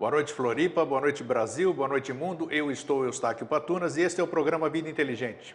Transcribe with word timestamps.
Boa 0.00 0.10
noite, 0.12 0.32
Floripa. 0.32 0.82
Boa 0.82 1.02
noite, 1.02 1.22
Brasil. 1.22 1.74
Boa 1.74 1.86
noite, 1.86 2.10
mundo. 2.10 2.50
Eu 2.50 2.72
estou 2.72 3.04
Eustáquio 3.04 3.44
Patunas 3.44 3.98
e 3.98 4.00
este 4.00 4.18
é 4.18 4.24
o 4.24 4.26
programa 4.26 4.70
Vida 4.70 4.88
Inteligente. 4.88 5.54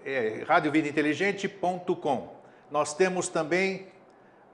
www.radiovidainteligente.com. 0.04 2.18
Eh, 2.18 2.30
nós 2.70 2.94
temos 2.94 3.30
também 3.30 3.88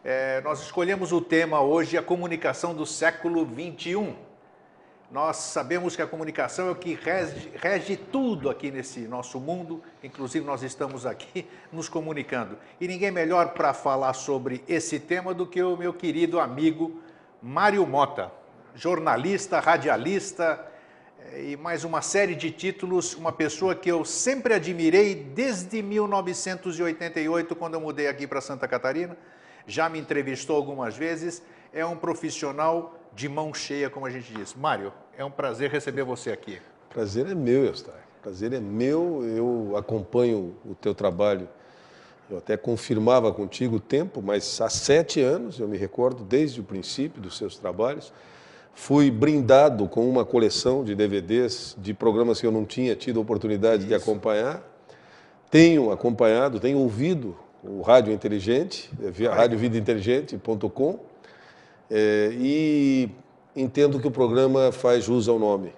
é, 0.04 0.40
nós 0.42 0.60
escolhemos 0.60 1.12
o 1.12 1.20
tema 1.20 1.62
hoje, 1.62 1.96
a 1.96 2.02
comunicação 2.02 2.74
do 2.74 2.84
século 2.84 3.46
21. 3.46 4.16
Nós 5.12 5.36
sabemos 5.36 5.94
que 5.94 6.00
a 6.00 6.06
comunicação 6.06 6.68
é 6.68 6.70
o 6.70 6.74
que 6.74 6.94
rege, 6.94 7.52
rege, 7.56 7.98
tudo 7.98 8.48
aqui 8.48 8.70
nesse 8.70 9.00
nosso 9.00 9.38
mundo, 9.38 9.82
inclusive 10.02 10.42
nós 10.42 10.62
estamos 10.62 11.04
aqui 11.04 11.46
nos 11.70 11.86
comunicando. 11.86 12.56
E 12.80 12.88
ninguém 12.88 13.10
melhor 13.10 13.50
para 13.50 13.74
falar 13.74 14.14
sobre 14.14 14.64
esse 14.66 14.98
tema 14.98 15.34
do 15.34 15.46
que 15.46 15.62
o 15.62 15.76
meu 15.76 15.92
querido 15.92 16.40
amigo 16.40 16.98
Mário 17.42 17.86
Mota, 17.86 18.32
jornalista, 18.74 19.60
radialista 19.60 20.66
eh, 21.32 21.50
e 21.50 21.56
mais 21.58 21.84
uma 21.84 22.00
série 22.00 22.34
de 22.34 22.50
títulos, 22.50 23.14
uma 23.14 23.32
pessoa 23.32 23.74
que 23.74 23.90
eu 23.90 24.06
sempre 24.06 24.54
admirei 24.54 25.14
desde 25.14 25.82
1988, 25.82 27.54
quando 27.54 27.74
eu 27.74 27.82
mudei 27.82 28.08
aqui 28.08 28.26
para 28.26 28.40
Santa 28.40 28.66
Catarina. 28.66 29.14
Já 29.66 29.90
me 29.90 29.98
entrevistou 29.98 30.56
algumas 30.56 30.96
vezes, 30.96 31.42
é 31.70 31.84
um 31.84 31.98
profissional 31.98 33.01
de 33.14 33.28
mão 33.28 33.52
cheia, 33.52 33.90
como 33.90 34.06
a 34.06 34.10
gente 34.10 34.32
diz. 34.32 34.54
Mário, 34.54 34.92
é 35.16 35.24
um 35.24 35.30
prazer 35.30 35.70
receber 35.70 36.02
você 36.02 36.30
aqui. 36.30 36.58
Prazer 36.90 37.26
é 37.26 37.34
meu, 37.34 37.64
Eustáquio. 37.64 38.00
Prazer 38.22 38.52
é 38.52 38.60
meu. 38.60 39.24
Eu 39.24 39.76
acompanho 39.76 40.54
o 40.64 40.74
teu 40.74 40.94
trabalho. 40.94 41.48
Eu 42.30 42.38
até 42.38 42.56
confirmava 42.56 43.32
contigo 43.32 43.76
o 43.76 43.80
tempo, 43.80 44.22
mas 44.22 44.60
há 44.60 44.68
sete 44.68 45.20
anos, 45.20 45.58
eu 45.58 45.68
me 45.68 45.76
recordo, 45.76 46.24
desde 46.24 46.60
o 46.60 46.64
princípio 46.64 47.20
dos 47.20 47.36
seus 47.36 47.58
trabalhos, 47.58 48.12
fui 48.74 49.10
brindado 49.10 49.86
com 49.88 50.08
uma 50.08 50.24
coleção 50.24 50.82
de 50.82 50.94
DVDs 50.94 51.76
de 51.78 51.92
programas 51.92 52.40
que 52.40 52.46
eu 52.46 52.52
não 52.52 52.64
tinha 52.64 52.96
tido 52.96 53.20
oportunidade 53.20 53.80
Isso. 53.82 53.88
de 53.88 53.94
acompanhar. 53.94 54.62
Tenho 55.50 55.90
acompanhado, 55.90 56.58
tenho 56.58 56.78
ouvido 56.78 57.36
o 57.62 57.82
Rádio 57.82 58.12
Inteligente, 58.12 58.90
radiovidainteligente.com, 59.30 60.98
é, 61.94 62.30
e 62.32 63.10
entendo 63.54 64.00
que 64.00 64.06
o 64.06 64.10
programa 64.10 64.72
faz 64.72 65.04
jus 65.04 65.28
ao 65.28 65.38
nome. 65.38 65.74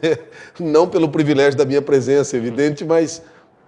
Não 0.60 0.86
pelo 0.86 1.08
privilégio 1.08 1.56
da 1.56 1.64
minha 1.64 1.80
presença, 1.80 2.36
evidente, 2.36 2.84
mas 2.84 3.22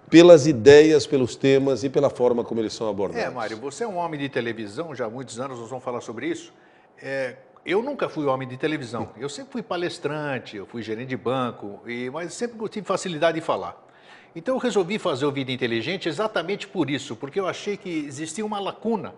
pelas 0.07 0.45
ideias, 0.45 1.07
pelos 1.07 1.35
temas 1.35 1.83
e 1.83 1.89
pela 1.89 2.11
forma 2.11 2.43
como 2.43 2.61
eles 2.61 2.73
são 2.73 2.87
abordados. 2.87 3.25
É, 3.25 3.29
Mário, 3.31 3.57
você 3.57 3.83
é 3.83 3.87
um 3.87 3.97
homem 3.97 4.19
de 4.19 4.29
televisão, 4.29 4.93
já 4.93 5.05
há 5.05 5.09
muitos 5.09 5.39
anos 5.39 5.59
nós 5.59 5.67
vamos 5.67 5.83
falar 5.83 6.01
sobre 6.01 6.27
isso. 6.27 6.53
É, 7.01 7.37
eu 7.65 7.81
nunca 7.81 8.07
fui 8.07 8.27
homem 8.27 8.47
de 8.47 8.55
televisão. 8.55 9.09
Eu 9.17 9.27
sempre 9.27 9.51
fui 9.53 9.63
palestrante, 9.63 10.57
eu 10.57 10.67
fui 10.67 10.83
gerente 10.83 11.09
de 11.09 11.17
banco, 11.17 11.79
e, 11.87 12.09
mas 12.11 12.33
sempre 12.35 12.69
tive 12.69 12.85
facilidade 12.85 13.39
de 13.39 13.45
falar. 13.45 13.87
Então 14.35 14.53
eu 14.53 14.59
resolvi 14.59 14.99
fazer 14.99 15.25
o 15.25 15.31
Vida 15.31 15.51
Inteligente 15.51 16.07
exatamente 16.07 16.67
por 16.67 16.87
isso, 16.87 17.15
porque 17.15 17.39
eu 17.39 17.47
achei 17.47 17.75
que 17.75 18.05
existia 18.05 18.45
uma 18.45 18.59
lacuna 18.59 19.15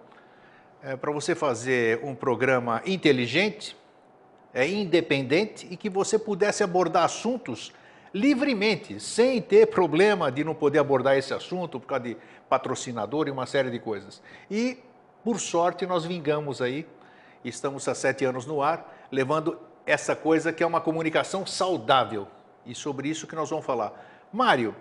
é, 0.83 0.95
para 0.95 1.11
você 1.11 1.35
fazer 1.35 1.99
um 2.03 2.15
programa 2.15 2.81
inteligente, 2.85 3.77
é, 4.53 4.67
independente 4.67 5.67
e 5.69 5.77
que 5.77 5.89
você 5.89 6.17
pudesse 6.17 6.63
abordar 6.63 7.03
assuntos 7.03 7.71
livremente, 8.13 8.99
sem 8.99 9.41
ter 9.41 9.67
problema 9.67 10.31
de 10.31 10.43
não 10.43 10.53
poder 10.53 10.79
abordar 10.79 11.17
esse 11.17 11.33
assunto 11.33 11.79
por 11.79 11.87
causa 11.87 12.03
de 12.03 12.17
patrocinador 12.49 13.27
e 13.27 13.31
uma 13.31 13.45
série 13.45 13.69
de 13.69 13.79
coisas. 13.79 14.21
E, 14.49 14.77
por 15.23 15.39
sorte, 15.39 15.85
nós 15.85 16.03
vingamos 16.03 16.61
aí, 16.61 16.85
estamos 17.45 17.87
há 17.87 17.95
sete 17.95 18.25
anos 18.25 18.45
no 18.45 18.61
ar, 18.61 19.07
levando 19.11 19.57
essa 19.85 20.15
coisa 20.15 20.51
que 20.51 20.61
é 20.61 20.65
uma 20.65 20.81
comunicação 20.81 21.45
saudável. 21.45 22.27
E 22.65 22.75
sobre 22.75 23.07
isso 23.07 23.25
que 23.25 23.35
nós 23.35 23.49
vamos 23.49 23.65
falar. 23.65 23.93
Mário, 24.31 24.75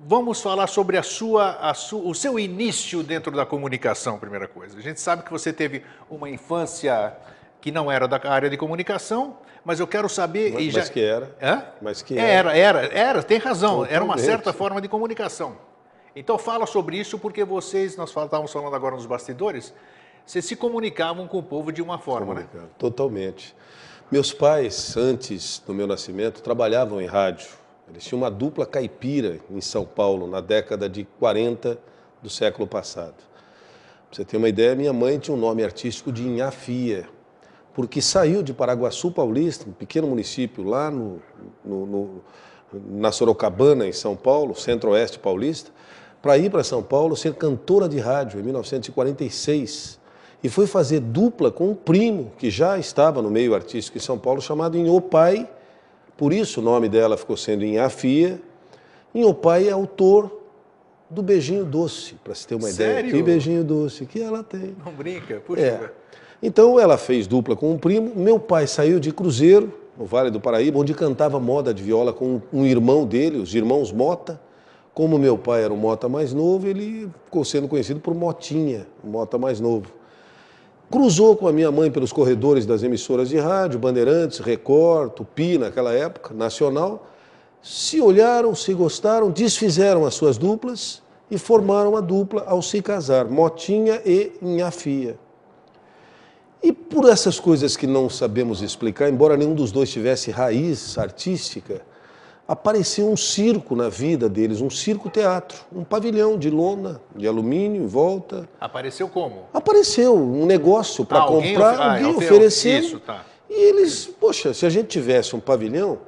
vamos 0.00 0.40
falar 0.40 0.66
sobre 0.66 0.96
a 0.96 1.02
sua, 1.02 1.52
a 1.60 1.72
o 1.92 2.14
seu 2.14 2.38
início 2.38 3.02
dentro 3.02 3.32
da 3.32 3.46
comunicação, 3.46 4.18
primeira 4.18 4.48
coisa. 4.48 4.78
A 4.78 4.82
gente 4.82 5.00
sabe 5.00 5.22
que 5.22 5.30
você 5.30 5.52
teve 5.52 5.82
uma 6.10 6.28
infância 6.28 7.16
que 7.60 7.70
não 7.70 7.90
era 7.90 8.06
da 8.06 8.20
área 8.30 8.48
de 8.48 8.56
comunicação, 8.56 9.38
mas 9.64 9.80
eu 9.80 9.86
quero 9.86 10.08
saber... 10.08 10.52
Mas, 10.52 10.72
já... 10.72 10.80
mas 10.80 10.88
que 10.88 11.00
era. 11.00 11.36
Hã? 11.42 11.64
Mas 11.82 12.02
que 12.02 12.18
era. 12.18 12.56
Era, 12.56 12.80
era, 12.80 12.98
era 12.98 13.22
tem 13.22 13.38
razão. 13.38 13.70
Totalmente. 13.70 13.94
Era 13.94 14.04
uma 14.04 14.18
certa 14.18 14.52
forma 14.52 14.80
de 14.80 14.88
comunicação. 14.88 15.56
Então 16.14 16.38
fala 16.38 16.66
sobre 16.66 16.96
isso, 16.96 17.18
porque 17.18 17.44
vocês, 17.44 17.96
nós 17.96 18.08
estávamos 18.08 18.52
falando 18.52 18.74
agora 18.74 18.94
nos 18.94 19.06
bastidores, 19.06 19.74
vocês 20.24 20.44
se 20.44 20.56
comunicavam 20.56 21.28
com 21.28 21.38
o 21.38 21.42
povo 21.42 21.70
de 21.70 21.82
uma 21.82 21.98
forma, 21.98 22.34
né? 22.34 22.46
Totalmente. 22.78 23.54
Meus 24.10 24.32
pais, 24.32 24.96
antes 24.96 25.62
do 25.66 25.74
meu 25.74 25.86
nascimento, 25.86 26.40
trabalhavam 26.40 27.00
em 27.00 27.06
rádio. 27.06 27.48
Eles 27.88 28.04
tinham 28.04 28.20
uma 28.20 28.30
dupla 28.30 28.66
caipira 28.66 29.38
em 29.50 29.60
São 29.60 29.84
Paulo, 29.84 30.26
na 30.26 30.40
década 30.40 30.88
de 30.88 31.04
40 31.18 31.78
do 32.22 32.28
século 32.28 32.66
passado. 32.66 33.14
Pra 34.08 34.16
você 34.16 34.24
ter 34.24 34.36
uma 34.36 34.48
ideia, 34.48 34.74
minha 34.74 34.92
mãe 34.92 35.18
tinha 35.18 35.36
um 35.36 35.40
nome 35.40 35.62
artístico 35.62 36.10
de 36.10 36.22
Inhafia, 36.22 37.08
porque 37.74 38.00
saiu 38.02 38.42
de 38.42 38.52
Paraguaçu 38.52 39.10
Paulista, 39.10 39.68
um 39.68 39.72
pequeno 39.72 40.08
município 40.08 40.64
lá 40.64 40.90
no, 40.90 41.22
no, 41.64 41.86
no, 41.86 42.24
na 42.72 43.12
Sorocabana, 43.12 43.86
em 43.86 43.92
São 43.92 44.16
Paulo, 44.16 44.54
centro-oeste 44.54 45.18
paulista, 45.18 45.70
para 46.20 46.36
ir 46.38 46.50
para 46.50 46.64
São 46.64 46.82
Paulo 46.82 47.16
ser 47.16 47.34
cantora 47.34 47.88
de 47.88 47.98
rádio 47.98 48.40
em 48.40 48.42
1946. 48.42 50.00
E 50.42 50.48
foi 50.48 50.66
fazer 50.66 51.00
dupla 51.00 51.50
com 51.50 51.70
um 51.70 51.74
primo 51.74 52.32
que 52.36 52.50
já 52.50 52.78
estava 52.78 53.22
no 53.22 53.30
meio 53.30 53.54
artístico 53.54 53.96
em 53.96 54.00
São 54.00 54.18
Paulo, 54.18 54.40
chamado 54.40 54.76
Inhopai 54.76 55.48
por 56.16 56.32
isso 56.32 56.60
o 56.60 56.62
nome 56.62 56.88
dela 56.88 57.16
ficou 57.16 57.36
sendo 57.36 57.64
Inhafia. 57.64 58.40
Inhopai 59.14 59.68
é 59.68 59.72
autor 59.72 60.40
do 61.08 61.22
beijinho 61.22 61.64
doce, 61.64 62.14
para 62.22 62.34
se 62.34 62.46
ter 62.46 62.54
uma 62.54 62.68
Sério? 62.68 63.08
ideia. 63.08 63.12
Que 63.12 63.22
beijinho 63.22 63.62
doce 63.62 64.06
que 64.06 64.20
ela 64.20 64.42
tem. 64.42 64.74
Não 64.84 64.92
brinca? 64.92 65.40
Puxa. 65.46 65.60
É. 65.60 65.90
Então 66.42 66.78
ela 66.78 66.98
fez 66.98 67.26
dupla 67.26 67.56
com 67.56 67.72
um 67.72 67.78
primo. 67.78 68.12
Meu 68.14 68.38
pai 68.38 68.66
saiu 68.66 68.98
de 68.98 69.12
Cruzeiro, 69.12 69.72
no 69.96 70.04
Vale 70.04 70.30
do 70.30 70.40
Paraíba, 70.40 70.78
onde 70.78 70.92
cantava 70.94 71.38
moda 71.40 71.72
de 71.72 71.82
viola 71.82 72.12
com 72.12 72.40
um 72.52 72.66
irmão 72.66 73.06
dele, 73.06 73.38
os 73.38 73.54
irmãos 73.54 73.92
Mota. 73.92 74.40
Como 74.92 75.18
meu 75.18 75.36
pai 75.36 75.62
era 75.62 75.72
um 75.72 75.76
Mota 75.76 76.08
mais 76.08 76.32
novo, 76.32 76.66
ele 76.66 77.10
ficou 77.26 77.44
sendo 77.44 77.68
conhecido 77.68 78.00
por 78.00 78.14
Motinha, 78.14 78.86
um 79.04 79.10
Mota 79.10 79.36
mais 79.36 79.60
novo 79.60 79.92
cruzou 80.90 81.36
com 81.36 81.48
a 81.48 81.52
minha 81.52 81.70
mãe 81.70 81.90
pelos 81.90 82.12
corredores 82.12 82.64
das 82.64 82.82
emissoras 82.82 83.28
de 83.28 83.38
rádio, 83.38 83.78
Bandeirantes, 83.78 84.38
Record, 84.38 85.12
Tupi, 85.12 85.58
naquela 85.58 85.92
época, 85.92 86.32
Nacional, 86.34 87.06
se 87.62 88.00
olharam, 88.00 88.54
se 88.54 88.72
gostaram, 88.72 89.30
desfizeram 89.30 90.04
as 90.04 90.14
suas 90.14 90.38
duplas 90.38 91.02
e 91.30 91.36
formaram 91.36 91.96
a 91.96 92.00
dupla 92.00 92.44
ao 92.46 92.62
se 92.62 92.80
casar, 92.80 93.26
Motinha 93.26 94.00
e 94.04 94.32
Inhafia. 94.40 95.18
E 96.62 96.72
por 96.72 97.08
essas 97.08 97.38
coisas 97.38 97.76
que 97.76 97.86
não 97.86 98.08
sabemos 98.08 98.62
explicar, 98.62 99.08
embora 99.08 99.36
nenhum 99.36 99.54
dos 99.54 99.72
dois 99.72 99.90
tivesse 99.90 100.30
raiz 100.30 100.96
artística, 100.96 101.82
apareceu 102.48 103.10
um 103.10 103.16
circo 103.16 103.74
na 103.74 103.88
vida 103.88 104.28
deles, 104.28 104.60
um 104.60 104.70
circo-teatro, 104.70 105.58
um 105.74 105.82
pavilhão 105.82 106.38
de 106.38 106.48
lona, 106.48 107.00
de 107.14 107.26
alumínio 107.26 107.82
em 107.82 107.86
volta. 107.86 108.48
Apareceu 108.60 109.08
como? 109.08 109.44
Apareceu 109.52 110.16
um 110.16 110.46
negócio 110.46 111.04
para 111.04 111.24
ah, 111.24 111.26
comprar, 111.26 111.70
alguém, 111.70 112.04
ah, 112.04 112.08
alguém 112.08 112.14
ofereceu. 112.14 112.78
Isso, 112.78 113.00
tá. 113.00 113.24
E 113.48 113.54
eles, 113.54 114.06
poxa, 114.06 114.54
se 114.54 114.64
a 114.64 114.70
gente 114.70 114.88
tivesse 114.88 115.34
um 115.34 115.40
pavilhão, 115.40 115.98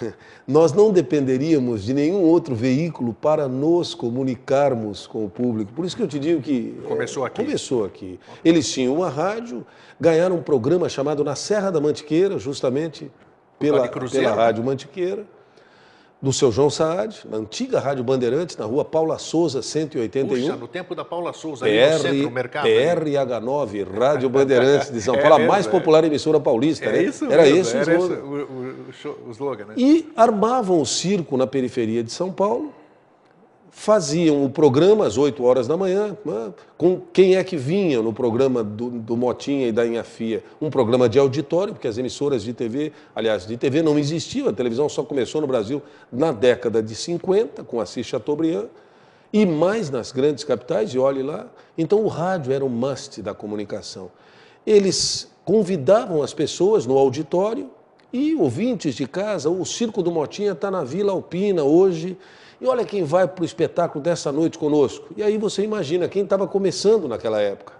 nós 0.46 0.72
não 0.72 0.90
dependeríamos 0.90 1.84
de 1.84 1.92
nenhum 1.92 2.22
outro 2.22 2.54
veículo 2.54 3.12
para 3.12 3.46
nos 3.46 3.94
comunicarmos 3.94 5.06
com 5.06 5.24
o 5.24 5.28
público. 5.28 5.72
Por 5.72 5.84
isso 5.84 5.96
que 5.96 6.02
eu 6.02 6.08
te 6.08 6.18
digo 6.18 6.40
que. 6.40 6.80
Começou 6.86 7.24
aqui. 7.24 7.44
Começou 7.44 7.84
aqui. 7.84 8.18
Eles 8.44 8.70
tinham 8.70 8.94
uma 8.94 9.08
rádio, 9.08 9.66
ganharam 10.00 10.36
um 10.36 10.42
programa 10.42 10.88
chamado 10.88 11.22
Na 11.22 11.34
Serra 11.34 11.70
da 11.70 11.80
Mantiqueira, 11.80 12.38
justamente 12.38 13.10
pela, 13.58 13.88
pela 13.88 14.34
Rádio 14.34 14.64
Mantiqueira, 14.64 15.26
do 16.20 16.32
seu 16.32 16.50
João 16.50 16.70
Saad, 16.70 17.20
na 17.28 17.36
antiga 17.36 17.78
Rádio 17.78 18.02
Bandeirantes, 18.02 18.56
na 18.56 18.64
rua 18.64 18.84
Paula 18.84 19.18
Souza, 19.18 19.60
181. 19.60 20.26
Puxa, 20.28 20.56
no 20.56 20.66
tempo 20.66 20.94
da 20.94 21.04
Paula 21.04 21.32
Souza, 21.32 21.66
PR, 21.66 21.92
no 21.92 21.98
centro, 21.98 22.30
mercado. 22.30 22.66
PRH9, 22.66 23.98
Rádio 23.98 24.28
Bandeirantes 24.30 24.90
de 24.90 25.00
São 25.02 25.14
é 25.16 25.20
Paulo, 25.20 25.34
é 25.34 25.38
mesmo, 25.38 25.52
a 25.52 25.54
mais 25.54 25.66
é. 25.66 25.70
popular 25.70 26.04
emissora 26.04 26.40
paulista. 26.40 26.86
É 26.86 26.92
né? 26.92 27.02
isso 27.02 27.30
Era 27.30 27.42
mesmo, 27.42 27.60
esse 27.60 27.76
era 27.76 27.90
o 27.90 27.98
slogan. 27.98 28.22
o, 28.22 29.08
o, 29.08 29.28
o 29.28 29.30
slogan 29.30 29.64
né? 29.66 29.74
E 29.76 30.10
armavam 30.16 30.80
o 30.80 30.86
circo 30.86 31.36
na 31.36 31.46
periferia 31.46 32.02
de 32.02 32.10
São 32.10 32.32
Paulo, 32.32 32.72
faziam 33.78 34.42
o 34.42 34.48
programa 34.48 35.06
às 35.06 35.18
8 35.18 35.44
horas 35.44 35.68
da 35.68 35.76
manhã, 35.76 36.16
né, 36.24 36.52
com 36.78 36.98
quem 37.12 37.36
é 37.36 37.44
que 37.44 37.58
vinha 37.58 38.00
no 38.00 38.10
programa 38.10 38.64
do, 38.64 38.88
do 38.88 39.14
Motinha 39.18 39.68
e 39.68 39.70
da 39.70 39.86
Inhafia? 39.86 40.42
Um 40.58 40.70
programa 40.70 41.10
de 41.10 41.18
auditório, 41.18 41.74
porque 41.74 41.86
as 41.86 41.98
emissoras 41.98 42.42
de 42.42 42.54
TV, 42.54 42.90
aliás, 43.14 43.46
de 43.46 43.54
TV 43.58 43.82
não 43.82 43.98
existiam, 43.98 44.48
a 44.48 44.52
televisão 44.52 44.88
só 44.88 45.02
começou 45.02 45.42
no 45.42 45.46
Brasil 45.46 45.82
na 46.10 46.32
década 46.32 46.82
de 46.82 46.94
50, 46.94 47.64
com 47.64 47.78
Assis 47.78 48.06
Chateaubriand, 48.06 48.64
e 49.30 49.44
mais 49.44 49.90
nas 49.90 50.10
grandes 50.10 50.42
capitais, 50.42 50.94
e 50.94 50.98
olhe 50.98 51.22
lá. 51.22 51.46
Então 51.76 52.02
o 52.02 52.08
rádio 52.08 52.54
era 52.54 52.64
o 52.64 52.70
must 52.70 53.20
da 53.20 53.34
comunicação. 53.34 54.10
Eles 54.66 55.30
convidavam 55.44 56.22
as 56.22 56.32
pessoas 56.32 56.86
no 56.86 56.96
auditório 56.96 57.70
e 58.10 58.34
ouvintes 58.34 58.94
de 58.94 59.06
casa, 59.06 59.50
o 59.50 59.66
Circo 59.66 60.02
do 60.02 60.10
Motinha 60.10 60.52
está 60.52 60.70
na 60.70 60.82
Vila 60.82 61.12
Alpina 61.12 61.62
hoje, 61.62 62.16
e 62.60 62.66
olha 62.66 62.84
quem 62.84 63.04
vai 63.04 63.26
para 63.28 63.42
o 63.42 63.44
espetáculo 63.44 64.02
dessa 64.02 64.32
noite 64.32 64.58
conosco. 64.58 65.08
E 65.16 65.22
aí 65.22 65.36
você 65.38 65.62
imagina 65.62 66.08
quem 66.08 66.22
estava 66.22 66.46
começando 66.46 67.06
naquela 67.06 67.40
época. 67.40 67.74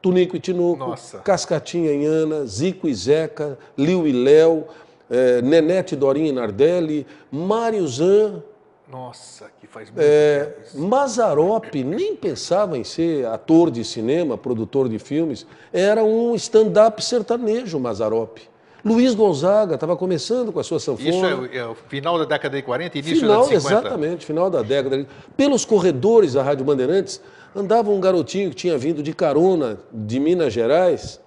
Tunico 0.00 0.36
e 0.36 0.40
Tinoco, 0.40 0.78
Nossa. 0.78 1.18
Cascatinha 1.18 1.92
e 1.92 2.04
Ana, 2.04 2.46
Zico 2.46 2.88
e 2.88 2.94
Zeca, 2.94 3.58
Liu 3.76 4.06
e 4.06 4.12
Léo, 4.12 4.64
é, 5.10 5.42
Nenete 5.42 5.96
Dorinha 5.96 6.28
e 6.28 6.32
Nardelli, 6.32 7.06
Mário 7.30 7.86
Zan. 7.88 8.42
Nossa, 8.90 9.50
que 9.60 9.66
faz 9.66 9.90
muito 9.90 10.00
é, 10.00 10.44
tempo 10.44 10.86
Mazarop 10.86 11.74
nem 11.84 12.16
pensava 12.16 12.78
em 12.78 12.84
ser 12.84 13.26
ator 13.26 13.70
de 13.70 13.84
cinema, 13.84 14.38
produtor 14.38 14.88
de 14.88 14.98
filmes. 14.98 15.46
Era 15.72 16.02
um 16.02 16.34
stand-up 16.34 17.04
sertanejo, 17.04 17.78
Mazarop. 17.78 18.38
Luiz 18.84 19.14
Gonzaga 19.14 19.74
estava 19.74 19.96
começando 19.96 20.52
com 20.52 20.60
a 20.60 20.64
sua 20.64 20.78
sanfona. 20.78 21.10
Isso 21.10 21.50
é, 21.52 21.58
é, 21.58 21.66
o 21.66 21.74
final 21.74 22.18
da 22.18 22.24
década 22.24 22.56
de 22.56 22.62
40 22.62 22.98
início 22.98 23.20
final, 23.20 23.42
da 23.42 23.48
de 23.48 23.60
50? 23.60 23.78
Exatamente, 23.80 24.26
final 24.26 24.50
da 24.50 24.62
década. 24.62 25.06
Pelos 25.36 25.64
corredores 25.64 26.34
da 26.34 26.42
Rádio 26.42 26.64
Bandeirantes 26.64 27.20
andava 27.54 27.90
um 27.90 28.00
garotinho 28.00 28.50
que 28.50 28.56
tinha 28.56 28.78
vindo 28.78 29.02
de 29.02 29.12
carona 29.12 29.78
de 29.92 30.20
Minas 30.20 30.52
Gerais, 30.52 31.20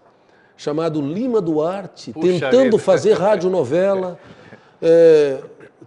chamado 0.55 1.01
Lima 1.01 1.41
Duarte, 1.41 2.13
Puxa 2.13 2.27
tentando 2.27 2.63
vida. 2.63 2.79
fazer 2.79 3.13
radionovela. 3.19 4.17
É, 4.81 5.39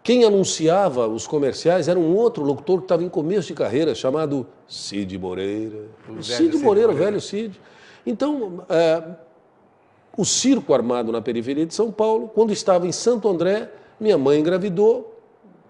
quem 0.02 0.24
anunciava 0.24 1.08
os 1.08 1.26
comerciais 1.26 1.88
era 1.88 1.98
um 1.98 2.14
outro 2.14 2.44
locutor 2.44 2.78
que 2.78 2.84
estava 2.84 3.02
em 3.02 3.08
começo 3.08 3.48
de 3.48 3.54
carreira, 3.54 3.94
chamado 3.94 4.46
Cid 4.68 5.16
Moreira. 5.18 5.86
O 6.08 6.22
Cid 6.22 6.58
Moreira, 6.58 6.92
o 6.92 6.94
velho 6.94 7.20
Cid. 7.20 7.58
Então, 8.06 8.64
é, 8.68 9.02
o 10.16 10.24
circo 10.24 10.72
armado 10.72 11.10
na 11.10 11.20
periferia 11.20 11.66
de 11.66 11.74
São 11.74 11.90
Paulo. 11.90 12.28
Quando 12.28 12.52
estava 12.52 12.86
em 12.86 12.92
Santo 12.92 13.28
André, 13.28 13.70
minha 13.98 14.16
mãe 14.16 14.38
engravidou, 14.38 15.20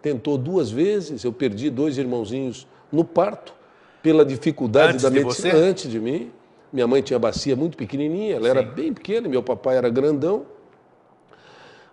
tentou 0.03 0.37
duas 0.37 0.71
vezes, 0.71 1.25
eu 1.25 1.33
perdi 1.33 1.71
dois 1.71 1.99
irmãozinhos 1.99 2.67
no 2.93 3.05
parto, 3.05 3.55
pela 4.03 4.25
dificuldade 4.25 4.93
antes 4.93 5.03
da 5.03 5.11
medicina, 5.11 5.55
você? 5.55 5.57
antes 5.57 5.91
de 5.91 5.99
mim. 5.99 6.31
Minha 6.71 6.87
mãe 6.87 7.01
tinha 7.01 7.19
bacia 7.19 7.57
muito 7.57 7.77
pequenininha, 7.77 8.35
ela 8.35 8.45
Sim. 8.45 8.51
era 8.51 8.63
bem 8.63 8.93
pequena, 8.93 9.29
meu 9.29 9.43
papai 9.43 9.77
era 9.77 9.89
grandão. 9.89 10.45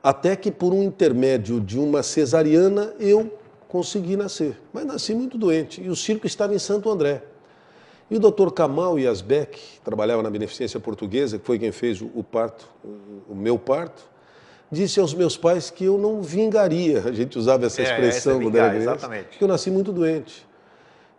Até 0.03 0.35
que 0.35 0.51
por 0.51 0.73
um 0.73 0.83
intermédio 0.83 1.61
de 1.61 1.79
uma 1.79 2.01
cesariana 2.01 2.93
eu 2.99 3.31
consegui 3.67 4.17
nascer. 4.17 4.59
Mas 4.73 4.85
nasci 4.85 5.13
muito 5.13 5.37
doente 5.37 5.81
e 5.81 5.89
o 5.89 5.95
circo 5.95 6.27
estava 6.27 6.53
em 6.53 6.59
Santo 6.59 6.89
André. 6.89 7.23
E 8.11 8.17
o 8.17 8.19
doutor 8.19 8.51
Kamal 8.51 8.99
Yasbeck, 8.99 9.57
que 9.57 9.81
trabalhava 9.81 10.21
na 10.21 10.29
Beneficência 10.29 10.77
Portuguesa, 10.81 11.39
que 11.39 11.45
foi 11.45 11.57
quem 11.57 11.71
fez 11.71 12.01
o 12.01 12.21
parto, 12.21 12.67
o 13.29 13.33
meu 13.33 13.57
parto, 13.57 14.03
disse 14.69 14.99
aos 14.99 15.13
meus 15.13 15.37
pais 15.37 15.69
que 15.69 15.85
eu 15.85 15.97
não 15.97 16.21
vingaria, 16.21 17.03
a 17.05 17.13
gente 17.13 17.39
usava 17.39 17.67
essa 17.67 17.81
é, 17.81 17.85
expressão 17.85 18.35
é, 18.35 18.39
vingar, 18.43 18.75
exatamente. 18.75 19.37
que 19.37 19.41
eu 19.41 19.47
nasci 19.47 19.71
muito 19.71 19.93
doente. 19.93 20.45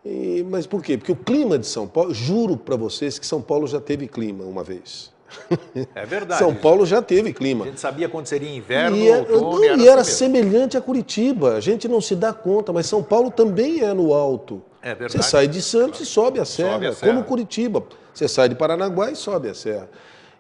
E, 0.04 0.44
mas 0.50 0.66
por 0.66 0.82
quê? 0.82 0.98
Porque 0.98 1.12
o 1.12 1.16
clima 1.16 1.58
de 1.58 1.66
São 1.66 1.88
Paulo, 1.88 2.12
juro 2.12 2.58
para 2.58 2.76
vocês 2.76 3.18
que 3.18 3.26
São 3.26 3.40
Paulo 3.40 3.66
já 3.66 3.80
teve 3.80 4.06
clima 4.06 4.44
uma 4.44 4.62
vez. 4.62 5.10
É 5.94 6.06
verdade. 6.06 6.38
São 6.38 6.54
Paulo 6.54 6.84
já 6.84 7.00
teve 7.00 7.32
clima. 7.32 7.64
A 7.64 7.68
gente 7.68 7.80
sabia 7.80 8.08
quando 8.08 8.26
seria 8.26 8.50
inverno, 8.54 8.96
e, 8.96 9.08
é, 9.08 9.18
outono, 9.18 9.64
e 9.64 9.68
era, 9.68 9.82
e 9.82 9.88
era 9.88 10.00
assim 10.02 10.12
semelhante 10.12 10.76
a 10.76 10.80
Curitiba. 10.80 11.54
A 11.54 11.60
gente 11.60 11.88
não 11.88 12.00
se 12.00 12.14
dá 12.14 12.32
conta, 12.32 12.72
mas 12.72 12.86
São 12.86 13.02
Paulo 13.02 13.30
também 13.30 13.80
é 13.80 13.92
no 13.92 14.12
alto. 14.12 14.62
É 14.82 14.94
verdade. 14.94 15.12
Você 15.12 15.30
sai 15.30 15.48
de 15.48 15.62
Santos 15.62 16.00
e 16.00 16.06
sobe 16.06 16.40
a 16.40 16.44
serra, 16.44 16.72
sobe 16.72 16.86
a 16.86 16.92
serra. 16.92 17.12
como 17.12 17.24
Curitiba. 17.24 17.84
Você 18.12 18.28
sai 18.28 18.48
de 18.48 18.54
Paranaguá 18.54 19.10
e 19.10 19.16
sobe 19.16 19.48
a 19.48 19.54
serra. 19.54 19.88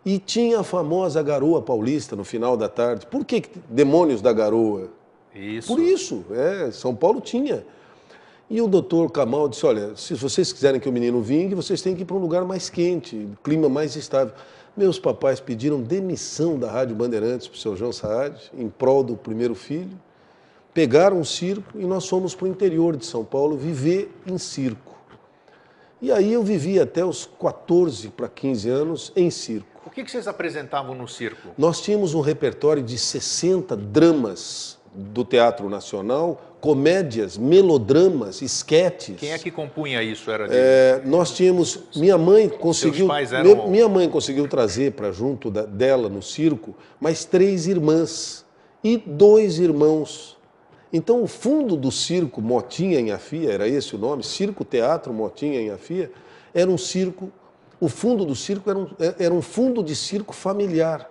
E 0.04 0.18
tinha 0.18 0.60
a 0.60 0.64
famosa 0.64 1.22
garoa 1.22 1.62
paulista 1.62 2.16
no 2.16 2.24
final 2.24 2.56
da 2.56 2.68
tarde. 2.68 3.06
Por 3.06 3.24
que 3.24 3.44
demônios 3.68 4.20
da 4.20 4.32
garoa? 4.32 4.88
Isso. 5.34 5.68
Por 5.68 5.80
isso, 5.80 6.24
é, 6.30 6.70
São 6.70 6.94
Paulo 6.94 7.20
tinha. 7.20 7.64
E 8.50 8.60
o 8.60 8.68
doutor 8.68 9.10
Kamal 9.10 9.48
disse: 9.48 9.64
olha, 9.64 9.96
se 9.96 10.12
vocês 10.14 10.52
quiserem 10.52 10.78
que 10.78 10.88
o 10.88 10.92
menino 10.92 11.22
vingue, 11.22 11.54
vocês 11.54 11.80
têm 11.80 11.94
que 11.94 12.02
ir 12.02 12.04
para 12.04 12.16
um 12.16 12.20
lugar 12.20 12.44
mais 12.44 12.68
quente, 12.68 13.26
clima 13.42 13.68
mais 13.68 13.96
estável. 13.96 14.34
Meus 14.76 14.98
papais 14.98 15.40
pediram 15.40 15.80
demissão 15.82 16.58
da 16.58 16.70
Rádio 16.70 16.96
Bandeirantes 16.96 17.46
para 17.46 17.56
o 17.56 17.60
seu 17.60 17.76
João 17.76 17.92
Saad, 17.92 18.50
em 18.54 18.68
prol 18.68 19.02
do 19.02 19.16
primeiro 19.16 19.54
filho 19.54 19.98
pegaram 20.74 21.18
um 21.18 21.24
circo 21.24 21.78
e 21.78 21.84
nós 21.84 22.08
fomos 22.08 22.34
para 22.34 22.46
o 22.46 22.48
interior 22.48 22.96
de 22.96 23.04
São 23.04 23.24
Paulo 23.24 23.56
viver 23.56 24.10
em 24.26 24.38
circo. 24.38 24.92
E 26.00 26.10
aí 26.10 26.32
eu 26.32 26.42
vivi 26.42 26.80
até 26.80 27.04
os 27.04 27.26
14 27.40 28.08
para 28.08 28.28
15 28.28 28.68
anos 28.68 29.12
em 29.14 29.30
circo. 29.30 29.66
O 29.86 29.90
que, 29.90 30.02
vocês 30.02 30.26
apresentavam 30.26 30.94
no 30.94 31.06
circo? 31.06 31.50
Nós 31.56 31.80
tínhamos 31.80 32.14
um 32.14 32.20
repertório 32.20 32.82
de 32.82 32.98
60 32.98 33.76
dramas 33.76 34.78
do 34.94 35.24
Teatro 35.24 35.68
Nacional, 35.68 36.40
comédias, 36.62 37.36
melodramas, 37.36 38.40
esquetes. 38.40 39.16
Quem 39.18 39.32
é 39.32 39.38
que 39.38 39.50
compunha 39.50 40.00
isso? 40.00 40.30
Era 40.30 40.46
de... 40.46 40.54
é, 40.54 41.02
nós 41.04 41.32
tínhamos. 41.32 41.80
Minha 41.96 42.16
mãe 42.16 42.48
conseguiu. 42.48 43.08
Eram... 43.12 43.68
Minha 43.68 43.88
mãe 43.88 44.08
conseguiu 44.08 44.46
trazer 44.46 44.92
para 44.92 45.10
junto 45.10 45.50
da, 45.50 45.62
dela 45.62 46.08
no 46.08 46.22
circo 46.22 46.72
mais 47.00 47.24
três 47.24 47.66
irmãs 47.66 48.46
e 48.82 48.96
dois 48.96 49.58
irmãos. 49.58 50.38
Então, 50.92 51.24
o 51.24 51.26
fundo 51.26 51.76
do 51.76 51.90
circo 51.90 52.40
Motinha 52.40 53.00
em 53.00 53.10
Afia, 53.10 53.50
era 53.50 53.66
esse 53.66 53.96
o 53.96 53.98
nome, 53.98 54.22
Circo 54.22 54.64
Teatro 54.64 55.12
Motinha 55.12 55.60
em 55.60 55.70
Afia, 55.70 56.12
era 56.54 56.70
um 56.70 56.78
circo, 56.78 57.32
o 57.80 57.88
fundo 57.88 58.24
do 58.24 58.36
circo 58.36 58.70
era 58.70 58.78
um, 58.78 58.88
era 59.18 59.34
um 59.34 59.42
fundo 59.42 59.82
de 59.82 59.96
circo 59.96 60.32
familiar. 60.32 61.10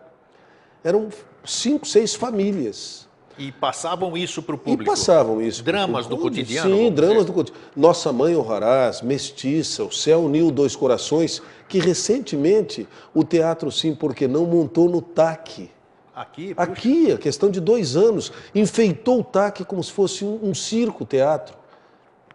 Eram 0.82 1.10
cinco, 1.44 1.86
seis 1.86 2.16
famílias. 2.16 3.10
E 3.38 3.52
passavam 3.52 4.16
isso 4.18 4.42
para 4.42 4.56
o 4.56 4.58
público? 4.58 4.84
E 4.84 4.86
passavam 4.86 5.42
isso. 5.42 5.64
Dramas 5.64 6.08
do 6.08 6.18
cotidiano? 6.18 6.76
Sim, 6.76 6.92
dramas 6.92 7.26
do 7.26 7.34
cotidiano. 7.34 7.66
Nossa 7.76 8.12
Mãe 8.12 8.36
Honrarás, 8.36 9.02
Mestiça, 9.02 9.84
O 9.84 9.92
Céu 9.92 10.22
Uniu 10.22 10.52
Dois 10.52 10.76
Corações, 10.76 11.42
que 11.68 11.80
recentemente 11.80 12.88
o 13.14 13.24
Teatro 13.24 13.72
Sim 13.72 13.96
Porque 13.96 14.28
Não 14.28 14.46
montou 14.46 14.90
no 14.90 15.02
TAC. 15.02 15.70
Aqui? 16.14 16.54
Puxa. 16.54 16.72
Aqui, 16.72 17.12
a 17.12 17.18
questão 17.18 17.50
de 17.50 17.60
dois 17.60 17.96
anos. 17.96 18.32
Enfeitou 18.54 19.22
o 19.22 19.24
TAC 19.24 19.64
como 19.66 19.84
se 19.84 19.92
fosse 19.92 20.26
um, 20.26 20.40
um 20.44 20.54
circo, 20.54 21.06
teatro. 21.06 21.56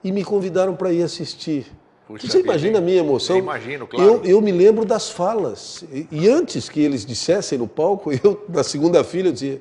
E 0.02 0.10
me 0.10 0.24
convidaram 0.24 0.74
para 0.74 0.92
ir 0.92 1.02
assistir. 1.02 1.66
Puxa 2.06 2.26
Você 2.26 2.40
imagina 2.40 2.78
a 2.78 2.80
minha 2.80 2.98
emoção? 2.98 3.36
Eu 3.36 3.42
imagino, 3.42 3.86
claro. 3.86 4.08
Eu, 4.08 4.24
eu 4.24 4.40
me 4.40 4.52
lembro 4.52 4.84
das 4.84 5.10
falas. 5.10 5.84
E, 5.92 6.06
e, 6.10 6.28
antes 6.28 6.68
que 6.68 6.80
eles 6.80 7.04
dissessem 7.04 7.58
no 7.58 7.66
palco, 7.66 8.12
eu, 8.22 8.44
na 8.48 8.62
segunda 8.62 9.02
filha, 9.02 9.28
eu 9.28 9.32
dizia 9.32 9.60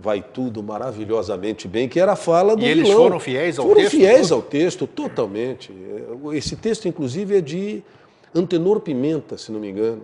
vai 0.00 0.22
tudo 0.22 0.62
maravilhosamente 0.62 1.66
bem, 1.66 1.88
que 1.88 1.98
era 1.98 2.12
a 2.12 2.16
fala 2.16 2.54
do 2.54 2.62
E 2.62 2.68
eles 2.68 2.88
vilão. 2.88 3.02
foram 3.02 3.20
fiéis 3.20 3.58
ao 3.58 3.66
foram 3.66 3.80
texto? 3.80 3.90
Foram 3.90 4.06
fiéis 4.06 4.32
ao 4.32 4.42
texto, 4.42 4.86
totalmente. 4.86 5.72
Esse 6.32 6.56
texto, 6.56 6.86
inclusive, 6.86 7.36
é 7.36 7.40
de 7.40 7.82
Antenor 8.34 8.80
Pimenta, 8.80 9.36
se 9.36 9.50
não 9.50 9.58
me 9.58 9.68
engano. 9.68 10.02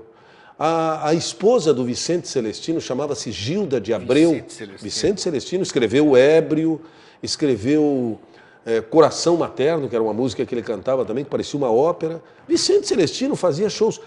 A, 0.59 1.09
a 1.09 1.15
esposa 1.15 1.73
do 1.73 1.85
Vicente 1.85 2.29
Celestino 2.29 2.81
chamava-se 2.81 3.31
Gilda 3.31 3.81
de 3.81 3.93
Abreu. 3.93 4.31
Vicente 4.33 4.53
Celestino, 4.53 4.83
Vicente 4.83 5.21
Celestino 5.21 5.63
escreveu 5.63 6.17
Ébrio, 6.17 6.81
escreveu 7.23 8.19
é, 8.67 8.81
Coração 8.81 9.37
Materno, 9.37 9.89
que 9.89 9.95
era 9.95 10.03
uma 10.03 10.13
música 10.13 10.45
que 10.45 10.55
ele 10.55 10.63
cantava 10.63 11.05
também, 11.05 11.25
que 11.25 11.31
parecia 11.31 11.57
uma 11.57 11.71
ópera. 11.71 12.23
Vicente 12.49 12.87
Celestino 12.87 13.37
fazia 13.37 13.69
shows. 13.69 14.01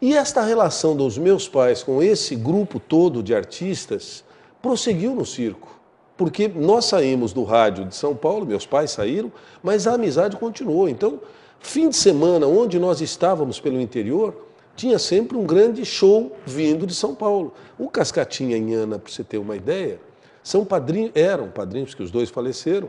E 0.00 0.14
esta 0.14 0.42
relação 0.42 0.96
dos 0.96 1.16
meus 1.16 1.48
pais 1.48 1.82
com 1.82 2.02
esse 2.02 2.34
grupo 2.34 2.80
todo 2.80 3.22
de 3.22 3.34
artistas 3.34 4.23
prosseguiu 4.64 5.14
no 5.14 5.26
circo. 5.26 5.68
Porque 6.16 6.48
nós 6.48 6.86
saímos 6.86 7.34
do 7.34 7.44
rádio 7.44 7.84
de 7.84 7.94
São 7.94 8.16
Paulo, 8.16 8.46
meus 8.46 8.64
pais 8.64 8.92
saíram, 8.92 9.30
mas 9.62 9.86
a 9.86 9.92
amizade 9.92 10.38
continuou. 10.38 10.88
Então, 10.88 11.20
fim 11.60 11.90
de 11.90 11.96
semana, 11.96 12.46
onde 12.46 12.78
nós 12.78 13.02
estávamos 13.02 13.60
pelo 13.60 13.78
interior, 13.78 14.34
tinha 14.74 14.98
sempre 14.98 15.36
um 15.36 15.44
grande 15.44 15.84
show 15.84 16.34
vindo 16.46 16.86
de 16.86 16.94
São 16.94 17.14
Paulo. 17.14 17.52
O 17.78 17.90
Cascatinha 17.90 18.56
em 18.56 18.72
Ana, 18.72 18.98
para 18.98 19.12
você 19.12 19.22
ter 19.22 19.36
uma 19.36 19.54
ideia, 19.54 20.00
são 20.42 20.64
padrinhos, 20.64 21.12
eram 21.14 21.50
padrinhos, 21.50 21.90
porque 21.90 22.04
os 22.04 22.10
dois 22.10 22.30
faleceram, 22.30 22.88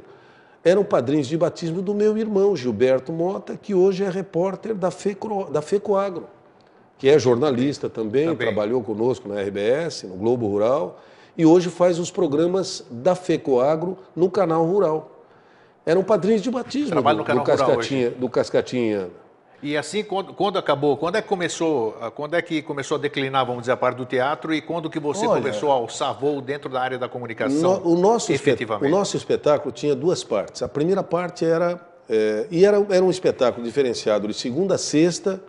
eram 0.64 0.84
padrinhos 0.84 1.28
de 1.28 1.38
batismo 1.38 1.82
do 1.82 1.94
meu 1.94 2.18
irmão, 2.18 2.56
Gilberto 2.56 3.12
Mota, 3.12 3.58
que 3.62 3.76
hoje 3.76 4.06
é 4.06 4.10
repórter 4.10 4.74
da, 4.74 4.92
FECO, 4.92 5.52
da 5.52 5.62
FECOAGro, 5.62 6.26
que 6.98 7.10
é 7.10 7.20
jornalista 7.20 7.90
também, 7.90 8.28
também, 8.28 8.48
trabalhou 8.48 8.82
conosco 8.82 9.28
na 9.28 9.42
RBS, 9.42 10.04
no 10.04 10.16
Globo 10.16 10.48
Rural, 10.48 11.02
e 11.38 11.46
hoje 11.46 11.70
faz 11.70 12.00
os 12.00 12.12
programas 12.12 12.86
da 12.90 13.16
FECOAGro 13.16 13.98
no 14.16 14.30
canal 14.30 14.66
Rural. 14.66 15.12
Eram 15.86 16.04
padrinhos 16.04 16.42
de 16.42 16.50
batismo 16.50 16.90
Trabalho 16.90 17.18
do, 17.18 17.22
no 17.22 17.26
canal 17.26 17.44
do, 17.44 17.48
Cascatinha, 17.48 18.10
do 18.12 18.30
Cascatinha 18.30 19.10
e 19.66 19.76
assim, 19.76 20.04
quando, 20.04 20.32
quando, 20.32 20.60
acabou, 20.60 20.96
quando 20.96 21.16
é 21.16 21.22
que 21.24 21.28
começou, 21.28 21.94
quando 22.16 22.36
é 22.36 22.42
que 22.42 22.62
começou 22.62 22.98
a 22.98 23.00
declinar, 23.00 23.46
vamos 23.46 23.62
dizer, 23.62 23.72
a 23.72 23.78
parte 23.78 23.98
do 23.98 24.06
teatro 24.06 24.54
e 24.54 24.62
quando 24.62 24.92
que 24.92 25.00
você 25.00 25.26
Olha, 25.26 25.42
começou 25.42 25.72
a 25.72 25.74
alçar 25.74 26.14
voo 26.14 26.40
dentro 26.40 26.70
da 26.70 26.80
área 26.80 27.00
da 27.00 27.10
comunicação? 27.10 27.80
No, 27.80 27.94
o, 27.94 27.98
nosso 27.98 28.32
efetivamente? 28.32 28.88
o 28.88 28.96
nosso 28.96 29.18
espetáculo 29.18 29.72
tinha 29.72 29.96
duas 29.96 30.24
partes. 30.24 30.62
A 30.62 30.68
primeira 30.68 31.02
parte 31.02 31.46
era, 31.46 31.80
é, 32.08 32.46
e 32.52 32.64
era, 32.64 32.86
era 32.90 33.04
um 33.04 33.10
espetáculo 33.10 33.66
diferenciado 33.66 34.28
de 34.28 34.36
segunda 34.36 34.76
a 34.76 34.78
sexta 34.78 35.42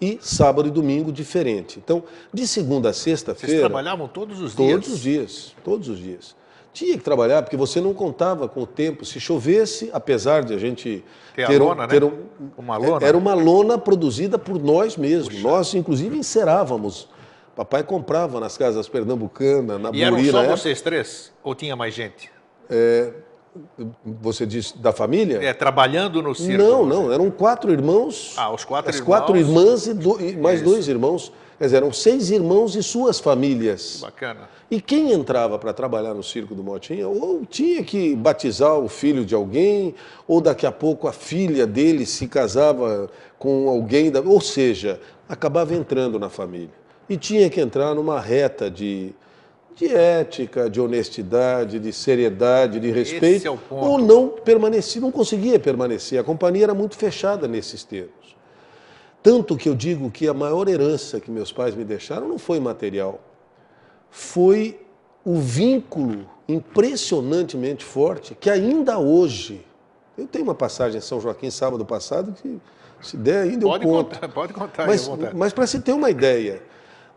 e 0.00 0.18
sábado 0.20 0.68
e 0.68 0.70
domingo 0.70 1.10
diferente. 1.10 1.78
Então, 1.82 2.02
de 2.32 2.46
segunda 2.46 2.90
a 2.90 2.92
sexta-feira... 2.92 3.52
Vocês 3.52 3.60
trabalhavam 3.60 4.08
todos 4.08 4.40
os 4.40 4.54
dias? 4.54 4.70
Todos 4.70 4.88
os 4.92 5.00
dias, 5.00 5.56
todos 5.64 5.88
os 5.88 5.98
dias. 5.98 6.36
Tinha 6.72 6.98
que 6.98 7.02
trabalhar, 7.02 7.42
porque 7.42 7.56
você 7.56 7.80
não 7.80 7.94
contava 7.94 8.46
com 8.46 8.60
o 8.60 8.66
tempo. 8.66 9.02
Se 9.06 9.18
chovesse, 9.18 9.88
apesar 9.94 10.44
de 10.44 10.52
a 10.52 10.58
gente 10.58 11.02
ter, 11.34 11.46
ter, 11.46 11.58
lona, 11.58 11.84
um, 11.84 11.88
ter 11.88 12.02
né? 12.02 12.12
um, 12.38 12.50
uma 12.58 12.76
lona. 12.76 13.06
Era 13.06 13.16
uma 13.16 13.32
lona 13.32 13.78
produzida 13.78 14.38
por 14.38 14.62
nós 14.62 14.94
mesmos. 14.94 15.34
Puxa. 15.36 15.48
Nós, 15.48 15.74
inclusive, 15.74 16.18
encerávamos. 16.18 17.08
Papai 17.54 17.82
comprava 17.82 18.38
nas 18.38 18.58
casas 18.58 18.86
pernambucanas, 18.86 19.80
na 19.80 19.90
E 19.90 20.02
eram 20.02 20.22
só 20.26 20.44
vocês 20.44 20.82
três? 20.82 21.32
Ou 21.42 21.54
tinha 21.54 21.74
mais 21.74 21.94
gente? 21.94 22.30
É, 22.68 23.10
você 24.04 24.46
disse 24.46 24.76
da 24.78 24.92
família? 24.92 25.38
É, 25.42 25.52
trabalhando 25.52 26.22
no 26.22 26.34
circo. 26.34 26.62
Não, 26.62 26.86
não, 26.86 27.12
eram 27.12 27.30
quatro 27.30 27.72
irmãos. 27.72 28.34
Ah, 28.36 28.52
os 28.52 28.64
quatro 28.64 28.90
as 28.90 28.96
irmãos. 28.96 29.06
quatro 29.06 29.36
irmãs 29.36 29.86
e, 29.86 29.94
do, 29.94 30.20
e 30.20 30.36
mais 30.36 30.60
Isso. 30.60 30.70
dois 30.70 30.88
irmãos. 30.88 31.32
Quer 31.58 31.64
dizer, 31.64 31.76
eram 31.78 31.92
seis 31.92 32.30
irmãos 32.30 32.76
e 32.76 32.82
suas 32.82 33.18
famílias. 33.18 33.96
Que 33.96 34.02
bacana. 34.02 34.48
E 34.70 34.80
quem 34.80 35.12
entrava 35.12 35.58
para 35.58 35.72
trabalhar 35.72 36.12
no 36.12 36.22
circo 36.22 36.54
do 36.54 36.62
Motinha, 36.62 37.08
ou 37.08 37.46
tinha 37.46 37.82
que 37.82 38.14
batizar 38.14 38.74
o 38.74 38.88
filho 38.88 39.24
de 39.24 39.34
alguém, 39.34 39.94
ou 40.26 40.40
daqui 40.40 40.66
a 40.66 40.72
pouco 40.72 41.08
a 41.08 41.12
filha 41.12 41.66
dele 41.66 42.04
se 42.04 42.26
casava 42.26 43.08
com 43.38 43.68
alguém, 43.68 44.10
da... 44.10 44.20
ou 44.20 44.40
seja, 44.40 45.00
acabava 45.28 45.74
entrando 45.74 46.18
na 46.18 46.28
família. 46.28 46.74
E 47.08 47.16
tinha 47.16 47.48
que 47.48 47.60
entrar 47.60 47.94
numa 47.94 48.20
reta 48.20 48.70
de, 48.70 49.14
de 49.76 49.94
ética, 49.94 50.70
de 50.70 50.80
honestidade, 50.80 51.78
de 51.78 51.92
seriedade, 51.92 52.80
de 52.80 52.90
respeito, 52.90 53.46
é 53.46 53.58
ou 53.70 53.98
não 53.98 54.28
permanecia, 54.28 55.00
não 55.02 55.12
conseguia 55.12 55.60
permanecer. 55.60 56.18
A 56.18 56.24
companhia 56.24 56.64
era 56.64 56.74
muito 56.74 56.96
fechada 56.96 57.46
nesses 57.46 57.84
termos. 57.84 58.34
Tanto 59.22 59.54
que 59.54 59.68
eu 59.68 59.74
digo 59.74 60.10
que 60.10 60.26
a 60.26 60.32
maior 60.32 60.66
herança 60.66 61.20
que 61.20 61.30
meus 61.30 61.52
pais 61.52 61.74
me 61.74 61.84
deixaram 61.84 62.26
não 62.26 62.38
foi 62.38 62.58
material, 62.58 63.20
foi 64.08 64.80
o 65.22 65.36
vínculo 65.36 66.26
impressionantemente 66.48 67.84
forte 67.84 68.34
que 68.34 68.48
ainda 68.48 68.98
hoje. 68.98 69.62
Eu 70.16 70.26
tenho 70.26 70.44
uma 70.44 70.54
passagem 70.54 70.96
em 70.96 71.02
São 71.02 71.20
Joaquim 71.20 71.50
sábado 71.50 71.84
passado 71.84 72.32
que, 72.32 72.58
se 73.02 73.18
der 73.18 73.42
ainda, 73.42 73.64
eu 73.64 73.68
pode 73.68 73.84
conto. 73.84 74.14
Contar, 74.14 74.28
pode 74.28 74.52
contar. 74.54 74.86
Mas, 74.86 75.06
mas 75.34 75.52
para 75.52 75.66
se 75.66 75.80
ter 75.80 75.92
uma 75.92 76.08
ideia, 76.08 76.62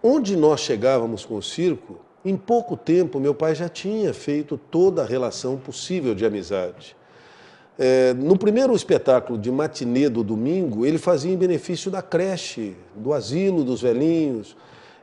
onde 0.03 0.35
nós 0.35 0.59
chegávamos 0.59 1.23
com 1.23 1.37
o 1.37 1.41
circo, 1.41 2.08
em 2.23 2.35
pouco 2.35 2.75
tempo 2.75 3.19
meu 3.19 3.33
pai 3.33 3.55
já 3.55 3.69
tinha 3.69 4.13
feito 4.13 4.57
toda 4.57 5.03
a 5.03 5.05
relação 5.05 5.57
possível 5.57 6.13
de 6.13 6.25
amizade. 6.25 6.95
É, 7.81 8.13
no 8.13 8.37
primeiro 8.37 8.75
espetáculo 8.75 9.39
de 9.39 9.49
matinê 9.49 10.09
do 10.09 10.21
domingo, 10.21 10.85
ele 10.85 10.97
fazia 10.97 11.31
em 11.31 11.37
benefício 11.37 11.89
da 11.89 12.01
creche, 12.01 12.75
do 12.93 13.13
asilo 13.13 13.63
dos 13.63 13.81
velhinhos. 13.81 14.57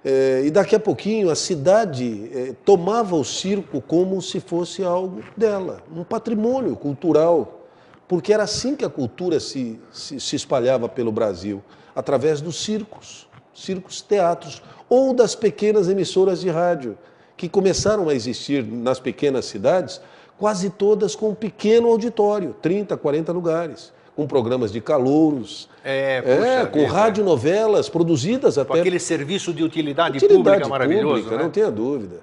É, 0.05 0.43
e 0.45 0.51
daqui 0.51 0.77
a 0.77 0.79
pouquinho 0.79 1.31
a 1.31 1.35
cidade 1.35 2.31
é, 2.35 2.55
tomava 2.65 3.17
o 3.17 3.25
circo 3.25 3.81
como 3.81 4.21
se 4.21 4.41
fosse 4.41 4.85
algo 4.85 5.23
dela, 5.37 5.83
um 5.91 6.05
patrimônio 6.05 6.77
cultural, 6.77 7.67
porque 8.07 8.33
era 8.33 8.43
assim 8.43 8.77
que 8.77 8.85
a 8.85 8.91
cultura 8.91 9.41
se, 9.41 9.81
se, 9.91 10.21
se 10.21 10.37
espalhava 10.37 10.87
pelo 10.87 11.11
Brasil, 11.11 11.63
através 11.95 12.43
dos 12.43 12.63
circos, 12.63 13.27
circos 13.55 14.03
teatros, 14.03 14.63
ou 14.89 15.13
das 15.13 15.35
pequenas 15.35 15.89
emissoras 15.89 16.41
de 16.41 16.49
rádio, 16.49 16.97
que 17.37 17.49
começaram 17.49 18.09
a 18.09 18.15
existir 18.15 18.65
nas 18.65 18.99
pequenas 18.99 19.45
cidades 19.45 20.01
quase 20.39 20.71
todas 20.71 21.15
com 21.15 21.31
um 21.31 21.35
pequeno 21.35 21.89
auditório, 21.89 22.55
30, 22.61 22.97
40 22.97 23.33
lugares, 23.33 23.93
com 24.15 24.27
programas 24.27 24.73
de 24.73 24.81
calouros, 24.81 25.69
é, 25.85 26.23
é 26.63 26.67
com 26.67 26.85
radionovelas 26.87 27.89
produzidas 27.89 28.57
até... 28.57 28.73
Com 28.73 28.81
aquele 28.81 28.99
serviço 28.99 29.53
de 29.53 29.63
utilidade, 29.63 30.17
utilidade 30.17 30.43
pública 30.43 30.69
maravilhoso, 30.69 31.15
pública, 31.23 31.37
né? 31.37 31.43
não 31.43 31.51
tenha 31.51 31.71
dúvida. 31.71 32.21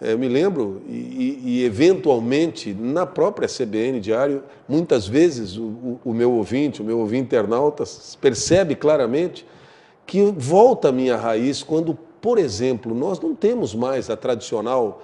É, 0.00 0.12
eu 0.12 0.18
me 0.18 0.28
lembro, 0.28 0.82
e, 0.88 1.40
e, 1.44 1.64
eventualmente, 1.64 2.74
na 2.74 3.06
própria 3.06 3.48
CBN 3.48 4.00
Diário, 4.00 4.42
muitas 4.68 5.06
vezes 5.06 5.56
o, 5.56 5.62
o, 5.62 6.00
o 6.06 6.14
meu 6.14 6.32
ouvinte, 6.32 6.82
o 6.82 6.84
meu 6.84 6.98
ouvinte 6.98 7.22
internauta, 7.22 7.84
percebe 8.20 8.74
claramente 8.74 9.46
que 10.06 10.22
volta 10.36 10.88
a 10.88 10.92
minha 10.92 11.16
raiz 11.16 11.62
quando, 11.62 11.94
por 12.20 12.38
exemplo, 12.38 12.94
nós 12.94 13.20
não 13.20 13.34
temos 13.34 13.74
mais 13.74 14.10
a 14.10 14.16
tradicional 14.16 15.00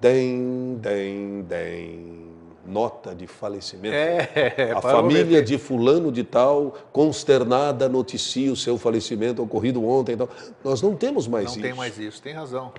Dem, 0.00 0.76
dem, 0.80 1.42
dem. 1.42 2.26
Nota 2.66 3.14
de 3.14 3.26
falecimento. 3.28 3.94
É, 3.94 4.72
a 4.76 4.82
família 4.82 5.40
de 5.40 5.56
fulano 5.56 6.10
de 6.10 6.24
tal, 6.24 6.74
consternada, 6.92 7.88
noticia 7.88 8.52
o 8.52 8.56
seu 8.56 8.76
falecimento 8.76 9.40
ocorrido 9.42 9.86
ontem. 9.86 10.12
Então, 10.12 10.28
nós 10.64 10.82
não 10.82 10.94
temos 10.96 11.28
mais 11.28 11.44
não 11.44 11.50
isso. 11.52 11.60
Não 11.60 11.68
tem 11.68 11.74
mais 11.74 11.98
isso, 11.98 12.20
tem 12.20 12.34
razão. 12.34 12.72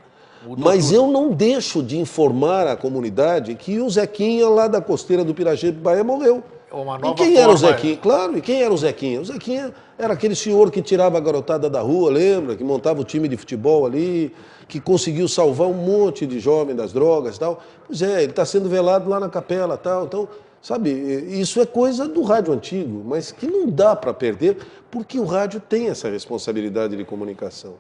Mudou 0.46 0.66
Mas 0.66 0.88
tudo. 0.88 0.96
eu 0.96 1.08
não 1.08 1.32
deixo 1.32 1.82
de 1.82 1.98
informar 1.98 2.68
a 2.68 2.76
comunidade 2.76 3.56
que 3.56 3.80
o 3.80 3.90
Zequinha 3.90 4.48
lá 4.50 4.68
da 4.68 4.82
costeira 4.82 5.24
do 5.24 5.34
Pirajeito 5.34 5.80
Bahia 5.80 6.04
morreu. 6.04 6.44
Uma 6.72 6.98
nova 6.98 7.14
e 7.14 7.16
quem 7.16 7.28
forma... 7.28 7.40
era 7.40 7.52
o 7.52 7.58
Zequinha? 7.58 7.98
Claro, 7.98 8.38
e 8.38 8.42
quem 8.42 8.62
era 8.62 8.74
o 8.74 8.78
Zequinha? 8.78 9.22
O 9.22 9.26
Zequinha 9.26 9.74
era 9.98 10.14
aquele 10.14 10.36
senhor 10.36 10.70
que 10.70 10.82
tirava 10.82 11.18
a 11.18 11.22
garotada 11.22 11.70
da 11.70 11.80
rua, 11.80 12.12
lembra? 12.12 12.56
Que 12.56 12.64
montava 12.64 13.00
o 13.00 13.04
time 13.06 13.28
de 13.28 13.38
futebol 13.38 13.86
ali, 13.86 14.34
que 14.68 14.80
conseguiu 14.80 15.28
salvar 15.28 15.68
um 15.68 15.74
monte 15.74 16.26
de 16.28 16.40
jovem 16.40 16.76
das 16.76 16.92
drogas 16.92 17.38
e 17.38 17.40
tal. 17.40 17.64
Pois 17.86 18.02
é, 18.02 18.22
ele 18.22 18.32
está 18.32 18.46
sendo 18.46 18.68
velado 18.68 19.10
lá 19.10 19.20
na 19.20 19.30
capela 19.30 19.78
tal. 19.78 20.06
Então, 20.06 20.28
sabe, 20.62 20.92
isso 20.92 21.62
é 21.62 21.66
coisa 21.66 22.06
do 22.08 22.22
rádio 22.22 22.54
antigo, 22.54 23.02
mas 23.06 23.32
que 23.32 23.48
não 23.48 23.70
dá 23.70 23.96
para 23.96 24.14
perder, 24.14 24.58
porque 24.92 25.18
o 25.20 25.26
rádio 25.26 25.62
tem 25.62 25.88
essa 25.88 26.10
responsabilidade 26.10 26.98
de 26.98 27.06
comunicação. 27.06 27.76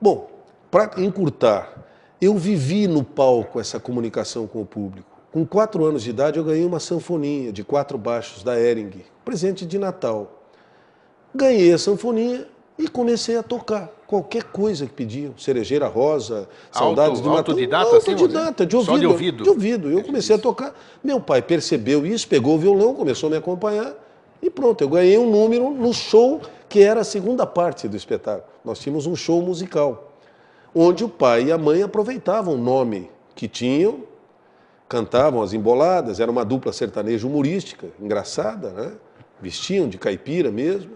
Bom, 0.00 0.30
para 0.70 0.90
encurtar, 1.02 1.72
eu 2.20 2.34
vivi 2.36 2.88
no 2.88 3.04
palco 3.04 3.60
essa 3.60 3.78
comunicação 3.78 4.46
com 4.46 4.62
o 4.62 4.66
público. 4.66 5.13
Com 5.34 5.44
quatro 5.44 5.84
anos 5.84 6.04
de 6.04 6.10
idade, 6.10 6.38
eu 6.38 6.44
ganhei 6.44 6.64
uma 6.64 6.78
sanfoninha 6.78 7.52
de 7.52 7.64
quatro 7.64 7.98
baixos 7.98 8.44
da 8.44 8.56
Ering, 8.56 8.92
presente 9.24 9.66
de 9.66 9.80
Natal. 9.80 10.44
Ganhei 11.34 11.72
a 11.72 11.76
sanfonia 11.76 12.46
e 12.78 12.86
comecei 12.86 13.36
a 13.36 13.42
tocar 13.42 13.90
qualquer 14.06 14.44
coisa 14.44 14.86
que 14.86 14.92
pediam. 14.92 15.36
Cerejeira 15.36 15.88
rosa, 15.88 16.48
saudades 16.70 17.18
Auto, 17.18 17.22
de 17.22 17.28
Natal. 17.30 17.38
Autodidata, 17.38 17.96
autodidata 17.96 18.62
assim, 18.62 18.70
de 18.70 18.76
ouvido. 18.76 19.00
de 19.00 19.06
ouvido. 19.06 19.42
De 19.42 19.50
ouvido. 19.50 19.90
Eu 19.90 20.04
comecei 20.04 20.36
a 20.36 20.38
tocar. 20.38 20.72
Meu 21.02 21.20
pai 21.20 21.42
percebeu 21.42 22.06
isso, 22.06 22.28
pegou 22.28 22.54
o 22.54 22.58
violão, 22.60 22.94
começou 22.94 23.26
a 23.26 23.30
me 23.30 23.36
acompanhar 23.36 23.92
e 24.40 24.48
pronto, 24.48 24.82
eu 24.82 24.88
ganhei 24.88 25.18
um 25.18 25.28
número 25.28 25.68
no 25.68 25.92
show 25.92 26.42
que 26.68 26.80
era 26.80 27.00
a 27.00 27.04
segunda 27.04 27.44
parte 27.44 27.88
do 27.88 27.96
espetáculo. 27.96 28.46
Nós 28.64 28.78
tínhamos 28.78 29.04
um 29.04 29.16
show 29.16 29.42
musical, 29.42 30.12
onde 30.72 31.02
o 31.02 31.08
pai 31.08 31.46
e 31.46 31.50
a 31.50 31.58
mãe 31.58 31.82
aproveitavam 31.82 32.54
o 32.54 32.56
nome 32.56 33.10
que 33.34 33.48
tinham 33.48 34.13
cantavam 34.88 35.42
as 35.42 35.52
emboladas, 35.52 36.20
era 36.20 36.30
uma 36.30 36.44
dupla 36.44 36.72
sertaneja 36.72 37.26
humorística, 37.26 37.88
engraçada, 38.00 38.70
né? 38.70 38.92
Vestiam 39.40 39.88
de 39.88 39.98
caipira 39.98 40.50
mesmo. 40.50 40.92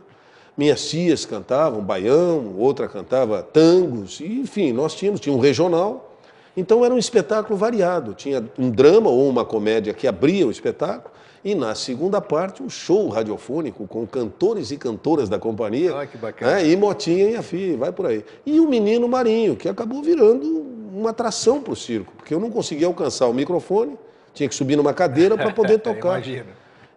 Minhas 0.56 0.88
tias 0.88 1.24
cantavam 1.24 1.80
baião, 1.82 2.54
outra 2.58 2.88
cantava 2.88 3.42
tangos, 3.42 4.20
enfim, 4.20 4.72
nós 4.72 4.94
tínhamos, 4.94 5.20
tinha 5.20 5.34
um 5.34 5.38
regional. 5.38 6.16
Então 6.56 6.84
era 6.84 6.92
um 6.92 6.98
espetáculo 6.98 7.56
variado, 7.56 8.14
tinha 8.14 8.44
um 8.58 8.68
drama 8.68 9.08
ou 9.08 9.28
uma 9.28 9.44
comédia 9.44 9.94
que 9.94 10.08
abria 10.08 10.44
o 10.44 10.50
espetáculo, 10.50 11.14
e 11.44 11.54
na 11.54 11.76
segunda 11.76 12.20
parte 12.20 12.60
um 12.60 12.68
show 12.68 13.08
radiofônico 13.08 13.86
com 13.86 14.04
cantores 14.04 14.72
e 14.72 14.76
cantoras 14.76 15.28
da 15.28 15.38
companhia. 15.38 15.96
Ah, 15.96 16.04
que 16.04 16.18
bacana. 16.18 16.56
Né? 16.56 16.68
E 16.68 16.76
Motinha 16.76 17.30
e 17.30 17.36
a 17.36 17.42
filha, 17.42 17.76
vai 17.76 17.92
por 17.92 18.06
aí. 18.06 18.24
E 18.44 18.58
o 18.58 18.68
menino 18.68 19.08
Marinho, 19.08 19.54
que 19.54 19.68
acabou 19.68 20.02
virando 20.02 20.67
uma 20.98 21.10
atração 21.10 21.60
para 21.62 21.72
o 21.72 21.76
circo, 21.76 22.12
porque 22.16 22.34
eu 22.34 22.40
não 22.40 22.50
conseguia 22.50 22.86
alcançar 22.86 23.26
o 23.26 23.34
microfone, 23.34 23.96
tinha 24.34 24.48
que 24.48 24.54
subir 24.54 24.76
numa 24.76 24.92
cadeira 24.92 25.36
para 25.36 25.52
poder 25.52 25.78
tocar. 25.80 26.22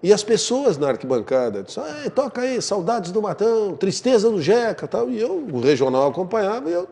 E 0.03 0.11
as 0.11 0.23
pessoas 0.23 0.77
na 0.77 0.89
arquibancada 0.89 1.61
disseram, 1.61 2.09
toca 2.09 2.41
aí, 2.41 2.59
saudades 2.61 3.11
do 3.11 3.21
Matão, 3.21 3.75
tristeza 3.75 4.29
do 4.31 4.41
Jeca 4.41 4.87
tal. 4.87 5.09
E 5.11 5.19
eu, 5.19 5.47
o 5.51 5.59
regional 5.59 6.09
acompanhava 6.09 6.69
e 6.69 6.73
eu, 6.73 6.89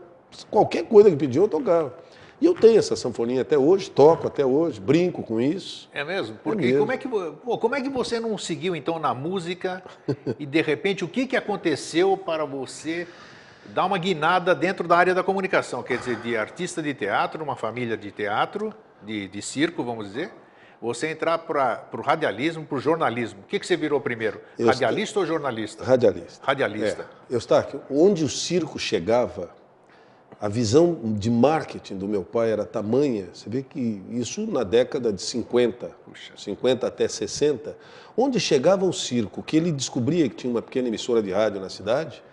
qualquer 0.52 0.84
coisa 0.84 1.10
que 1.10 1.16
pediam, 1.16 1.46
eu 1.46 1.50
tocava. 1.50 1.94
E 2.42 2.46
eu 2.46 2.54
tenho 2.54 2.78
essa 2.80 2.96
sanfoninha 2.96 3.42
até 3.42 3.58
hoje, 3.58 3.90
toco 3.90 4.28
até 4.28 4.46
hoje, 4.46 4.80
brinco 4.80 5.24
com 5.24 5.42
isso. 5.42 5.90
É 5.92 6.06
mesmo? 6.06 6.38
Porque 6.42 6.64
é 6.64 6.68
mesmo. 6.68 6.80
Como, 6.80 6.92
é 6.92 6.98
que, 6.98 7.08
pô, 7.08 7.58
como 7.58 7.76
é 7.76 7.82
que 7.82 7.90
você 7.90 8.20
não 8.20 8.38
seguiu 8.38 8.76
então 8.76 8.98
na 8.98 9.14
música 9.14 9.84
e 10.40 10.46
de 10.46 10.62
repente 10.62 11.04
o 11.04 11.08
que, 11.08 11.26
que 11.26 11.36
aconteceu 11.36 12.16
para 12.16 12.46
você 12.46 13.08
dar 13.74 13.86
uma 13.86 13.98
guinada 13.98 14.54
dentro 14.54 14.88
da 14.88 14.98
área 14.98 15.14
da 15.14 15.24
comunicação? 15.24 15.84
Quer 15.84 15.98
dizer, 15.98 16.18
de 16.18 16.36
artista 16.36 16.82
de 16.82 16.94
teatro, 16.94 17.44
uma 17.44 17.56
família 17.56 17.98
de 17.98 18.12
teatro, 18.12 18.74
de, 19.04 19.28
de 19.28 19.42
circo, 19.42 19.84
vamos 19.84 20.08
dizer, 20.08 20.32
você 20.82 21.08
entrar 21.08 21.38
para 21.40 21.88
o 21.94 22.02
radialismo, 22.02 22.66
para 22.66 22.78
o 22.78 22.80
jornalismo. 22.80 23.42
O 23.42 23.48
que, 23.48 23.60
que 23.60 23.68
você 23.68 23.76
virou 23.76 24.00
primeiro? 24.00 24.42
Eu 24.58 24.68
Radialista 24.68 25.20
ou 25.20 25.26
jornalista? 25.26 25.84
Radialista. 25.84 26.46
Radialista. 26.46 27.08
É. 27.30 27.36
Eustáquio, 27.36 27.82
onde 27.90 28.24
o 28.24 28.30
circo 28.30 28.80
chegava, 28.80 29.50
a 30.40 30.48
visão 30.48 30.98
de 31.18 31.30
marketing 31.30 31.98
do 31.98 32.08
meu 32.08 32.24
pai 32.24 32.52
era 32.52 32.64
tamanha, 32.64 33.28
você 33.34 33.50
vê 33.50 33.62
que 33.62 34.02
isso 34.10 34.48
na 34.48 34.64
década 34.64 35.12
de 35.12 35.22
50, 35.22 35.92
Puxa. 36.06 36.34
50 36.38 36.88
até 36.88 37.08
60, 37.10 37.76
onde 38.16 38.40
chegava 38.40 38.86
o 38.86 38.94
circo, 38.94 39.44
que 39.44 39.58
ele 39.58 39.72
descobria 39.72 40.30
que 40.30 40.36
tinha 40.36 40.52
uma 40.52 40.62
pequena 40.62 40.88
emissora 40.88 41.22
de 41.22 41.32
rádio 41.32 41.60
na 41.60 41.70
cidade, 41.70 42.24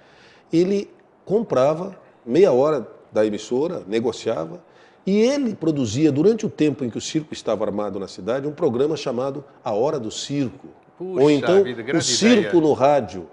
ele 0.53 0.89
comprava 1.27 1.95
meia 2.25 2.53
hora 2.53 2.89
da 3.13 3.27
emissora, 3.27 3.83
negociava, 3.87 4.63
e 5.05 5.21
ele 5.21 5.55
produzia, 5.55 6.11
durante 6.11 6.47
o 6.47 6.49
tempo 6.49 6.85
em 6.85 6.91
que 6.91 6.97
o 6.97 7.01
circo 7.01 7.35
estava 7.35 7.65
armado 7.65 7.99
na 7.99 8.09
cidade, 8.09 8.47
um 8.47 8.53
programa 8.53 8.97
chamado 8.97 9.45
A 9.65 9.73
Hora 9.73 10.01
do 10.01 10.11
Circo. 10.11 10.69
Puxa 10.97 11.23
ou 11.23 11.31
então 11.31 11.63
vida, 11.63 11.97
O 11.97 12.01
Circo 12.01 12.57
ideia. 12.57 12.61
no 12.61 12.73
Rádio. 12.73 13.29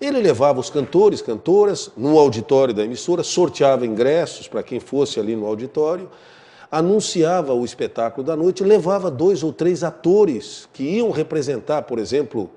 Ele 0.00 0.20
levava 0.20 0.60
os 0.60 0.68
cantores, 0.68 1.22
cantoras, 1.22 1.90
no 1.96 2.18
auditório 2.18 2.74
da 2.74 2.84
emissora, 2.84 3.22
sorteava 3.22 3.86
ingressos 3.86 4.46
para 4.46 4.62
quem 4.62 4.78
fosse 4.78 5.18
ali 5.18 5.34
no 5.34 5.46
auditório, 5.46 6.10
anunciava 6.70 7.54
o 7.54 7.64
espetáculo 7.64 8.24
da 8.24 8.36
noite, 8.36 8.62
levava 8.62 9.10
dois 9.10 9.42
ou 9.42 9.52
três 9.52 9.82
atores 9.82 10.68
que 10.72 10.82
iam 10.82 11.10
representar, 11.10 11.82
por 11.82 11.98
exemplo, 11.98 12.50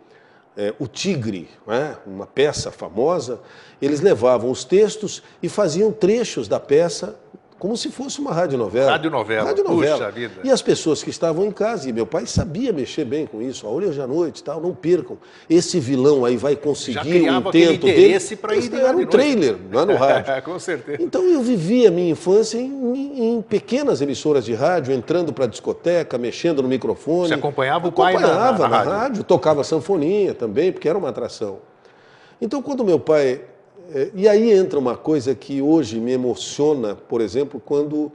é, 0.59 0.73
o 0.77 0.87
Tigre, 0.87 1.47
né? 1.65 1.95
uma 2.05 2.27
peça 2.27 2.69
famosa. 2.69 3.39
Eles 3.81 4.01
levavam 4.01 4.51
os 4.51 4.65
textos 4.65 5.23
e 5.41 5.47
faziam 5.47 5.89
trechos 5.89 6.49
da 6.49 6.59
peça 6.59 7.17
como 7.59 7.75
se 7.75 7.89
fosse 7.89 8.21
uma 8.21 8.31
radionovela. 8.31 8.91
Radionovela, 8.91 9.49
radionovela. 9.49 9.97
Puxa 9.97 10.11
vida. 10.11 10.33
E 10.45 10.49
as 10.49 10.61
pessoas 10.61 11.03
que 11.03 11.09
estavam 11.09 11.45
em 11.45 11.51
casa, 11.51 11.89
e 11.89 11.93
meu 11.93 12.05
pai 12.05 12.25
sabia 12.25 12.71
mexer 12.71 13.03
bem 13.03 13.27
com 13.27 13.41
isso, 13.41 13.67
a 13.67 13.69
hoje 13.69 14.01
à 14.01 14.07
noite 14.07 14.41
tal, 14.41 14.61
não 14.61 14.73
percam. 14.73 15.17
Esse 15.49 15.77
vilão 15.77 16.23
aí 16.23 16.37
vai 16.37 16.55
conseguir 16.55 17.23
Já 17.25 17.33
um 17.33 17.39
intento 17.39 17.85
interesse 17.85 18.37
para 18.37 18.55
ir 18.55 18.73
Era 18.73 18.95
um 18.95 19.05
trailer 19.05 19.57
lá 19.73 19.85
no 19.85 19.95
rádio. 19.95 20.39
com 20.41 20.57
certeza. 20.57 21.03
Então 21.03 21.25
eu 21.25 21.41
vivi 21.41 21.85
a 21.85 21.91
minha 21.91 22.11
infância 22.11 22.57
em, 22.57 23.35
em 23.35 23.41
pequenas 23.41 23.99
emissoras 24.01 24.45
de 24.45 24.53
rádio, 24.53 24.93
entrando 24.93 25.33
para 25.33 25.43
a 25.43 25.47
discoteca, 25.47 26.17
mexendo 26.17 26.63
no 26.63 26.69
microfone. 26.69 27.27
Você 27.27 27.33
acompanhava 27.33 27.89
o 27.89 27.91
pai 27.91 28.15
acompanhava 28.15 28.37
na, 28.37 28.49
na, 28.49 28.51
na, 28.51 28.67
na 28.69 28.77
rádio. 28.77 28.91
rádio, 28.91 29.23
tocava 29.25 29.65
sanfoninha 29.65 30.33
também, 30.33 30.71
porque 30.71 30.87
era 30.87 30.97
uma 30.97 31.09
atração. 31.09 31.59
Então 32.41 32.61
quando 32.61 32.85
meu 32.85 32.99
pai 32.99 33.27
é, 33.27 33.41
e 34.13 34.27
aí 34.27 34.51
entra 34.51 34.77
uma 34.77 34.95
coisa 34.95 35.33
que 35.33 35.61
hoje 35.61 35.99
me 35.99 36.11
emociona, 36.11 36.95
por 36.95 37.21
exemplo, 37.21 37.61
quando, 37.63 38.11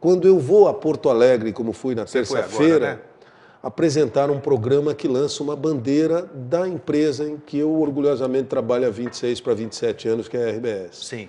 quando 0.00 0.26
eu 0.26 0.38
vou 0.38 0.68
a 0.68 0.74
Porto 0.74 1.08
Alegre, 1.08 1.52
como 1.52 1.72
fui 1.72 1.94
na 1.94 2.04
terça-feira, 2.04 2.94
né? 2.94 3.00
apresentar 3.62 4.30
um 4.30 4.38
programa 4.40 4.94
que 4.94 5.08
lança 5.08 5.42
uma 5.42 5.56
bandeira 5.56 6.28
da 6.34 6.66
empresa 6.68 7.28
em 7.28 7.36
que 7.36 7.58
eu 7.58 7.72
orgulhosamente 7.80 8.48
trabalho 8.48 8.86
há 8.86 8.90
26 8.90 9.40
para 9.40 9.54
27 9.54 10.08
anos, 10.08 10.28
que 10.28 10.36
é 10.36 10.44
a 10.44 10.50
RBS. 10.52 11.06
Sim. 11.06 11.28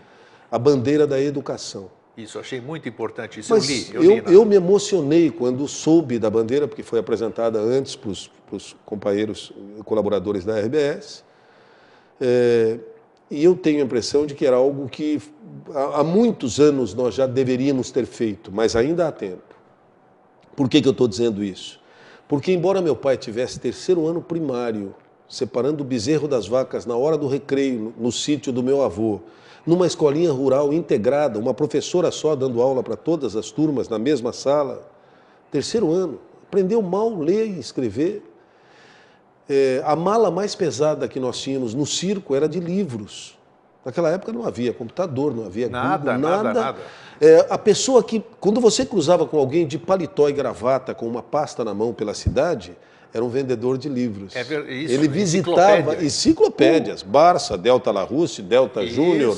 A 0.52 0.58
bandeira 0.58 1.06
da 1.06 1.20
educação. 1.20 1.90
Isso, 2.16 2.38
achei 2.38 2.60
muito 2.60 2.88
importante. 2.88 3.40
Isso 3.40 3.54
Mas 3.54 3.70
eu 3.70 3.76
li. 3.76 3.88
Eu, 3.94 4.04
eu, 4.04 4.28
li 4.28 4.34
eu, 4.36 4.46
me 4.46 4.56
emocionei 4.56 5.32
quando 5.32 5.68
soube 5.68 6.20
da 6.20 6.30
bandeira, 6.30 6.68
porque 6.68 6.84
foi 6.84 7.00
apresentada 7.00 7.60
antes 7.60 7.96
para 7.96 8.12
os 8.12 8.76
companheiros 8.86 9.54
colaboradores 9.86 10.44
da 10.44 10.60
RBS. 10.60 11.24
É, 12.20 12.78
e 13.30 13.44
eu 13.44 13.56
tenho 13.56 13.82
a 13.82 13.86
impressão 13.86 14.26
de 14.26 14.34
que 14.34 14.46
era 14.46 14.56
algo 14.56 14.90
que 14.90 15.22
há 15.94 16.04
muitos 16.04 16.60
anos 16.60 16.94
nós 16.94 17.14
já 17.14 17.28
deveríamos 17.28 17.92
ter 17.92 18.06
feito, 18.06 18.52
mas 18.52 18.76
ainda 18.76 19.08
há 19.08 19.12
tempo. 19.12 19.56
Por 20.56 20.68
que, 20.68 20.82
que 20.82 20.88
eu 20.88 20.92
estou 20.92 21.08
dizendo 21.08 21.44
isso? 21.44 21.80
Porque, 22.28 22.52
embora 22.52 22.82
meu 22.82 22.96
pai 22.96 23.18
tivesse 23.18 23.60
terceiro 23.60 24.08
ano 24.08 24.22
primário, 24.22 24.94
separando 25.28 25.84
o 25.84 25.86
bezerro 25.86 26.28
das 26.28 26.48
vacas 26.48 26.86
na 26.86 26.96
hora 26.96 27.18
do 27.18 27.28
recreio, 27.28 27.94
no, 27.98 28.06
no 28.06 28.12
sítio 28.12 28.52
do 28.52 28.64
meu 28.64 28.82
avô, 28.84 29.22
numa 29.66 29.86
escolinha 29.86 30.32
rural 30.32 30.74
integrada, 30.74 31.38
uma 31.38 31.54
professora 31.54 32.12
só 32.12 32.36
dando 32.36 32.62
aula 32.62 32.82
para 32.82 32.96
todas 32.96 33.36
as 33.36 33.52
turmas 33.52 33.88
na 33.88 34.00
mesma 34.00 34.34
sala, 34.34 34.90
terceiro 35.52 35.92
ano, 35.92 36.20
aprendeu 36.48 36.82
mal 36.82 37.16
ler 37.18 37.48
e 37.48 37.60
escrever, 37.60 38.24
é, 39.50 39.82
a 39.84 39.96
mala 39.96 40.30
mais 40.30 40.54
pesada 40.54 41.08
que 41.08 41.20
nós 41.20 41.40
tínhamos 41.40 41.74
no 41.74 41.86
circo 41.86 42.36
era 42.36 42.48
de 42.48 42.60
livros. 42.60 43.38
Naquela 43.84 44.12
época 44.12 44.32
não 44.32 44.46
havia 44.46 44.72
computador, 44.72 45.34
não 45.34 45.46
havia 45.46 45.68
nada, 45.68 46.14
Google, 46.14 46.30
nada. 46.30 46.54
nada. 46.54 46.80
É, 47.20 47.48
a 47.50 47.58
pessoa 47.58 48.04
que, 48.04 48.24
quando 48.40 48.62
você 48.62 48.86
cruzava 48.86 49.26
com 49.26 49.38
alguém 49.38 49.66
de 49.66 49.78
paletó 49.78 50.30
e 50.30 50.34
gravata, 50.34 50.94
com 50.94 51.08
uma 51.08 51.24
pasta 51.24 51.64
na 51.66 51.74
mão 51.74 51.94
pela 51.94 52.14
cidade, 52.14 52.78
era 53.14 53.26
um 53.26 53.30
vendedor 53.30 53.78
de 53.78 53.90
livros. 53.90 54.36
É 54.36 54.42
isso, 54.42 54.94
Ele 54.94 55.08
visitava 55.08 56.04
enciclopédias, 56.04 57.02
uh. 57.02 57.06
Barça, 57.06 57.58
Delta 57.58 57.92
La 57.92 58.04
Russe, 58.04 58.42
Delta 58.42 58.86
Júnior, 58.86 59.36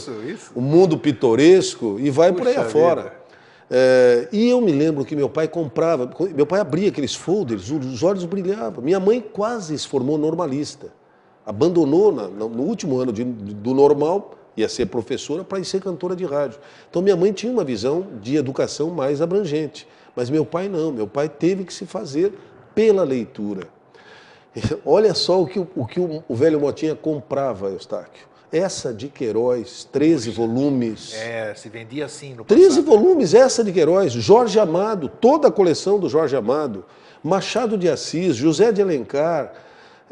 o 0.54 0.60
Mundo 0.60 0.97
Pitoresco 0.97 1.97
e 2.00 2.10
vai 2.10 2.34
Puxa 2.34 2.43
por 2.43 2.47
aí 2.50 2.58
afora. 2.58 3.02
Vida. 3.04 3.20
É, 3.73 4.27
e 4.34 4.49
eu 4.49 4.60
me 4.60 4.73
lembro 4.73 5.05
que 5.05 5.15
meu 5.15 5.29
pai 5.29 5.47
comprava, 5.47 6.12
meu 6.36 6.45
pai 6.45 6.60
abria 6.60 6.89
aqueles 6.89 7.15
folders, 7.15 7.71
os 7.71 8.03
olhos 8.03 8.25
brilhavam. 8.25 8.84
Minha 8.84 8.99
mãe 8.99 9.21
quase 9.21 9.79
se 9.79 9.88
formou 9.88 10.17
normalista. 10.17 10.88
Abandonou 11.45 12.12
na, 12.12 12.27
no 12.27 12.63
último 12.63 12.99
ano 12.99 13.13
de, 13.13 13.23
do 13.23 13.73
normal, 13.73 14.36
ia 14.57 14.67
ser 14.67 14.88
professora 14.88 15.45
para 15.45 15.57
ir 15.57 15.63
ser 15.63 15.81
cantora 15.81 16.17
de 16.17 16.25
rádio. 16.25 16.60
Então 16.89 17.01
minha 17.01 17.15
mãe 17.15 17.31
tinha 17.31 17.49
uma 17.49 17.63
visão 17.63 18.07
de 18.21 18.36
educação 18.36 18.89
mais 18.89 19.21
abrangente. 19.21 19.88
Mas 20.13 20.29
meu 20.29 20.45
pai 20.45 20.67
não, 20.67 20.91
meu 20.91 21.07
pai 21.07 21.29
teve 21.29 21.63
que 21.63 21.73
se 21.73 21.86
fazer 21.86 22.34
pela 22.75 23.03
leitura. 23.05 23.69
Olha 24.86 25.13
só 25.13 25.41
o 25.41 25.47
que 25.47 25.60
o, 25.60 25.86
que 25.86 25.99
o 26.01 26.36
velho 26.36 26.60
Motinha 26.60 26.93
comprava, 26.93 27.69
Eustáquio. 27.69 28.30
Essa 28.51 28.93
de 28.93 29.07
Queiroz, 29.07 29.87
13 29.91 30.29
Puxa, 30.29 30.41
volumes. 30.41 31.13
É, 31.13 31.53
se 31.55 31.69
vendia 31.69 32.05
assim 32.05 32.33
no 32.33 32.43
13 32.43 32.81
volumes, 32.81 33.33
essa 33.33 33.63
de 33.63 33.71
Queiroz, 33.71 34.11
Jorge 34.11 34.59
Amado, 34.59 35.07
toda 35.07 35.47
a 35.47 35.51
coleção 35.51 35.97
do 35.97 36.09
Jorge 36.09 36.35
Amado, 36.35 36.83
Machado 37.23 37.77
de 37.77 37.87
Assis, 37.87 38.35
José 38.35 38.71
de 38.71 38.81
Alencar, 38.81 39.53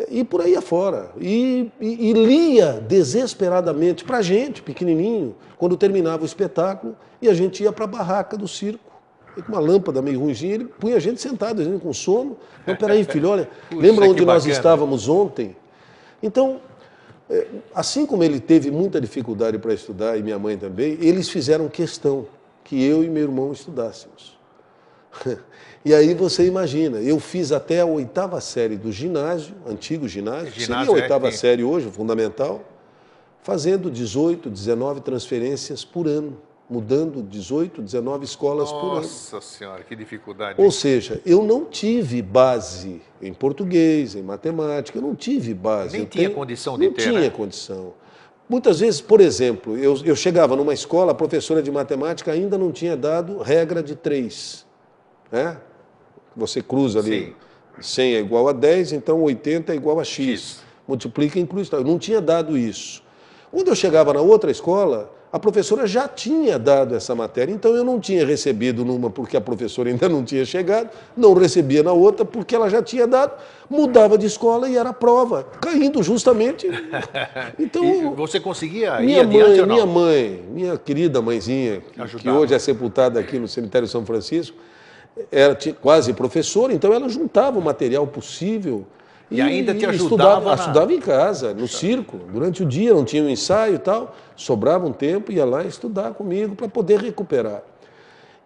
e 0.07 0.23
por 0.23 0.41
aí 0.41 0.55
afora. 0.55 1.11
E, 1.19 1.69
e, 1.81 2.09
e 2.09 2.13
lia 2.13 2.73
desesperadamente 2.87 4.05
para 4.05 4.19
a 4.19 4.21
gente, 4.21 4.61
pequenininho, 4.61 5.35
quando 5.57 5.75
terminava 5.75 6.23
o 6.23 6.25
espetáculo, 6.25 6.95
e 7.21 7.27
a 7.27 7.33
gente 7.33 7.63
ia 7.63 7.71
para 7.71 7.83
a 7.83 7.87
barraca 7.87 8.37
do 8.37 8.47
circo. 8.47 8.87
Com 9.35 9.53
uma 9.53 9.59
lâmpada 9.59 10.01
meio 10.01 10.19
ruimzinha, 10.19 10.55
ele 10.55 10.65
punha 10.65 10.97
a 10.97 10.99
gente 10.99 11.21
sentado, 11.21 11.61
a 11.61 11.63
gente 11.63 11.81
com 11.81 11.93
sono. 11.93 12.35
Não, 12.65 12.75
peraí, 12.75 13.03
filho, 13.03 13.29
olha, 13.29 13.49
Puxa, 13.69 13.81
lembra 13.81 14.05
onde 14.05 14.25
nós 14.25 14.45
estávamos 14.45 15.07
ontem? 15.07 15.55
Então, 16.21 16.59
assim 17.75 18.05
como 18.05 18.23
ele 18.23 18.39
teve 18.39 18.71
muita 18.71 18.99
dificuldade 18.99 19.57
para 19.59 19.73
estudar, 19.73 20.17
e 20.17 20.23
minha 20.23 20.39
mãe 20.39 20.57
também, 20.57 20.97
eles 20.99 21.29
fizeram 21.29 21.67
questão 21.69 22.27
que 22.63 22.83
eu 22.83 23.03
e 23.03 23.09
meu 23.09 23.23
irmão 23.23 23.51
estudássemos. 23.51 24.37
E 25.85 25.93
aí 25.93 26.13
você 26.13 26.45
imagina, 26.45 26.97
eu 26.97 27.21
fiz 27.21 27.53
até 27.53 27.79
a 27.79 27.85
oitava 27.85 28.41
série 28.41 28.75
do 28.75 28.91
ginásio, 28.91 29.55
antigo 29.65 30.09
ginásio, 30.09 30.51
ginásio 30.51 30.65
seria 30.65 30.77
a 30.77 30.85
é 30.85 30.89
oitava 31.03 31.29
é, 31.29 31.31
série 31.31 31.63
hoje, 31.63 31.89
fundamental, 31.89 32.61
fazendo 33.41 33.89
18, 33.89 34.49
19 34.49 34.99
transferências 34.99 35.85
por 35.85 36.05
ano 36.05 36.37
mudando 36.69 37.23
18, 37.23 37.81
19 37.81 38.25
escolas 38.25 38.69
Nossa 38.69 38.79
por 38.79 38.91
ano. 38.91 39.01
Nossa 39.01 39.41
Senhora, 39.41 39.83
que 39.83 39.95
dificuldade. 39.95 40.61
Ou 40.61 40.69
seja, 40.69 41.19
eu 41.25 41.43
não 41.43 41.65
tive 41.65 42.21
base 42.21 43.01
em 43.21 43.33
português, 43.33 44.15
em 44.15 44.21
matemática, 44.21 44.97
eu 44.97 45.01
não 45.01 45.15
tive 45.15 45.53
base. 45.53 45.93
Nem 45.93 46.01
eu 46.01 46.07
tinha 46.07 46.25
tenho, 46.25 46.35
condição 46.35 46.77
de 46.77 46.85
não 46.85 46.93
ter, 46.93 47.05
Não 47.05 47.11
tinha 47.11 47.21
né? 47.21 47.29
condição. 47.29 47.93
Muitas 48.47 48.79
vezes, 48.79 49.01
por 49.01 49.19
exemplo, 49.19 49.77
eu, 49.77 49.97
eu 50.05 50.15
chegava 50.15 50.55
numa 50.55 50.73
escola, 50.73 51.11
a 51.11 51.15
professora 51.15 51.61
de 51.61 51.71
matemática 51.71 52.31
ainda 52.31 52.57
não 52.57 52.71
tinha 52.71 52.95
dado 52.95 53.39
regra 53.39 53.81
de 53.81 53.95
três. 53.95 54.65
Né? 55.31 55.57
Você 56.35 56.61
cruza 56.61 56.99
ali, 56.99 57.35
Sim. 57.79 57.81
100 57.81 58.15
é 58.15 58.19
igual 58.19 58.47
a 58.47 58.53
10, 58.53 58.93
então 58.93 59.21
80 59.21 59.73
é 59.73 59.75
igual 59.75 59.99
a 59.99 60.03
X. 60.03 60.25
X. 60.25 60.61
Multiplica 60.87 61.37
e 61.37 61.41
inclui. 61.41 61.63
Eu 61.71 61.83
não 61.83 61.99
tinha 61.99 62.19
dado 62.19 62.57
isso. 62.57 63.03
Quando 63.51 63.67
eu 63.67 63.75
chegava 63.75 64.13
na 64.13 64.21
outra 64.21 64.49
escola, 64.49 65.11
a 65.31 65.37
professora 65.37 65.85
já 65.85 66.07
tinha 66.07 66.57
dado 66.57 66.95
essa 66.95 67.13
matéria, 67.13 67.53
então 67.53 67.75
eu 67.75 67.83
não 67.83 67.99
tinha 67.99 68.25
recebido 68.25 68.83
numa 68.83 69.09
porque 69.11 69.37
a 69.37 69.41
professora 69.41 69.89
ainda 69.89 70.09
não 70.09 70.23
tinha 70.23 70.43
chegado, 70.43 70.89
não 71.15 71.33
recebia 71.33 71.83
na 71.83 71.93
outra 71.93 72.25
porque 72.25 72.55
ela 72.55 72.67
já 72.67 72.81
tinha 72.81 73.05
dado, 73.05 73.33
mudava 73.69 74.17
de 74.17 74.25
escola 74.25 74.67
e 74.67 74.75
era 74.75 74.91
prova, 74.91 75.43
caindo 75.61 76.01
justamente. 76.01 76.67
Então, 77.59 77.83
e 77.83 78.15
você 78.15 78.39
conseguia 78.39 78.99
minha 78.99 79.23
mãe, 79.23 79.65
Minha 79.65 79.85
mãe, 79.85 80.43
minha 80.51 80.77
querida 80.77 81.21
mãezinha, 81.21 81.81
que, 81.81 82.17
que 82.17 82.29
hoje 82.29 82.53
é 82.53 82.59
sepultada 82.59 83.19
aqui 83.19 83.37
no 83.37 83.47
cemitério 83.47 83.87
São 83.87 84.05
Francisco, 84.05 84.57
era 85.31 85.57
quase 85.81 86.13
professora, 86.13 86.73
então 86.73 86.93
ela 86.93 87.09
juntava 87.09 87.59
o 87.59 87.61
material 87.61 88.07
possível 88.07 88.85
e, 89.31 89.37
e 89.37 89.41
ainda 89.41 89.73
te 89.73 89.85
ajudava? 89.85 90.03
Estudava, 90.03 90.49
na... 90.49 90.55
estudava 90.55 90.93
em 90.93 90.99
casa, 90.99 91.53
no 91.53 91.67
circo, 91.67 92.17
durante 92.31 92.63
o 92.63 92.65
dia, 92.65 92.93
não 92.93 93.05
tinha 93.05 93.23
um 93.23 93.29
ensaio 93.29 93.75
e 93.75 93.79
tal. 93.79 94.15
Sobrava 94.35 94.85
um 94.85 94.93
tempo, 94.93 95.31
ia 95.31 95.45
lá 95.45 95.63
estudar 95.63 96.13
comigo 96.13 96.55
para 96.55 96.67
poder 96.67 96.99
recuperar. 96.99 97.61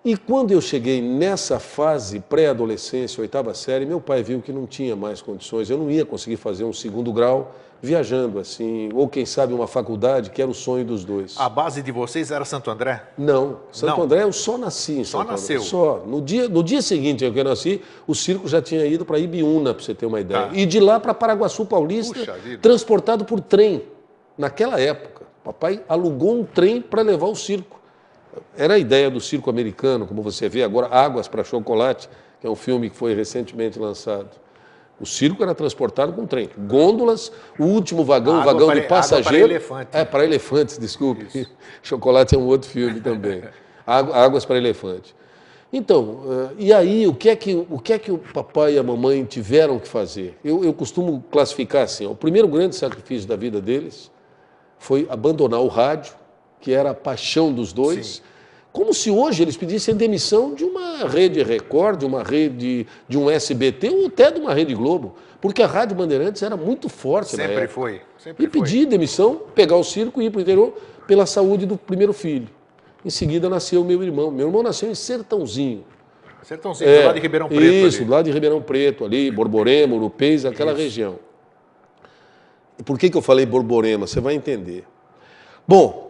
E 0.05 0.17
quando 0.17 0.51
eu 0.51 0.59
cheguei 0.59 1.01
nessa 1.01 1.59
fase 1.59 2.19
pré-adolescência, 2.19 3.21
oitava 3.21 3.53
série, 3.53 3.85
meu 3.85 4.01
pai 4.01 4.21
viu 4.21 4.41
que 4.41 4.51
não 4.51 4.67
tinha 4.67 4.97
mais 4.97 5.21
condições, 5.21 5.69
eu 5.69 5.77
não 5.77 5.89
ia 5.89 6.03
conseguir 6.03 6.35
fazer 6.35 6.65
um 6.65 6.73
segundo 6.73 7.13
grau 7.13 7.55
viajando 7.83 8.39
assim, 8.39 8.89
ou 8.93 9.09
quem 9.09 9.25
sabe 9.25 9.53
uma 9.53 9.67
faculdade, 9.67 10.29
que 10.29 10.41
era 10.41 10.49
o 10.49 10.53
sonho 10.53 10.85
dos 10.85 11.03
dois. 11.03 11.35
A 11.37 11.49
base 11.49 11.81
de 11.81 11.91
vocês 11.91 12.31
era 12.31 12.45
Santo 12.45 12.71
André? 12.71 13.03
Não, 13.17 13.59
Santo 13.73 13.97
não. 13.97 14.03
André 14.03 14.23
eu 14.23 14.31
só 14.31 14.57
nasci 14.57 14.99
em 14.99 15.03
Só 15.03 15.17
Santo 15.17 15.31
nasceu? 15.31 15.57
André. 15.57 15.69
Só. 15.69 16.03
No 16.07 16.21
dia, 16.21 16.47
no 16.47 16.63
dia 16.63 16.81
seguinte 16.81 17.29
que 17.29 17.37
eu 17.37 17.43
nasci, 17.43 17.81
o 18.07 18.15
circo 18.15 18.47
já 18.47 18.61
tinha 18.61 18.85
ido 18.85 19.03
para 19.03 19.19
Ibiúna, 19.19 19.73
para 19.73 19.83
você 19.83 19.93
ter 19.93 20.05
uma 20.05 20.21
ideia. 20.21 20.47
Tá. 20.47 20.55
E 20.55 20.65
de 20.65 20.79
lá 20.79 20.97
para 20.97 21.13
Paraguaçu 21.13 21.65
Paulista, 21.65 22.39
transportado 22.61 23.25
por 23.25 23.41
trem. 23.41 23.83
Naquela 24.37 24.79
época, 24.79 25.25
papai 25.43 25.83
alugou 25.89 26.39
um 26.39 26.45
trem 26.45 26.81
para 26.81 27.01
levar 27.01 27.27
o 27.27 27.35
circo. 27.35 27.81
Era 28.57 28.75
a 28.75 28.79
ideia 28.79 29.11
do 29.11 29.19
circo 29.19 29.49
americano, 29.49 30.07
como 30.07 30.21
você 30.21 30.47
vê 30.47 30.63
agora, 30.63 30.87
Águas 30.87 31.27
para 31.27 31.43
Chocolate, 31.43 32.09
que 32.39 32.47
é 32.47 32.49
um 32.49 32.55
filme 32.55 32.89
que 32.89 32.95
foi 32.95 33.13
recentemente 33.13 33.77
lançado. 33.77 34.29
O 34.99 35.05
circo 35.05 35.43
era 35.43 35.55
transportado 35.55 36.13
com 36.13 36.25
trem. 36.25 36.49
Gôndolas, 36.57 37.31
o 37.59 37.65
último 37.65 38.05
vagão, 38.05 38.41
o 38.41 38.43
vagão 38.43 38.67
para, 38.67 38.79
de 38.79 38.87
passageiro. 38.87 39.45
para 39.45 39.55
elefantes. 39.55 39.95
É, 39.95 40.05
para 40.05 40.23
elefantes, 40.23 40.77
desculpe. 40.77 41.25
Isso. 41.33 41.51
Chocolate 41.81 42.35
é 42.35 42.37
um 42.37 42.45
outro 42.45 42.69
filme 42.69 43.01
também. 43.01 43.43
Águas 43.85 44.45
para 44.45 44.57
elefante. 44.57 45.15
Então, 45.71 46.21
eh, 46.29 46.49
e 46.59 46.73
aí, 46.73 47.07
o 47.07 47.15
que, 47.15 47.29
é 47.29 47.35
que, 47.35 47.65
o 47.69 47.79
que 47.79 47.93
é 47.93 47.99
que 47.99 48.11
o 48.11 48.19
papai 48.19 48.75
e 48.75 48.77
a 48.77 48.83
mamãe 48.83 49.25
tiveram 49.25 49.79
que 49.79 49.87
fazer? 49.87 50.37
Eu, 50.45 50.63
eu 50.63 50.71
costumo 50.71 51.23
classificar 51.31 51.83
assim: 51.83 52.05
ó, 52.05 52.11
o 52.11 52.15
primeiro 52.15 52.47
grande 52.47 52.75
sacrifício 52.75 53.27
da 53.27 53.35
vida 53.35 53.59
deles 53.59 54.11
foi 54.77 55.07
abandonar 55.09 55.59
o 55.61 55.67
rádio, 55.67 56.13
que 56.61 56.71
era 56.71 56.91
a 56.91 56.93
paixão 56.93 57.51
dos 57.51 57.73
dois. 57.73 58.07
Sim 58.07 58.32
como 58.73 58.91
se 58.91 59.11
hoje 59.11 59.43
eles 59.43 59.55
pedissem 59.55 59.95
demissão 59.95 60.55
de 60.55 60.65
uma 60.65 61.07
rede 61.07 61.43
Record, 61.43 61.99
de 61.99 62.05
uma 62.07 62.23
rede, 62.23 62.87
de 63.07 63.17
um 63.19 63.29
SBT 63.29 63.89
ou 63.89 64.07
até 64.07 64.31
de 64.31 64.39
uma 64.39 64.51
rede 64.51 64.73
Globo. 64.73 65.15
Porque 65.39 65.61
a 65.61 65.67
Rádio 65.67 65.95
Bandeirantes 65.95 66.41
era 66.41 66.57
muito 66.57 66.89
forte 66.89 67.31
Sempre 67.31 67.47
na 67.47 67.53
época. 67.53 67.67
foi. 67.67 68.01
Sempre 68.17 68.45
e 68.45 68.47
pedir 68.47 68.87
demissão, 68.87 69.43
pegar 69.53 69.75
o 69.75 69.83
circo 69.83 70.19
e 70.19 70.25
ir 70.25 70.31
para 70.31 70.39
o 70.39 70.41
interior 70.41 70.73
pela 71.05 71.27
saúde 71.27 71.67
do 71.67 71.77
primeiro 71.77 72.13
filho. 72.13 72.49
Em 73.05 73.11
seguida 73.11 73.47
nasceu 73.47 73.83
meu 73.83 74.01
irmão. 74.01 74.31
Meu 74.31 74.47
irmão 74.47 74.63
nasceu 74.63 74.89
em 74.89 74.95
Sertãozinho. 74.95 75.85
Sertãozinho, 76.41 76.89
é, 76.89 77.01
do 77.01 77.05
lado 77.05 77.15
de 77.15 77.21
Ribeirão 77.21 77.47
Preto. 77.49 77.87
Isso, 77.87 77.97
ali. 77.97 78.05
do 78.05 78.11
lado 78.11 78.25
de 78.25 78.31
Ribeirão 78.31 78.61
Preto, 78.61 79.05
ali, 79.05 79.29
Borborema, 79.29 79.95
Urupês, 79.95 80.45
aquela 80.45 80.71
isso. 80.71 80.81
região. 80.81 81.19
E 82.79 82.83
por 82.83 82.97
que, 82.97 83.09
que 83.09 83.17
eu 83.17 83.21
falei 83.21 83.45
Borborema? 83.45 84.07
Você 84.07 84.19
vai 84.19 84.33
entender. 84.33 84.83
Bom, 85.67 86.02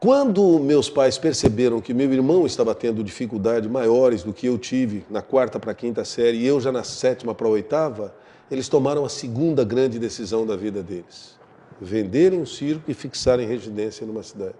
quando 0.00 0.60
meus 0.60 0.88
pais 0.88 1.18
perceberam 1.18 1.80
que 1.80 1.92
meu 1.92 2.12
irmão 2.12 2.46
estava 2.46 2.74
tendo 2.74 3.02
dificuldades 3.02 3.68
maiores 3.68 4.22
do 4.22 4.32
que 4.32 4.46
eu 4.46 4.56
tive 4.56 5.04
na 5.10 5.20
quarta 5.20 5.58
para 5.58 5.74
quinta 5.74 6.04
série 6.04 6.38
e 6.38 6.46
eu 6.46 6.60
já 6.60 6.70
na 6.70 6.84
sétima 6.84 7.34
para 7.34 7.48
oitava, 7.48 8.14
eles 8.50 8.68
tomaram 8.68 9.04
a 9.04 9.08
segunda 9.08 9.64
grande 9.64 9.98
decisão 9.98 10.46
da 10.46 10.56
vida 10.56 10.82
deles: 10.82 11.36
venderem 11.80 12.40
o 12.40 12.46
circo 12.46 12.90
e 12.90 12.94
fixarem 12.94 13.46
residência 13.46 14.06
numa 14.06 14.22
cidade. 14.22 14.54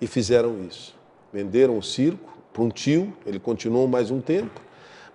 E 0.00 0.06
fizeram 0.06 0.64
isso. 0.64 0.94
Venderam 1.32 1.76
o 1.76 1.82
circo 1.82 2.32
para 2.52 2.62
um 2.62 2.68
tio, 2.68 3.12
ele 3.26 3.40
continuou 3.40 3.88
mais 3.88 4.12
um 4.12 4.20
tempo, 4.20 4.60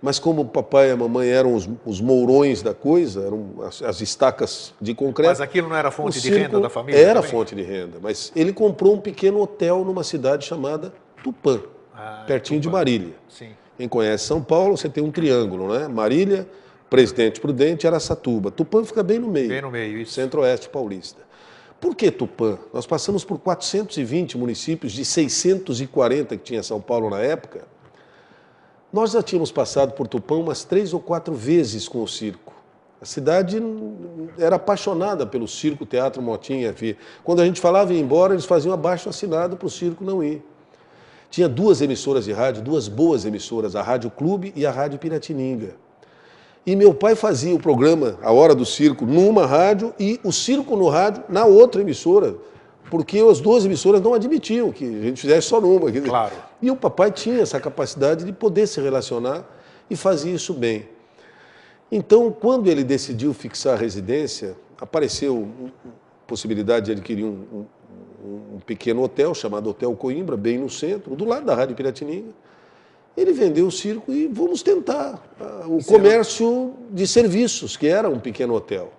mas 0.02 0.18
como 0.18 0.44
o 0.44 0.46
papai 0.46 0.90
e 0.90 0.92
a 0.92 0.98
mamãe 0.98 1.28
eram 1.28 1.54
os, 1.54 1.70
os 1.86 2.00
mourões 2.00 2.62
da 2.62 2.74
coisa, 2.74 3.26
eram 3.26 3.50
as, 3.66 3.82
as, 3.82 4.02
estacas 4.02 4.74
de 4.80 4.94
concreto. 4.94 5.30
Mas 5.30 5.42
aquilo 5.42 5.68
não 5.68 5.76
era 5.76 5.92
fonte 5.92 6.22
de 6.22 6.30
renda 6.30 6.60
da 6.60 6.70
família? 6.70 6.98
Era 6.98 7.16
também? 7.16 7.32
fonte 7.32 7.56
de 7.56 7.62
renda, 7.62 7.98
mas 8.02 8.32
ele 8.36 8.54
comprou 8.54 8.96
um 8.96 9.00
pequeno 9.00 9.42
hotel 9.42 9.84
numa 9.84 10.04
cidade 10.04 10.46
chamada 10.46 10.94
Tupã, 11.22 11.62
ah, 11.94 12.24
pertinho 12.26 12.62
Tupã. 12.62 12.70
de 12.70 12.74
Marília. 12.74 13.14
Sim. 13.28 13.50
Quem 13.78 13.88
conhece 13.88 14.26
São 14.26 14.42
Paulo, 14.42 14.78
você 14.78 14.90
tem 14.90 15.04
um 15.04 15.12
triângulo, 15.12 15.74
né? 15.74 15.88
Marília, 15.88 16.48
Presidente 16.90 17.40
Prudente, 17.40 17.86
Araçatuba. 17.86 18.52
Tupã 18.52 18.84
fica 18.84 19.04
bem 19.04 19.20
no 19.20 19.28
meio. 19.28 19.50
Bem 19.50 19.62
no 19.62 19.72
meio, 19.72 20.00
isso. 20.00 20.14
Centro-Oeste 20.14 20.70
paulista. 20.70 21.22
Por 21.80 21.96
que 21.96 22.12
Tupã? 22.12 22.58
Nós 22.74 22.86
passamos 22.86 23.24
por 23.24 23.40
420 23.40 24.38
municípios 24.38 24.92
de 24.92 25.06
640 25.06 26.36
que 26.36 26.44
tinha 26.44 26.62
São 26.62 26.82
Paulo 26.82 27.10
na 27.10 27.20
época 27.20 27.66
nós 28.92 29.12
já 29.12 29.22
tínhamos 29.22 29.52
passado 29.52 29.94
por 29.94 30.08
Tupã 30.08 30.36
umas 30.36 30.64
três 30.64 30.94
ou 30.94 31.00
quatro 31.00 31.34
vezes 31.34 31.88
com 31.88 32.02
o 32.02 32.08
circo. 32.08 32.54
A 33.02 33.06
cidade 33.06 33.62
era 34.38 34.58
apaixonada 34.58 35.26
pelo 35.26 35.48
circo, 35.48 35.86
teatro, 35.86 36.22
motinha. 36.22 36.76
Quando 37.24 37.42
a 37.42 37.46
gente 37.46 37.62
falava 37.62 37.94
em 37.94 37.98
ir 37.98 38.02
embora, 38.02 38.34
eles 38.34 38.46
faziam 38.46 38.74
abaixo 38.74 39.08
assinado 39.08 39.56
para 39.56 39.68
o 39.68 39.70
circo 39.70 40.04
não 40.04 40.24
ir. 40.24 40.44
Tinha 41.30 41.48
duas 41.48 41.82
emissoras 41.82 42.26
de 42.26 42.34
rádio, 42.34 42.62
duas 42.62 42.88
boas 42.88 43.24
emissoras, 43.24 43.76
a 43.76 43.82
Rádio 43.82 44.10
Clube 44.10 44.52
e 44.56 44.66
a 44.66 44.72
Rádio 44.72 45.00
Piratininga. 45.00 45.76
E 46.66 46.76
meu 46.76 46.94
pai 46.94 47.16
fazia 47.16 47.56
o 47.56 47.60
programa 47.60 48.18
A 48.22 48.32
Hora 48.32 48.54
do 48.54 48.66
Circo 48.66 49.06
numa 49.06 49.46
rádio 49.46 49.94
e 49.98 50.20
o 50.24 50.32
circo 50.32 50.76
no 50.76 50.90
rádio 50.90 51.24
na 51.30 51.46
outra 51.46 51.82
emissora 51.82 52.36
porque 52.90 53.20
as 53.20 53.40
duas 53.40 53.66
emissoras 53.66 54.02
não 54.02 54.14
admitiam 54.14 54.72
que 54.72 54.84
a 54.84 55.02
gente 55.02 55.22
fizesse 55.22 55.48
só 55.48 55.62
numa. 55.62 55.92
Claro. 55.92 56.36
E 56.62 56.72
o 56.72 56.76
papai 56.76 57.12
tinha 57.12 57.42
essa 57.42 57.60
capacidade 57.60 58.26
de 58.26 58.34
poder 58.34 58.68
se 58.68 58.82
relacionar 58.82 59.46
e 59.90 59.96
fazia 59.96 60.34
isso 60.34 60.54
bem. 60.54 60.88
Então, 61.92 62.32
quando 62.32 62.68
ele 62.68 62.84
decidiu 62.84 63.34
fixar 63.34 63.74
a 63.74 63.78
residência, 63.78 64.56
apareceu 64.80 65.48
a 65.66 66.28
possibilidade 66.28 66.88
de 66.88 66.92
adquirir 66.92 67.26
um, 67.26 67.44
um, 67.54 67.66
um, 68.56 68.60
pequeno 68.66 69.02
hotel 69.02 69.34
chamado 69.34 69.70
Hotel 69.70 69.94
Coimbra, 69.96 70.38
bem 70.38 70.60
no 70.60 70.70
centro, 70.70 71.16
do 71.16 71.26
lado 71.26 71.46
da 71.46 71.56
Rádio 71.56 71.76
Piratininga. 71.76 72.32
Ele 73.18 73.34
vendeu 73.34 73.68
o 73.68 73.72
circo 73.72 74.12
e 74.12 74.28
vamos 74.28 74.62
tentar 74.62 75.22
ah, 75.40 75.66
o 75.68 75.84
comércio 75.84 76.74
de 76.92 77.08
serviços, 77.08 77.76
que 77.76 77.88
era 77.88 78.08
um 78.08 78.20
pequeno 78.20 78.54
hotel. 78.54 78.94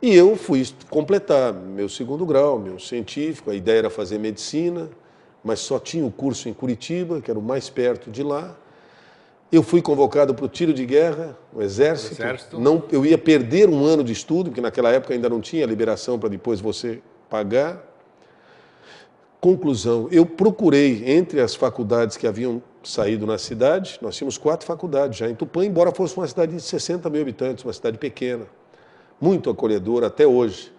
E 0.00 0.14
eu 0.14 0.36
fui 0.36 0.66
completar 0.90 1.54
meu 1.54 1.88
segundo 1.88 2.26
grau, 2.26 2.58
meu 2.58 2.78
científico, 2.78 3.50
a 3.50 3.54
ideia 3.54 3.78
era 3.78 3.90
fazer 3.90 4.18
medicina, 4.18 4.90
mas 5.42 5.60
só 5.60 5.78
tinha 5.78 6.04
o 6.04 6.10
curso 6.10 6.48
em 6.48 6.52
Curitiba, 6.52 7.20
que 7.20 7.30
era 7.30 7.38
o 7.38 7.42
mais 7.42 7.70
perto 7.70 8.10
de 8.10 8.22
lá. 8.22 8.54
Eu 9.50 9.62
fui 9.62 9.80
convocado 9.80 10.34
para 10.34 10.44
o 10.44 10.48
tiro 10.48 10.74
de 10.74 10.84
guerra, 10.84 11.36
o 11.54 11.62
exército. 11.62 12.20
o 12.20 12.24
exército. 12.24 12.60
Não, 12.60 12.82
eu 12.90 13.06
ia 13.06 13.16
perder 13.16 13.70
um 13.70 13.84
ano 13.84 14.04
de 14.04 14.12
estudo, 14.12 14.50
porque 14.50 14.60
naquela 14.60 14.90
época 14.90 15.14
ainda 15.14 15.30
não 15.30 15.40
tinha 15.40 15.64
liberação 15.64 16.18
para 16.18 16.28
depois 16.28 16.60
você 16.60 17.00
pagar. 17.30 17.82
Conclusão, 19.40 20.08
eu 20.10 20.26
procurei 20.26 21.04
entre 21.06 21.40
as 21.40 21.54
faculdades 21.54 22.16
que 22.16 22.26
haviam 22.26 22.62
saído 22.82 23.26
na 23.26 23.38
cidade, 23.38 23.98
nós 24.02 24.16
tínhamos 24.16 24.36
quatro 24.36 24.66
faculdades 24.66 25.18
já 25.18 25.28
em 25.28 25.34
Tupã, 25.34 25.64
embora 25.64 25.90
fosse 25.92 26.16
uma 26.16 26.26
cidade 26.26 26.54
de 26.54 26.60
60 26.60 27.08
mil 27.08 27.22
habitantes, 27.22 27.64
uma 27.64 27.72
cidade 27.72 27.98
pequena 27.98 28.46
muito 29.20 29.50
acolhedor 29.50 30.04
até 30.04 30.26
hoje. 30.26 30.72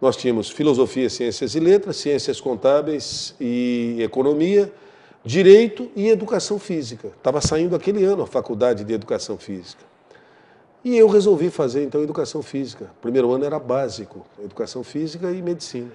Nós 0.00 0.16
tínhamos 0.16 0.48
filosofia, 0.48 1.10
ciências 1.10 1.54
e 1.54 1.60
letras, 1.60 1.96
ciências 1.96 2.40
contábeis 2.40 3.34
e 3.40 3.96
economia, 4.00 4.72
direito 5.24 5.90
e 5.96 6.08
educação 6.08 6.58
física. 6.58 7.08
Estava 7.08 7.40
saindo 7.40 7.74
aquele 7.74 8.04
ano 8.04 8.22
a 8.22 8.26
faculdade 8.26 8.84
de 8.84 8.92
educação 8.92 9.36
física. 9.36 9.82
E 10.84 10.96
eu 10.96 11.08
resolvi 11.08 11.50
fazer 11.50 11.82
então 11.82 12.02
educação 12.02 12.42
física. 12.42 12.90
O 12.98 13.02
primeiro 13.02 13.32
ano 13.32 13.44
era 13.44 13.58
básico, 13.58 14.24
educação 14.42 14.84
física 14.84 15.30
e 15.32 15.42
medicina. 15.42 15.90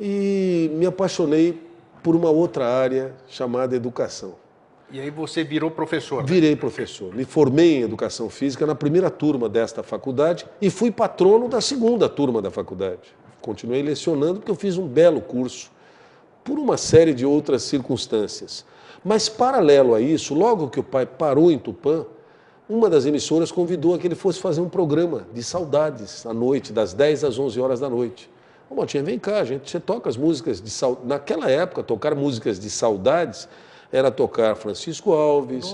E 0.00 0.70
me 0.74 0.86
apaixonei 0.86 1.60
por 2.02 2.14
uma 2.14 2.30
outra 2.30 2.66
área 2.66 3.12
chamada 3.26 3.74
educação. 3.74 4.43
E 4.90 5.00
aí 5.00 5.10
você 5.10 5.42
virou 5.42 5.70
professor? 5.70 6.22
Né? 6.22 6.28
Virei 6.28 6.56
professor. 6.56 7.14
Me 7.14 7.24
formei 7.24 7.78
em 7.78 7.82
educação 7.82 8.28
física 8.28 8.66
na 8.66 8.74
primeira 8.74 9.10
turma 9.10 9.48
desta 9.48 9.82
faculdade 9.82 10.46
e 10.60 10.70
fui 10.70 10.90
patrono 10.90 11.48
da 11.48 11.60
segunda 11.60 12.08
turma 12.08 12.40
da 12.40 12.50
faculdade. 12.50 13.14
Continuei 13.40 13.82
lecionando 13.82 14.40
porque 14.40 14.50
eu 14.50 14.56
fiz 14.56 14.76
um 14.76 14.86
belo 14.86 15.20
curso 15.20 15.70
por 16.42 16.58
uma 16.58 16.76
série 16.76 17.14
de 17.14 17.24
outras 17.26 17.62
circunstâncias. 17.62 18.64
Mas 19.04 19.28
paralelo 19.28 19.94
a 19.94 20.00
isso, 20.00 20.34
logo 20.34 20.68
que 20.68 20.80
o 20.80 20.84
pai 20.84 21.06
parou 21.06 21.50
em 21.50 21.58
Tupã, 21.58 22.06
uma 22.68 22.88
das 22.88 23.04
emissoras 23.04 23.52
convidou 23.52 23.94
a 23.94 23.98
que 23.98 24.06
ele 24.06 24.14
fosse 24.14 24.40
fazer 24.40 24.60
um 24.60 24.68
programa 24.68 25.26
de 25.32 25.42
saudades 25.42 26.24
à 26.24 26.32
noite, 26.32 26.72
das 26.72 26.94
10 26.94 27.24
às 27.24 27.38
11 27.38 27.60
horas 27.60 27.80
da 27.80 27.90
noite 27.90 28.30
Ô, 28.68 28.74
Motinha, 28.74 29.02
vem 29.02 29.18
cá, 29.18 29.44
gente, 29.44 29.70
você 29.70 29.78
toca 29.78 30.08
as 30.08 30.16
músicas 30.16 30.60
de 30.60 30.70
saudades. 30.70 31.06
Naquela 31.08 31.50
época, 31.50 31.82
tocar 31.82 32.14
músicas 32.14 32.58
de 32.58 32.70
saudades 32.70 33.48
era 33.94 34.10
tocar 34.10 34.56
Francisco 34.56 35.12
Alves, 35.12 35.72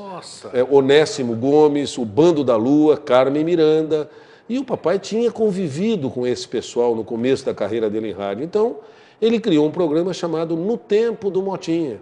é, 0.52 0.62
Onésimo 0.62 1.34
Gomes, 1.34 1.96
o 1.96 2.04
Bando 2.04 2.44
da 2.44 2.54
Lua, 2.54 2.98
Carmen 2.98 3.42
Miranda. 3.42 4.10
E 4.46 4.58
o 4.58 4.64
papai 4.64 4.98
tinha 4.98 5.30
convivido 5.32 6.10
com 6.10 6.26
esse 6.26 6.46
pessoal 6.46 6.94
no 6.94 7.02
começo 7.02 7.46
da 7.46 7.54
carreira 7.54 7.88
dele 7.88 8.10
em 8.10 8.12
rádio. 8.12 8.44
Então, 8.44 8.76
ele 9.22 9.40
criou 9.40 9.66
um 9.66 9.70
programa 9.70 10.12
chamado 10.12 10.54
No 10.54 10.76
Tempo 10.76 11.30
do 11.30 11.40
Motinha. 11.40 11.98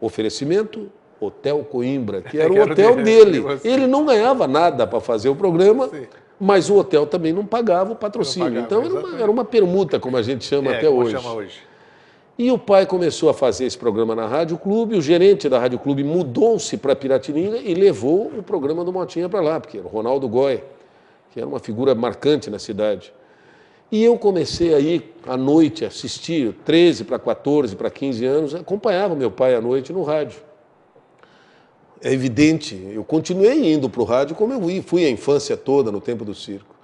Oferecimento 0.00 0.90
Hotel 1.20 1.62
Coimbra, 1.62 2.22
que 2.22 2.36
era 2.36 2.50
o 2.52 2.60
hotel 2.62 2.96
dele. 2.96 3.44
Ele 3.62 3.86
não 3.86 4.04
ganhava 4.04 4.48
nada 4.48 4.84
para 4.84 4.98
fazer 4.98 5.28
o 5.28 5.36
programa, 5.36 5.88
mas 6.40 6.68
o 6.68 6.76
hotel 6.76 7.06
também 7.06 7.32
não 7.32 7.46
pagava 7.46 7.92
o 7.92 7.96
patrocínio. 7.96 8.48
Pagava, 8.48 8.66
então 8.66 8.82
era 8.82 8.94
uma, 8.94 9.22
era 9.22 9.30
uma, 9.30 9.44
permuta, 9.44 10.00
como 10.00 10.16
a 10.16 10.22
gente 10.22 10.44
chama 10.44 10.72
é, 10.72 10.78
até 10.78 10.88
hoje. 10.88 11.12
Chama 11.12 11.34
hoje. 11.34 11.69
E 12.40 12.50
o 12.50 12.56
pai 12.56 12.86
começou 12.86 13.28
a 13.28 13.34
fazer 13.34 13.66
esse 13.66 13.76
programa 13.76 14.14
na 14.14 14.26
Rádio 14.26 14.56
Clube, 14.56 14.96
o 14.96 15.02
gerente 15.02 15.46
da 15.46 15.58
Rádio 15.58 15.78
Clube 15.78 16.02
mudou-se 16.02 16.74
para 16.78 16.96
Piratininga 16.96 17.58
e 17.58 17.74
levou 17.74 18.28
o 18.28 18.42
programa 18.42 18.82
do 18.82 18.90
Motinha 18.90 19.28
para 19.28 19.42
lá, 19.42 19.60
porque 19.60 19.76
era 19.76 19.86
o 19.86 19.90
Ronaldo 19.90 20.26
Goy, 20.26 20.64
que 21.30 21.38
era 21.38 21.46
uma 21.46 21.58
figura 21.58 21.94
marcante 21.94 22.48
na 22.48 22.58
cidade. 22.58 23.12
E 23.92 24.02
eu 24.02 24.16
comecei 24.16 24.72
aí 24.72 25.12
à 25.26 25.36
noite 25.36 25.84
a 25.84 25.88
assistir, 25.88 26.54
13 26.64 27.04
para 27.04 27.18
14, 27.18 27.76
para 27.76 27.90
15 27.90 28.24
anos, 28.24 28.54
acompanhava 28.54 29.14
meu 29.14 29.30
pai 29.30 29.54
à 29.54 29.60
noite 29.60 29.92
no 29.92 30.02
rádio. 30.02 30.40
É 32.02 32.10
evidente, 32.10 32.88
eu 32.90 33.04
continuei 33.04 33.70
indo 33.70 33.90
para 33.90 34.00
o 34.00 34.04
rádio 34.04 34.34
como 34.34 34.54
eu 34.54 34.82
fui 34.82 35.04
a 35.04 35.10
infância 35.10 35.58
toda 35.58 35.92
no 35.92 36.00
tempo 36.00 36.24
do 36.24 36.34
circo. 36.34 36.74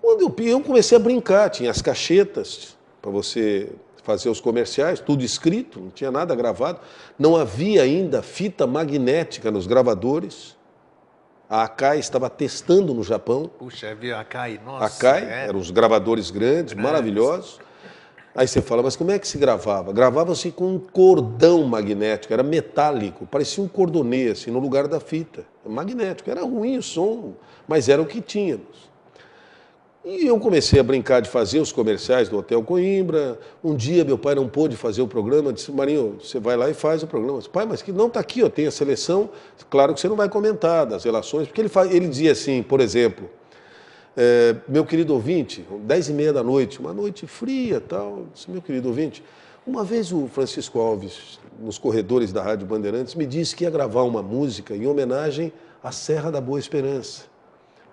Quando 0.00 0.22
eu, 0.22 0.46
eu 0.46 0.62
comecei 0.62 0.96
a 0.96 0.98
brincar, 0.98 1.50
tinha 1.50 1.70
as 1.70 1.82
cachetas 1.82 2.74
para 3.02 3.10
você 3.10 3.68
fazer 4.02 4.28
os 4.28 4.40
comerciais, 4.40 5.00
tudo 5.00 5.24
escrito, 5.24 5.80
não 5.80 5.90
tinha 5.90 6.10
nada 6.10 6.34
gravado. 6.34 6.80
Não 7.18 7.36
havia 7.36 7.82
ainda 7.82 8.22
fita 8.22 8.66
magnética 8.66 9.50
nos 9.50 9.66
gravadores. 9.66 10.56
A 11.48 11.64
Akai 11.64 11.98
estava 11.98 12.30
testando 12.30 12.94
no 12.94 13.02
Japão. 13.02 13.50
Puxa, 13.58 13.90
havia 13.90 14.18
Akai, 14.18 14.60
nossa. 14.64 14.86
Akai, 14.86 15.24
é. 15.24 15.48
eram 15.48 15.58
os 15.58 15.70
gravadores 15.70 16.30
grandes, 16.30 16.72
grandes, 16.72 16.74
maravilhosos. 16.74 17.60
Aí 18.34 18.48
você 18.48 18.62
fala, 18.62 18.82
mas 18.82 18.96
como 18.96 19.10
é 19.10 19.18
que 19.18 19.28
se 19.28 19.36
gravava? 19.36 19.92
Gravava-se 19.92 20.50
com 20.50 20.74
um 20.74 20.78
cordão 20.78 21.64
magnético, 21.64 22.32
era 22.32 22.42
metálico, 22.42 23.26
parecia 23.26 23.62
um 23.62 23.68
cordonê, 23.68 24.30
assim, 24.30 24.50
no 24.50 24.58
lugar 24.58 24.88
da 24.88 24.98
fita. 24.98 25.44
Magnético, 25.66 26.30
era 26.30 26.42
ruim 26.42 26.78
o 26.78 26.82
som, 26.82 27.34
mas 27.68 27.90
era 27.90 28.00
o 28.00 28.06
que 28.06 28.22
tínhamos. 28.22 28.90
E 30.04 30.26
eu 30.26 30.36
comecei 30.40 30.80
a 30.80 30.82
brincar 30.82 31.20
de 31.20 31.28
fazer 31.30 31.60
os 31.60 31.70
comerciais 31.70 32.28
do 32.28 32.36
Hotel 32.36 32.60
Coimbra. 32.64 33.38
Um 33.62 33.76
dia 33.76 34.04
meu 34.04 34.18
pai 34.18 34.34
não 34.34 34.48
pôde 34.48 34.76
fazer 34.76 35.00
o 35.00 35.06
programa, 35.06 35.52
disse, 35.52 35.70
Marinho, 35.70 36.18
você 36.20 36.40
vai 36.40 36.56
lá 36.56 36.68
e 36.68 36.74
faz 36.74 37.04
o 37.04 37.06
programa. 37.06 37.38
disse, 37.38 37.48
pai, 37.48 37.64
mas 37.64 37.82
que 37.82 37.92
não 37.92 38.08
está 38.08 38.18
aqui, 38.18 38.42
ó, 38.42 38.48
tem 38.48 38.66
a 38.66 38.72
seleção. 38.72 39.30
Claro 39.70 39.94
que 39.94 40.00
você 40.00 40.08
não 40.08 40.16
vai 40.16 40.28
comentar 40.28 40.86
das 40.86 41.04
relações, 41.04 41.46
porque 41.46 41.60
ele, 41.60 41.68
faz, 41.68 41.94
ele 41.94 42.08
dizia 42.08 42.32
assim, 42.32 42.64
por 42.64 42.80
exemplo, 42.80 43.30
é, 44.16 44.56
meu 44.66 44.84
querido 44.84 45.14
ouvinte, 45.14 45.64
10 45.84 46.08
e 46.08 46.12
meia 46.12 46.32
da 46.32 46.42
noite, 46.42 46.80
uma 46.80 46.92
noite 46.92 47.24
fria 47.28 47.80
tal, 47.80 48.26
disse, 48.34 48.50
meu 48.50 48.60
querido 48.60 48.88
ouvinte, 48.88 49.22
uma 49.64 49.84
vez 49.84 50.10
o 50.10 50.26
Francisco 50.26 50.80
Alves, 50.80 51.38
nos 51.60 51.78
corredores 51.78 52.32
da 52.32 52.42
Rádio 52.42 52.66
Bandeirantes, 52.66 53.14
me 53.14 53.24
disse 53.24 53.54
que 53.54 53.62
ia 53.62 53.70
gravar 53.70 54.02
uma 54.02 54.20
música 54.20 54.74
em 54.74 54.84
homenagem 54.84 55.52
à 55.80 55.92
Serra 55.92 56.32
da 56.32 56.40
Boa 56.40 56.58
Esperança. 56.58 57.31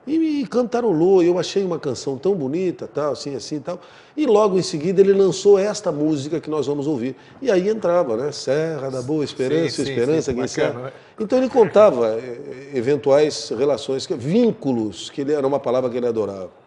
E 0.07 0.17
me 0.17 0.47
cantarolou, 0.47 1.21
eu 1.21 1.37
achei 1.37 1.63
uma 1.63 1.77
canção 1.77 2.17
tão 2.17 2.33
bonita, 2.33 2.87
tal, 2.87 3.11
assim, 3.11 3.35
assim, 3.35 3.59
tal. 3.59 3.79
E 4.15 4.25
logo 4.25 4.57
em 4.57 4.61
seguida 4.61 5.01
ele 5.01 5.13
lançou 5.13 5.59
esta 5.59 5.91
música 5.91 6.39
que 6.39 6.49
nós 6.49 6.67
vamos 6.67 6.87
ouvir. 6.87 7.15
E 7.41 7.51
aí 7.51 7.69
entrava, 7.69 8.17
né? 8.17 8.31
Serra 8.31 8.89
da 8.89 9.01
Boa 9.01 9.23
Esperança, 9.23 9.69
sim, 9.69 9.85
sim, 9.85 9.91
Esperança, 9.91 10.31
sim, 10.31 10.37
quem 10.37 10.65
bacana, 10.65 10.93
Então 11.19 11.37
ele 11.37 11.49
contava 11.49 12.17
eh, 12.17 12.71
eventuais 12.73 13.49
relações, 13.49 14.07
vínculos, 14.17 15.09
que 15.09 15.21
ele, 15.21 15.33
era 15.33 15.45
uma 15.45 15.59
palavra 15.59 15.89
que 15.89 15.97
ele 15.97 16.07
adorava. 16.07 16.58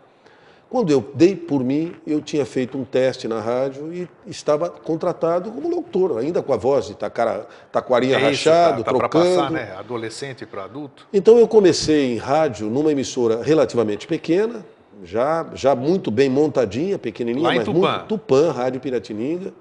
Quando 0.73 0.91
eu 0.91 1.07
dei 1.15 1.37
por 1.37 1.63
mim, 1.63 1.95
eu 2.07 2.23
tinha 2.23 2.47
feito 2.47 2.79
um 2.79 2.85
teste 2.85 3.29
na 3.29 3.43
rádio 3.43 3.93
e 3.93 4.09
estava 4.27 4.71
contratado 4.71 5.53
como 5.53 5.69
locutor, 5.69 6.17
ainda 6.17 6.43
com 6.43 6.51
a 6.51 6.57
voz 6.57 6.87
de 6.87 6.95
tacara, 6.95 7.47
taquarinha 7.71 8.17
é 8.17 8.33
isso, 8.33 8.49
rachado, 8.49 8.83
tá, 8.83 8.91
tá 8.91 8.99
trocando. 8.99 9.37
Passar, 9.37 9.51
né? 9.51 9.75
Adolescente 9.79 10.47
para 10.47 10.65
adulto. 10.65 11.07
Então 11.13 11.37
eu 11.37 11.47
comecei 11.47 12.15
em 12.15 12.17
rádio 12.17 12.71
numa 12.71 12.91
emissora 12.91 13.43
relativamente 13.43 14.07
pequena, 14.07 14.65
já, 15.05 15.47
já 15.53 15.75
muito 15.75 16.11
bem 16.11 16.31
montadinha, 16.31 16.99
pequenininha, 16.99 17.49
Lá 17.49 17.55
mas 17.55 17.65
Tupã. 17.67 17.79
muito 17.79 18.07
Tupã, 18.07 18.51
Rádio 18.51 18.81
Piratininga. 18.81 19.53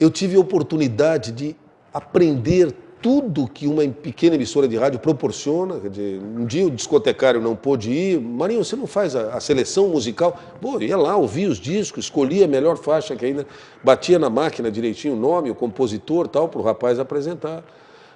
Eu 0.00 0.10
tive 0.10 0.34
a 0.34 0.40
oportunidade 0.40 1.30
de 1.30 1.54
aprender 1.94 2.74
tudo 3.02 3.48
que 3.48 3.66
uma 3.66 3.86
pequena 3.88 4.34
emissora 4.34 4.68
de 4.68 4.76
rádio 4.76 4.98
proporciona. 4.98 5.78
Dizer, 5.88 6.20
um 6.20 6.44
dia 6.44 6.66
o 6.66 6.70
discotecário 6.70 7.40
não 7.40 7.56
pôde 7.56 7.90
ir. 7.90 8.20
Marinho, 8.20 8.64
você 8.64 8.76
não 8.76 8.86
faz 8.86 9.16
a, 9.16 9.34
a, 9.34 9.40
seleção 9.40 9.88
musical? 9.88 10.38
Pô, 10.60 10.80
ia 10.80 10.96
lá, 10.96 11.16
ouvia 11.16 11.48
os 11.48 11.58
discos, 11.58 12.04
escolhia 12.04 12.44
a 12.44 12.48
melhor 12.48 12.76
faixa 12.76 13.16
que 13.16 13.24
ainda 13.24 13.46
batia 13.82 14.18
na 14.18 14.28
máquina 14.28 14.70
direitinho 14.70 15.14
o 15.14 15.16
nome, 15.16 15.50
o 15.50 15.54
compositor 15.54 16.28
tal, 16.28 16.48
para 16.48 16.60
o 16.60 16.64
rapaz 16.64 16.98
apresentar. 16.98 17.64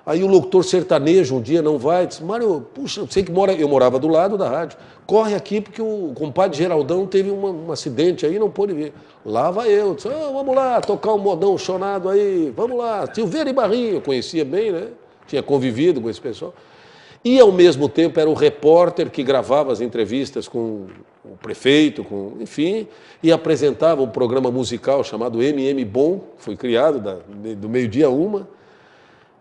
Aí 0.06 0.22
o 0.22 0.26
locutor 0.26 0.62
sertanejo 0.64 1.36
um 1.36 1.40
dia 1.40 1.62
não 1.62 1.78
vai, 1.78 2.06
disse, 2.06 2.22
Mário, 2.22 2.66
puxa, 2.74 3.06
sei 3.08 3.22
que 3.22 3.32
mora, 3.32 3.54
eu 3.54 3.66
morava 3.66 3.98
do 3.98 4.06
lado 4.06 4.36
da 4.36 4.50
rádio, 4.50 4.76
corre 5.06 5.34
aqui 5.34 5.62
porque 5.62 5.80
o 5.80 6.12
compadre 6.14 6.58
Geraldão 6.58 7.06
teve 7.06 7.30
uma, 7.30 7.48
um 7.48 7.72
acidente 7.72 8.26
aí 8.26 8.38
não 8.38 8.50
pôde 8.50 8.74
vir. 8.74 8.92
Lá 9.24 9.50
vai 9.50 9.70
eu, 9.70 9.94
disse, 9.94 10.08
oh, 10.08 10.32
vamos 10.34 10.54
lá, 10.54 10.78
tocar 10.82 11.14
um 11.14 11.18
modão 11.18 11.56
chonado 11.56 12.10
aí, 12.10 12.52
vamos 12.54 12.76
lá. 12.76 13.08
Silveira 13.14 13.48
e 13.48 13.52
Barrinho, 13.54 13.94
eu 13.94 14.00
conhecia 14.02 14.44
bem, 14.44 14.72
né? 14.72 14.88
Tinha 15.26 15.42
convivido 15.42 16.02
com 16.02 16.10
esse 16.10 16.20
pessoal. 16.20 16.54
E 17.24 17.40
ao 17.40 17.50
mesmo 17.50 17.88
tempo 17.88 18.20
era 18.20 18.28
o 18.28 18.34
repórter 18.34 19.10
que 19.10 19.22
gravava 19.22 19.72
as 19.72 19.80
entrevistas 19.80 20.46
com 20.46 20.86
o 21.24 21.38
prefeito, 21.40 22.04
com, 22.04 22.34
enfim, 22.38 22.86
e 23.22 23.32
apresentava 23.32 24.02
um 24.02 24.08
programa 24.08 24.50
musical 24.50 25.02
chamado 25.02 25.42
MM 25.42 25.82
Bom, 25.86 26.20
foi 26.36 26.54
criado 26.54 27.00
da, 27.00 27.16
do 27.54 27.70
meio-dia 27.70 28.10
uma 28.10 28.46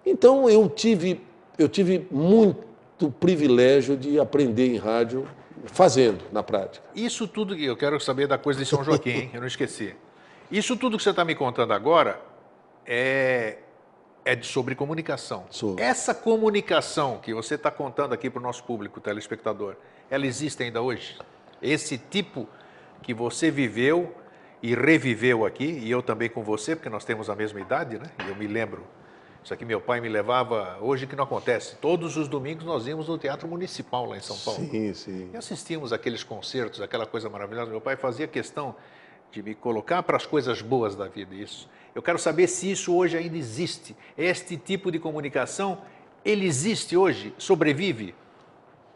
então 0.06 0.50
eu 0.50 0.70
tive, 0.70 1.22
eu 1.58 1.70
tive 1.70 2.08
muito 2.12 3.12
privilégio 3.20 3.98
de 3.98 4.20
aprender 4.20 4.74
em 4.74 4.78
rádio 4.78 5.28
fazendo 5.66 6.24
na 6.32 6.44
prática. 6.44 6.86
Isso 6.96 7.28
tudo 7.28 7.56
que 7.56 7.66
eu 7.66 7.78
quero 7.78 8.00
saber 8.00 8.28
da 8.28 8.38
coisa 8.38 8.60
de 8.60 8.66
São 8.66 8.84
Joaquim, 8.84 9.10
hein? 9.10 9.32
eu 9.34 9.40
não 9.40 9.48
esqueci. 9.48 9.96
Isso 10.52 10.76
tudo 10.76 10.98
que 10.98 11.04
você 11.04 11.10
está 11.10 11.24
me 11.24 11.36
contando 11.36 11.74
agora 11.74 12.22
é, 12.86 13.58
é 14.26 14.42
sobre 14.42 14.76
comunicação. 14.76 15.46
Sou. 15.50 15.76
Essa 15.80 16.14
comunicação 16.14 17.18
que 17.18 17.34
você 17.34 17.56
está 17.56 17.72
contando 17.72 18.14
aqui 18.14 18.30
para 18.30 18.40
o 18.40 18.44
nosso 18.44 18.64
público, 18.64 19.00
telespectador, 19.00 19.76
ela 20.10 20.28
existe 20.28 20.62
ainda 20.64 20.82
hoje? 20.82 21.18
Esse 21.62 21.98
tipo 21.98 22.48
que 23.02 23.14
você 23.14 23.50
viveu 23.50 24.14
e 24.62 24.76
reviveu 24.76 25.46
aqui, 25.46 25.66
e 25.66 25.92
eu 25.92 26.02
também 26.02 26.30
com 26.30 26.42
você, 26.42 26.76
porque 26.76 26.90
nós 26.90 27.04
temos 27.04 27.30
a 27.30 27.36
mesma 27.36 27.60
idade, 27.60 27.98
né? 27.98 28.06
E 28.26 28.30
eu 28.30 28.36
me 28.36 28.48
lembro 28.48 28.84
isso 29.44 29.54
aqui 29.54 29.66
meu 29.66 29.82
pai 29.82 30.00
me 30.00 30.08
levava, 30.08 30.78
hoje 30.80 31.06
que 31.06 31.16
não 31.16 31.26
acontece, 31.26 31.76
todos 31.82 32.16
os 32.16 32.28
domingos 32.30 32.64
nós 32.64 32.88
íamos 32.88 33.10
no 33.10 33.18
Teatro 33.18 33.48
Municipal 33.48 34.06
lá 34.06 34.16
em 34.16 34.22
São 34.22 34.38
Paulo. 34.38 34.62
Sim, 34.70 34.94
sim. 34.94 35.30
E 35.34 35.38
assistíamos 35.38 35.92
aqueles 35.92 36.24
concertos, 36.24 36.80
aquela 36.82 37.06
coisa 37.06 37.30
maravilhosa. 37.30 37.70
Meu 37.70 37.82
pai 37.82 37.98
fazia 37.98 38.26
questão 38.26 38.74
de 39.32 39.44
me 39.44 39.54
colocar 39.54 40.02
para 40.04 40.16
as 40.16 40.26
coisas 40.26 40.62
boas 40.62 40.96
da 40.96 41.08
vida, 41.08 41.36
isso. 41.36 41.70
Eu 41.94 42.02
quero 42.02 42.18
saber 42.18 42.48
se 42.48 42.72
isso 42.72 42.96
hoje 42.96 43.18
ainda 43.18 43.38
existe. 43.38 43.96
Este 44.18 44.56
tipo 44.56 44.92
de 44.92 44.98
comunicação, 44.98 45.80
ele 46.24 46.46
existe 46.46 46.96
hoje? 46.96 47.34
Sobrevive? 47.38 48.16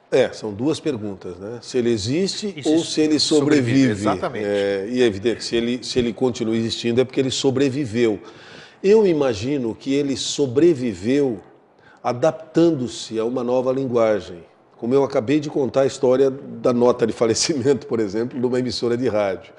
É, 0.09 0.31
são 0.31 0.53
duas 0.53 0.79
perguntas, 0.79 1.37
né? 1.37 1.59
Se 1.61 1.77
ele 1.77 1.89
existe 1.89 2.53
Isso 2.55 2.69
ou 2.69 2.81
se 2.81 3.01
ele 3.01 3.19
sobrevive. 3.19 3.89
sobrevive 3.89 3.91
exatamente. 3.91 4.45
É, 4.45 4.87
e 4.89 5.01
é 5.01 5.05
evidente, 5.05 5.43
se 5.43 5.55
ele, 5.57 5.83
se 5.83 5.99
ele 5.99 6.13
continua 6.13 6.55
existindo 6.55 7.01
é 7.01 7.03
porque 7.03 7.19
ele 7.19 7.29
sobreviveu. 7.29 8.21
Eu 8.83 9.07
imagino 9.07 9.73
que 9.73 9.93
ele 9.93 10.15
sobreviveu 10.15 11.39
adaptando-se 12.03 13.19
a 13.19 13.25
uma 13.25 13.43
nova 13.43 13.71
linguagem. 13.71 14.43
Como 14.77 14.93
eu 14.93 15.03
acabei 15.03 15.39
de 15.39 15.49
contar 15.49 15.81
a 15.81 15.85
história 15.85 16.29
da 16.29 16.71
nota 16.71 17.05
de 17.07 17.11
falecimento, 17.11 17.87
por 17.87 17.99
exemplo, 17.99 18.39
de 18.39 18.45
uma 18.45 18.59
emissora 18.59 18.95
de 18.95 19.07
rádio. 19.07 19.51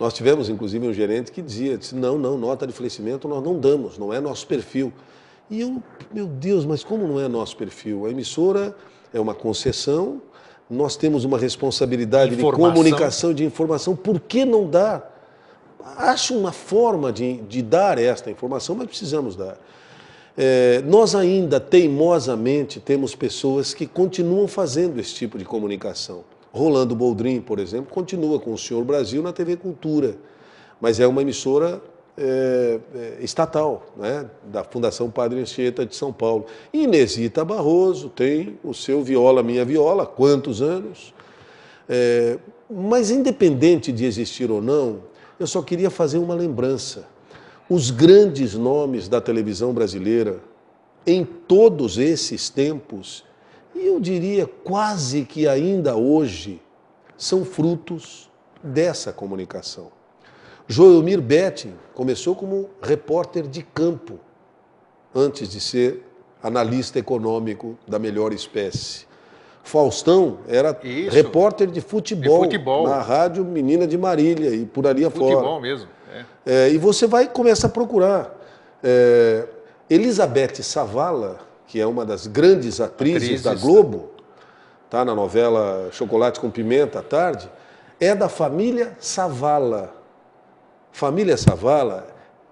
Nós 0.00 0.12
tivemos, 0.12 0.48
inclusive, 0.48 0.86
um 0.86 0.92
gerente 0.92 1.30
que 1.30 1.40
dizia, 1.40 1.76
disse, 1.78 1.94
não, 1.94 2.18
não, 2.18 2.36
nota 2.36 2.66
de 2.66 2.72
falecimento 2.72 3.28
nós 3.28 3.42
não 3.42 3.58
damos, 3.58 3.98
não 3.98 4.12
é 4.12 4.20
nosso 4.20 4.46
perfil. 4.46 4.92
E 5.50 5.60
eu, 5.60 5.82
meu 6.12 6.26
Deus, 6.26 6.64
mas 6.64 6.82
como 6.82 7.06
não 7.06 7.20
é 7.20 7.28
nosso 7.28 7.56
perfil? 7.56 8.06
A 8.06 8.10
emissora 8.10 8.76
é 9.12 9.20
uma 9.20 9.34
concessão, 9.34 10.20
nós 10.68 10.96
temos 10.96 11.24
uma 11.24 11.38
responsabilidade 11.38 12.34
informação. 12.34 12.68
de 12.68 12.74
comunicação, 12.74 13.32
de 13.32 13.44
informação, 13.44 13.94
por 13.94 14.18
que 14.20 14.44
não 14.44 14.68
dar? 14.68 15.15
Acho 15.96 16.36
uma 16.36 16.52
forma 16.52 17.12
de, 17.12 17.38
de 17.42 17.62
dar 17.62 17.98
esta 17.98 18.30
informação, 18.30 18.74
mas 18.74 18.86
precisamos 18.86 19.36
dar. 19.36 19.58
É, 20.36 20.82
nós 20.84 21.14
ainda 21.14 21.58
teimosamente 21.58 22.78
temos 22.78 23.14
pessoas 23.14 23.72
que 23.72 23.86
continuam 23.86 24.46
fazendo 24.46 25.00
esse 25.00 25.14
tipo 25.14 25.38
de 25.38 25.44
comunicação. 25.44 26.24
Rolando 26.52 26.94
Boldrin, 26.94 27.40
por 27.40 27.58
exemplo, 27.58 27.92
continua 27.92 28.38
com 28.38 28.52
o 28.52 28.58
Senhor 28.58 28.84
Brasil 28.84 29.22
na 29.22 29.32
TV 29.32 29.56
Cultura, 29.56 30.16
mas 30.80 31.00
é 31.00 31.06
uma 31.06 31.22
emissora 31.22 31.80
é, 32.18 32.80
é, 32.94 33.16
estatal, 33.20 33.86
né, 33.96 34.26
da 34.44 34.64
Fundação 34.64 35.10
Padre 35.10 35.40
Anchieta 35.40 35.84
de 35.84 35.94
São 35.94 36.12
Paulo. 36.12 36.46
Inesita 36.72 37.44
Barroso 37.44 38.08
tem 38.08 38.58
o 38.64 38.72
seu 38.72 39.02
Viola 39.02 39.42
Minha 39.42 39.64
Viola, 39.64 40.06
quantos 40.06 40.62
anos? 40.62 41.14
É, 41.88 42.38
mas 42.70 43.10
independente 43.10 43.92
de 43.92 44.04
existir 44.04 44.50
ou 44.50 44.60
não, 44.60 45.00
eu 45.38 45.46
só 45.46 45.62
queria 45.62 45.90
fazer 45.90 46.18
uma 46.18 46.34
lembrança. 46.34 47.06
Os 47.68 47.90
grandes 47.90 48.54
nomes 48.54 49.08
da 49.08 49.20
televisão 49.20 49.72
brasileira, 49.72 50.40
em 51.06 51.24
todos 51.24 51.98
esses 51.98 52.48
tempos, 52.48 53.24
e 53.74 53.86
eu 53.86 54.00
diria 54.00 54.46
quase 54.46 55.24
que 55.24 55.46
ainda 55.46 55.96
hoje, 55.96 56.60
são 57.16 57.44
frutos 57.44 58.30
dessa 58.62 59.12
comunicação. 59.12 59.90
Joelmir 60.68 61.20
Betting 61.20 61.74
começou 61.94 62.34
como 62.34 62.70
repórter 62.82 63.46
de 63.46 63.62
campo, 63.62 64.18
antes 65.14 65.48
de 65.48 65.60
ser 65.60 66.02
analista 66.42 66.98
econômico 66.98 67.78
da 67.86 67.98
melhor 67.98 68.32
espécie. 68.32 69.06
Faustão 69.66 70.38
era 70.46 70.78
Isso. 70.84 71.10
repórter 71.10 71.66
de 71.66 71.80
futebol, 71.80 72.46
de 72.46 72.56
futebol, 72.56 72.88
na 72.88 73.00
rádio 73.00 73.44
Menina 73.44 73.84
de 73.84 73.98
Marília 73.98 74.50
e 74.50 74.64
por 74.64 74.86
ali 74.86 75.04
afora. 75.04 75.34
Futebol 75.34 75.60
mesmo. 75.60 75.88
É. 76.46 76.66
É, 76.66 76.70
e 76.70 76.78
você 76.78 77.04
vai 77.04 77.26
começar 77.26 77.66
a 77.66 77.70
procurar. 77.70 78.32
É, 78.80 79.44
Elizabeth 79.90 80.62
Savala, 80.62 81.40
que 81.66 81.80
é 81.80 81.86
uma 81.86 82.06
das 82.06 82.28
grandes 82.28 82.80
atrizes, 82.80 83.24
atrizes 83.24 83.42
da 83.42 83.54
Globo, 83.54 84.10
tá 84.88 85.04
na 85.04 85.16
novela 85.16 85.88
Chocolate 85.90 86.38
com 86.38 86.48
Pimenta 86.48 87.00
à 87.00 87.02
tarde, 87.02 87.50
é 87.98 88.14
da 88.14 88.28
família 88.28 88.96
Savala. 89.00 89.92
Família 90.92 91.36
Savala 91.36 92.06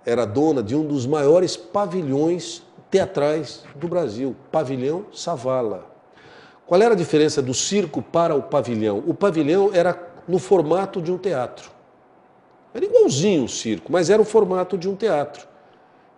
era 0.04 0.24
dona 0.24 0.64
de 0.64 0.74
um 0.74 0.84
dos 0.84 1.06
maiores 1.06 1.56
pavilhões 1.56 2.60
teatrais 2.90 3.62
do 3.76 3.86
Brasil, 3.86 4.34
Pavilhão 4.50 5.06
Savala. 5.12 5.93
Qual 6.66 6.80
era 6.80 6.94
a 6.94 6.96
diferença 6.96 7.42
do 7.42 7.52
circo 7.52 8.00
para 8.00 8.34
o 8.34 8.42
pavilhão? 8.42 9.02
O 9.06 9.14
pavilhão 9.14 9.70
era 9.72 9.98
no 10.26 10.38
formato 10.38 11.00
de 11.02 11.12
um 11.12 11.18
teatro. 11.18 11.70
Era 12.72 12.84
igualzinho 12.84 13.44
o 13.44 13.48
circo, 13.48 13.92
mas 13.92 14.10
era 14.10 14.20
o 14.20 14.24
formato 14.24 14.76
de 14.76 14.88
um 14.88 14.96
teatro. 14.96 15.46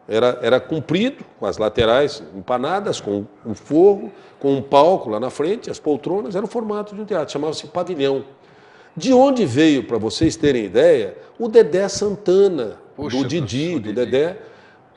Era, 0.09 0.39
era 0.41 0.61
comprido, 0.61 1.25
com 1.39 1.47
as 1.47 1.59
laterais 1.59 2.23
empanadas, 2.35 3.01
com 3.01 3.27
um 3.45 3.55
forro, 3.55 4.13
com 4.39 4.55
um 4.55 4.63
palco 4.63 5.11
lá 5.11 5.19
na 5.19 5.31
frente, 5.31 5.69
as 5.69 5.81
poltronas, 5.81 6.37
era 6.37 6.45
o 6.45 6.49
formato 6.49 6.95
de 6.95 7.01
um 7.01 7.05
teatro, 7.05 7.33
chamava-se 7.33 7.67
pavilhão. 7.67 8.25
De 8.97 9.13
onde 9.13 9.45
veio, 9.45 9.85
para 9.85 9.99
vocês 9.99 10.37
terem 10.37 10.65
ideia, 10.65 11.19
o 11.39 11.49
Dedé 11.49 11.89
Santana, 11.89 12.79
Puxa, 12.95 13.19
do 13.19 13.25
Didi, 13.25 13.75
do, 13.75 13.81
do 13.81 13.93
Dedé. 13.93 14.39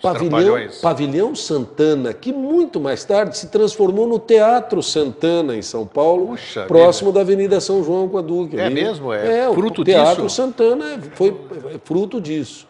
Pavilhão, 0.01 0.55
Pavilhão 0.81 1.35
Santana, 1.35 2.13
que 2.13 2.31
muito 2.31 2.79
mais 2.79 3.03
tarde 3.03 3.38
se 3.38 3.47
transformou 3.47 4.07
no 4.07 4.17
Teatro 4.17 4.81
Santana, 4.81 5.55
em 5.55 5.62
São 5.62 5.85
Paulo, 5.85 6.27
Puxa 6.27 6.65
próximo 6.65 7.12
vida. 7.12 7.19
da 7.19 7.21
Avenida 7.21 7.59
São 7.59 7.83
João 7.83 8.07
com 8.07 8.17
a 8.17 8.21
Duque. 8.21 8.57
É 8.57 8.65
ali. 8.65 8.75
mesmo? 8.75 9.12
É, 9.13 9.39
é 9.45 9.53
fruto 9.53 9.81
o 9.81 9.85
Teatro 9.85 10.23
disso? 10.23 10.35
Santana 10.35 10.99
foi 11.15 11.35
fruto 11.83 12.21
disso. 12.21 12.67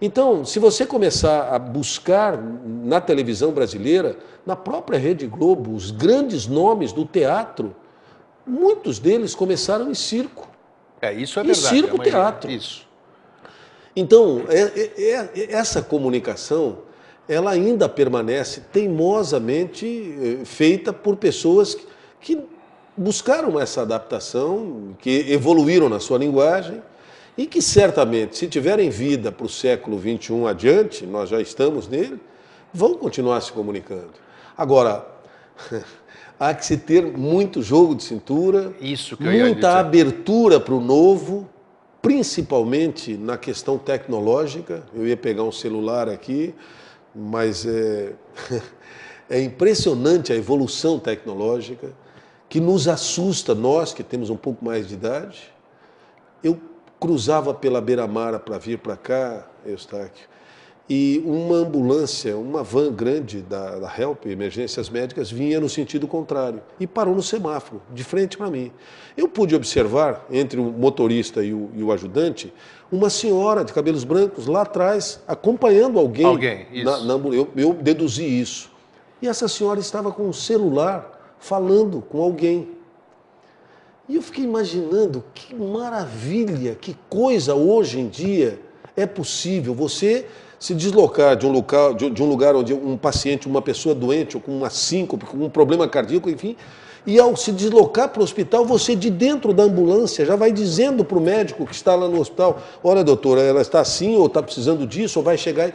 Então, 0.00 0.44
se 0.44 0.58
você 0.58 0.86
começar 0.86 1.52
a 1.52 1.58
buscar 1.58 2.38
na 2.64 3.00
televisão 3.00 3.50
brasileira, 3.50 4.16
na 4.46 4.54
própria 4.54 4.98
Rede 4.98 5.26
Globo, 5.26 5.74
os 5.74 5.90
grandes 5.90 6.46
nomes 6.46 6.92
do 6.92 7.04
teatro, 7.04 7.74
muitos 8.46 8.98
deles 8.98 9.34
começaram 9.34 9.90
em 9.90 9.94
circo. 9.94 10.48
É, 11.00 11.12
isso 11.12 11.40
é 11.40 11.42
verdade. 11.42 11.66
E 11.66 11.68
circo 11.68 12.00
é 12.00 12.04
teatro. 12.04 12.50
Isso. 12.50 12.87
Então, 13.94 14.44
é, 14.48 14.60
é, 14.60 15.30
é, 15.34 15.52
essa 15.52 15.82
comunicação, 15.82 16.78
ela 17.28 17.50
ainda 17.50 17.88
permanece 17.88 18.62
teimosamente 18.72 19.86
eh, 19.86 20.44
feita 20.44 20.92
por 20.92 21.16
pessoas 21.16 21.74
que, 21.74 21.86
que 22.20 22.40
buscaram 22.96 23.60
essa 23.60 23.82
adaptação, 23.82 24.96
que 24.98 25.30
evoluíram 25.30 25.88
na 25.88 26.00
sua 26.00 26.18
linguagem 26.18 26.82
e 27.36 27.46
que 27.46 27.62
certamente, 27.62 28.36
se 28.36 28.48
tiverem 28.48 28.90
vida 28.90 29.30
para 29.30 29.46
o 29.46 29.48
século 29.48 30.00
XXI 30.00 30.46
adiante, 30.48 31.06
nós 31.06 31.28
já 31.28 31.40
estamos 31.40 31.86
nele, 31.86 32.18
vão 32.72 32.94
continuar 32.94 33.40
se 33.40 33.52
comunicando. 33.52 34.10
Agora, 34.56 35.06
há 36.40 36.54
que 36.54 36.66
se 36.66 36.76
ter 36.78 37.04
muito 37.04 37.62
jogo 37.62 37.94
de 37.94 38.02
cintura, 38.02 38.72
muita 39.20 39.78
abertura 39.78 40.58
para 40.58 40.74
o 40.74 40.80
novo, 40.80 41.48
principalmente 42.00 43.16
na 43.16 43.36
questão 43.36 43.78
tecnológica. 43.78 44.84
Eu 44.94 45.06
ia 45.06 45.16
pegar 45.16 45.42
um 45.42 45.52
celular 45.52 46.08
aqui, 46.08 46.54
mas 47.14 47.66
é, 47.66 48.14
é 49.28 49.40
impressionante 49.42 50.32
a 50.32 50.36
evolução 50.36 50.98
tecnológica 50.98 51.92
que 52.48 52.60
nos 52.60 52.88
assusta, 52.88 53.54
nós 53.54 53.92
que 53.92 54.02
temos 54.02 54.30
um 54.30 54.36
pouco 54.36 54.64
mais 54.64 54.88
de 54.88 54.94
idade. 54.94 55.52
Eu 56.42 56.58
cruzava 56.98 57.52
pela 57.52 57.80
beira-mar 57.80 58.38
para 58.40 58.58
vir 58.58 58.78
para 58.78 58.96
cá, 58.96 59.46
Eustáquio, 59.66 60.26
e 60.88 61.22
uma 61.24 61.56
ambulância, 61.56 62.36
uma 62.36 62.62
van 62.62 62.90
grande 62.90 63.42
da, 63.42 63.78
da 63.78 63.94
Help, 63.94 64.24
Emergências 64.24 64.88
Médicas, 64.88 65.30
vinha 65.30 65.60
no 65.60 65.68
sentido 65.68 66.08
contrário 66.08 66.62
e 66.80 66.86
parou 66.86 67.14
no 67.14 67.22
semáforo, 67.22 67.82
de 67.92 68.02
frente 68.02 68.38
para 68.38 68.50
mim. 68.50 68.72
Eu 69.14 69.28
pude 69.28 69.54
observar, 69.54 70.24
entre 70.30 70.58
o 70.58 70.64
motorista 70.64 71.44
e 71.44 71.52
o, 71.52 71.70
e 71.74 71.82
o, 71.82 71.92
ajudante, 71.92 72.52
uma 72.90 73.10
senhora 73.10 73.64
de 73.64 73.72
cabelos 73.72 74.02
brancos 74.02 74.46
lá 74.46 74.62
atrás, 74.62 75.20
acompanhando 75.28 75.98
alguém. 75.98 76.24
Alguém, 76.24 76.66
isso. 76.72 76.84
Na, 76.84 77.00
na, 77.00 77.14
eu, 77.34 77.48
eu 77.54 77.74
deduzi 77.74 78.24
isso. 78.24 78.70
E 79.20 79.28
essa 79.28 79.46
senhora 79.46 79.80
estava 79.80 80.10
com 80.10 80.22
um 80.22 80.32
celular 80.32 81.36
falando 81.38 82.00
com 82.00 82.22
alguém. 82.22 82.78
E 84.08 84.16
eu 84.16 84.22
fiquei 84.22 84.42
imaginando 84.42 85.22
que 85.34 85.54
maravilha, 85.54 86.74
que 86.74 86.96
coisa 87.10 87.54
hoje 87.54 88.00
em 88.00 88.08
dia 88.08 88.58
é 88.96 89.04
possível 89.04 89.74
você 89.74 90.26
se 90.58 90.74
deslocar 90.74 91.36
de 91.36 91.46
um, 91.46 91.52
local, 91.52 91.94
de, 91.94 92.22
um 92.22 92.26
lugar 92.26 92.56
onde 92.56 92.74
um 92.74 92.96
paciente, 92.96 93.46
uma 93.46 93.62
pessoa 93.62 93.94
doente, 93.94 94.36
ou 94.36 94.42
com 94.42 94.50
uma 94.50 94.70
síncope, 94.70 95.24
com 95.24 95.36
um 95.38 95.50
problema 95.50 95.86
cardíaco, 95.86 96.28
enfim, 96.28 96.56
e 97.06 97.18
ao 97.18 97.34
se 97.36 97.52
deslocar 97.52 98.08
para 98.08 98.20
o 98.20 98.24
hospital, 98.24 98.64
você 98.64 98.94
de 98.94 99.08
dentro 99.08 99.54
da 99.54 99.62
ambulância 99.62 100.26
já 100.26 100.36
vai 100.36 100.52
dizendo 100.52 101.04
para 101.04 101.16
o 101.16 101.20
médico 101.20 101.64
que 101.64 101.74
está 101.74 101.94
lá 101.94 102.08
no 102.08 102.20
hospital: 102.20 102.60
olha, 102.82 103.02
doutora, 103.04 103.40
ela 103.40 103.62
está 103.62 103.80
assim, 103.80 104.16
ou 104.16 104.26
está 104.26 104.42
precisando 104.42 104.86
disso, 104.86 105.18
ou 105.18 105.24
vai 105.24 105.38
chegar. 105.38 105.72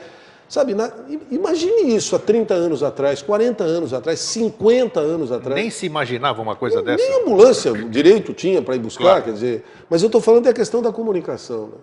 Sabe, 0.47 0.75
na, 0.75 0.91
imagine 1.31 1.95
isso 1.95 2.15
há 2.15 2.19
30 2.19 2.53
anos 2.53 2.83
atrás, 2.83 3.23
40 3.23 3.63
anos 3.63 3.93
atrás, 3.93 4.19
50 4.19 4.99
anos 4.99 5.31
atrás. 5.31 5.55
Nem 5.55 5.71
se 5.71 5.87
imaginava 5.87 6.39
uma 6.41 6.55
coisa 6.55 6.83
dessa. 6.83 7.03
Nem 7.03 7.21
ambulância 7.21 7.71
direito 7.71 8.33
tinha 8.33 8.61
para 8.61 8.75
ir 8.75 8.79
buscar, 8.79 9.03
claro. 9.03 9.23
quer 9.23 9.33
dizer. 9.33 9.65
Mas 9.89 10.03
eu 10.03 10.07
estou 10.07 10.21
falando 10.21 10.43
da 10.43 10.53
questão 10.53 10.83
da 10.83 10.91
comunicação. 10.91 11.67
Né? 11.67 11.73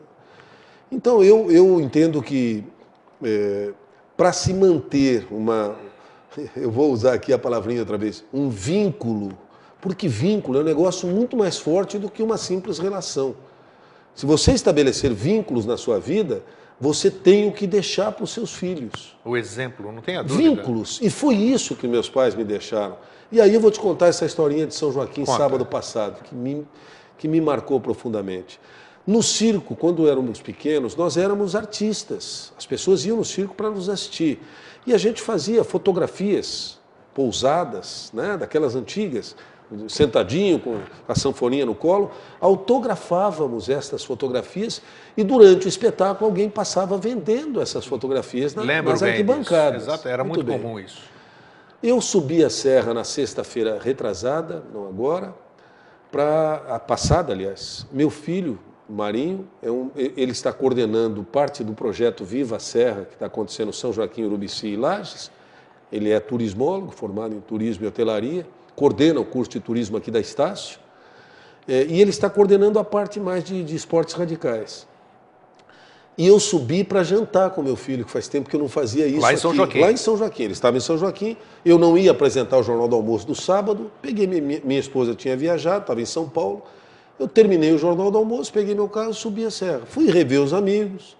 Então 0.93 1.25
eu, 1.25 1.51
eu 1.51 1.81
entendo 1.81 2.23
que 2.23 2.63
é, 3.23 3.73
para 4.17 4.33
se 4.33 4.53
manter 4.53 5.27
uma, 5.31 5.77
eu 6.57 6.71
vou 6.71 6.93
usar 6.93 7.15
aqui 7.15 7.33
a 7.33 7.39
palavrinha 7.39 7.81
outra 7.81 7.99
vez, 7.99 8.25
um 8.33 8.49
vínculo, 8.49 9.37
porque 9.81 10.09
vínculo 10.09 10.59
é 10.59 10.61
um 10.63 10.65
negócio 10.65 11.09
muito 11.09 11.37
mais 11.37 11.59
forte 11.59 11.99
do 11.99 12.11
que 12.11 12.23
uma 12.23 12.37
simples 12.37 12.79
relação. 12.79 13.35
Se 14.15 14.27
você 14.27 14.53
estabelecer 14.53 15.13
vínculos 15.13 15.65
na 15.65 15.77
sua 15.77 15.99
vida, 15.99 16.43
você 16.81 17.11
tem 17.11 17.47
o 17.49 17.53
que 17.53 17.67
deixar 17.67 18.13
para 18.13 18.25
os 18.25 18.31
seus 18.31 18.55
filhos. 18.55 19.17
O 19.25 19.37
exemplo, 19.37 19.93
não 19.93 20.03
tenha 20.03 20.23
dúvida. 20.23 20.51
Vínculos. 20.51 20.99
E 21.03 21.11
foi 21.11 21.35
isso 21.35 21.77
que 21.77 21.87
meus 21.87 22.09
pais 22.09 22.35
me 22.35 22.45
deixaram. 22.45 22.97
E 23.31 23.41
aí 23.41 23.55
eu 23.55 23.61
vou 23.61 23.71
te 23.71 23.79
contar 23.79 24.09
essa 24.09 24.25
historinha 24.25 24.67
de 24.67 24.75
São 24.75 24.91
Joaquim 24.91 25.25
Conta. 25.25 25.39
sábado 25.39 25.65
passado, 25.65 26.23
que 26.25 26.35
me, 26.35 26.67
que 27.17 27.29
me 27.29 27.41
marcou 27.41 27.81
profundamente. 27.81 28.59
No 29.11 29.25
circo, 29.25 29.75
quando 29.75 30.09
éramos 30.09 30.41
pequenos, 30.41 30.95
nós 30.95 31.17
éramos 31.17 31.57
artistas. 31.57 32.53
As 32.57 32.65
pessoas 32.65 33.05
iam 33.05 33.17
no 33.17 33.25
circo 33.25 33.57
para 33.57 33.69
nos 33.69 33.89
assistir. 33.89 34.41
E 34.87 34.95
a 34.95 34.99
gente 34.99 35.21
fazia 35.21 35.65
fotografias 35.65 36.79
pousadas, 37.13 38.13
né, 38.15 38.37
daquelas 38.37 38.77
antigas, 38.77 39.35
sentadinho 39.89 40.61
com 40.61 40.79
a 41.09 41.17
sanfoninha 41.17 41.67
no 41.67 41.75
colo, 41.75 42.13
autografávamos 42.41 43.69
estas 43.69 44.05
fotografias 44.05 44.81
e 45.17 45.25
durante 45.25 45.67
o 45.67 45.69
espetáculo 45.69 46.31
alguém 46.31 46.49
passava 46.49 46.97
vendendo 46.97 47.61
essas 47.61 47.85
fotografias 47.85 48.55
na, 48.55 48.63
nas 48.81 49.03
arquibancadas. 49.03 49.89
Exato, 49.89 50.07
era 50.07 50.23
muito, 50.23 50.47
muito 50.47 50.63
comum 50.63 50.79
isso. 50.79 51.03
Eu 51.83 52.01
subi 52.01 52.45
a 52.45 52.51
serra 52.51 52.95
na 52.95 53.03
sexta-feira 53.03 53.77
retrasada, 53.83 54.63
não 54.73 54.87
agora, 54.87 55.35
para 56.13 56.63
a 56.69 56.79
passada, 56.79 57.33
aliás. 57.33 57.85
Meu 57.91 58.09
filho, 58.09 58.57
Marinho, 58.91 59.49
é 59.63 59.71
um, 59.71 59.91
ele 59.97 60.33
está 60.33 60.53
coordenando 60.53 61.23
parte 61.23 61.63
do 61.63 61.73
projeto 61.73 62.25
Viva 62.25 62.57
a 62.57 62.59
Serra, 62.59 63.05
que 63.05 63.15
está 63.15 63.27
acontecendo 63.27 63.69
em 63.69 63.73
São 63.73 63.93
Joaquim, 63.93 64.25
Urubici 64.25 64.69
e 64.69 64.77
Lages. 64.77 65.31
Ele 65.93 66.11
é 66.11 66.19
turismólogo, 66.21 66.91
formado 66.91 67.35
em 67.35 67.41
turismo 67.41 67.85
e 67.85 67.89
hotelaria, 67.89 68.47
coordena 68.75 69.21
o 69.21 69.25
curso 69.25 69.51
de 69.51 69.61
turismo 69.61 69.97
aqui 69.97 70.11
da 70.11 70.21
Estácio. 70.21 70.79
É, 71.69 71.85
e 71.85 72.01
ele 72.01 72.11
está 72.11 72.29
coordenando 72.29 72.79
a 72.79 72.85
parte 72.85 73.21
mais 73.21 73.45
de, 73.45 73.63
de 73.63 73.77
esportes 73.77 74.15
radicais. 74.15 74.87
E 76.19 76.27
eu 76.27 76.39
subi 76.39 76.85
para 76.85 77.03
jantar 77.03 77.51
com 77.51 77.63
meu 77.63 77.77
filho, 77.77 78.05
que 78.05 78.11
faz 78.11 78.29
tempo 78.29 78.51
que 78.51 78.55
eu 78.55 78.61
não 78.61 78.69
fazia 78.69 79.07
isso. 79.07 79.21
Lá 79.21 79.33
em 79.33 79.37
São 79.37 79.51
aqui. 79.51 79.57
Joaquim. 79.57 79.81
Lá 79.81 79.93
em 79.93 79.97
São 79.97 80.17
Joaquim. 80.17 80.43
Ele 80.43 80.53
estava 80.53 80.77
em 80.77 80.81
São 80.81 80.99
Joaquim. 80.99 81.37
Eu 81.65 81.79
não 81.79 81.97
ia 81.97 82.11
apresentar 82.11 82.59
o 82.59 82.63
Jornal 82.63 82.89
do 82.89 82.97
Almoço 82.97 83.27
do 83.27 83.35
sábado. 83.35 83.91
Peguei 84.03 84.27
minha, 84.27 84.61
minha 84.63 84.81
esposa 84.81 85.15
tinha 85.15 85.37
viajado, 85.37 85.83
estava 85.83 86.01
em 86.01 86.05
São 86.05 86.29
Paulo. 86.29 86.63
Eu 87.21 87.29
terminei 87.29 87.71
o 87.71 87.77
Jornal 87.77 88.11
do 88.11 88.17
Almoço, 88.17 88.51
peguei 88.51 88.75
meu 88.75 88.89
carro, 88.89 89.13
subi 89.13 89.45
a 89.45 89.51
serra. 89.51 89.83
Fui 89.85 90.11
rever 90.11 90.41
os 90.41 90.55
amigos. 90.55 91.15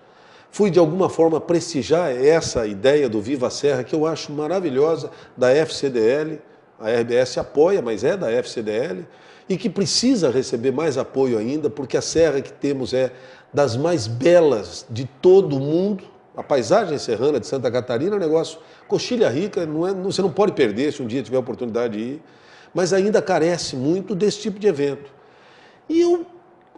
Fui 0.51 0.71
de 0.71 0.79
alguma 0.79 1.11
forma 1.11 1.39
prestigiar 1.39 2.11
essa 2.11 2.67
ideia 2.67 3.07
do 3.07 3.21
Viva 3.21 3.49
a 3.49 3.51
Serra 3.51 3.85
que 3.85 3.95
eu 3.95 4.07
acho 4.07 4.33
maravilhosa 4.33 5.11
da 5.37 5.51
FCDL. 5.51 6.41
A 6.81 6.91
RBS 6.91 7.37
apoia, 7.37 7.83
mas 7.83 8.03
é 8.03 8.17
da 8.17 8.33
FCDL 8.33 9.05
e 9.47 9.59
que 9.59 9.69
precisa 9.69 10.31
receber 10.31 10.71
mais 10.71 10.97
apoio 10.97 11.37
ainda, 11.37 11.69
porque 11.69 11.99
a 11.99 12.01
serra 12.01 12.41
que 12.41 12.53
temos 12.53 12.95
é 12.95 13.13
das 13.53 13.77
mais 13.77 14.07
belas 14.07 14.87
de 14.89 15.05
todo 15.21 15.59
o 15.59 15.61
mundo. 15.61 16.05
A 16.35 16.43
paisagem 16.43 16.97
serrana 16.97 17.39
de 17.39 17.47
Santa 17.47 17.71
Catarina 17.71 18.15
é 18.15 18.17
um 18.17 18.21
negócio 18.21 18.59
coxilha 18.89 19.29
rica, 19.29 19.67
não 19.67 19.87
é, 19.87 19.93
você 19.93 20.23
não 20.23 20.33
pode 20.33 20.53
perder 20.53 20.95
se 20.95 21.03
um 21.03 21.07
dia 21.07 21.23
tiver 21.23 21.37
a 21.37 21.41
oportunidade 21.41 21.99
de 21.99 22.03
ir, 22.03 22.23
mas 22.73 22.95
ainda 22.95 23.21
carece 23.21 23.77
muito 23.77 24.15
desse 24.15 24.41
tipo 24.41 24.59
de 24.59 24.67
evento. 24.67 25.20
E 25.91 26.01
eu 26.03 26.25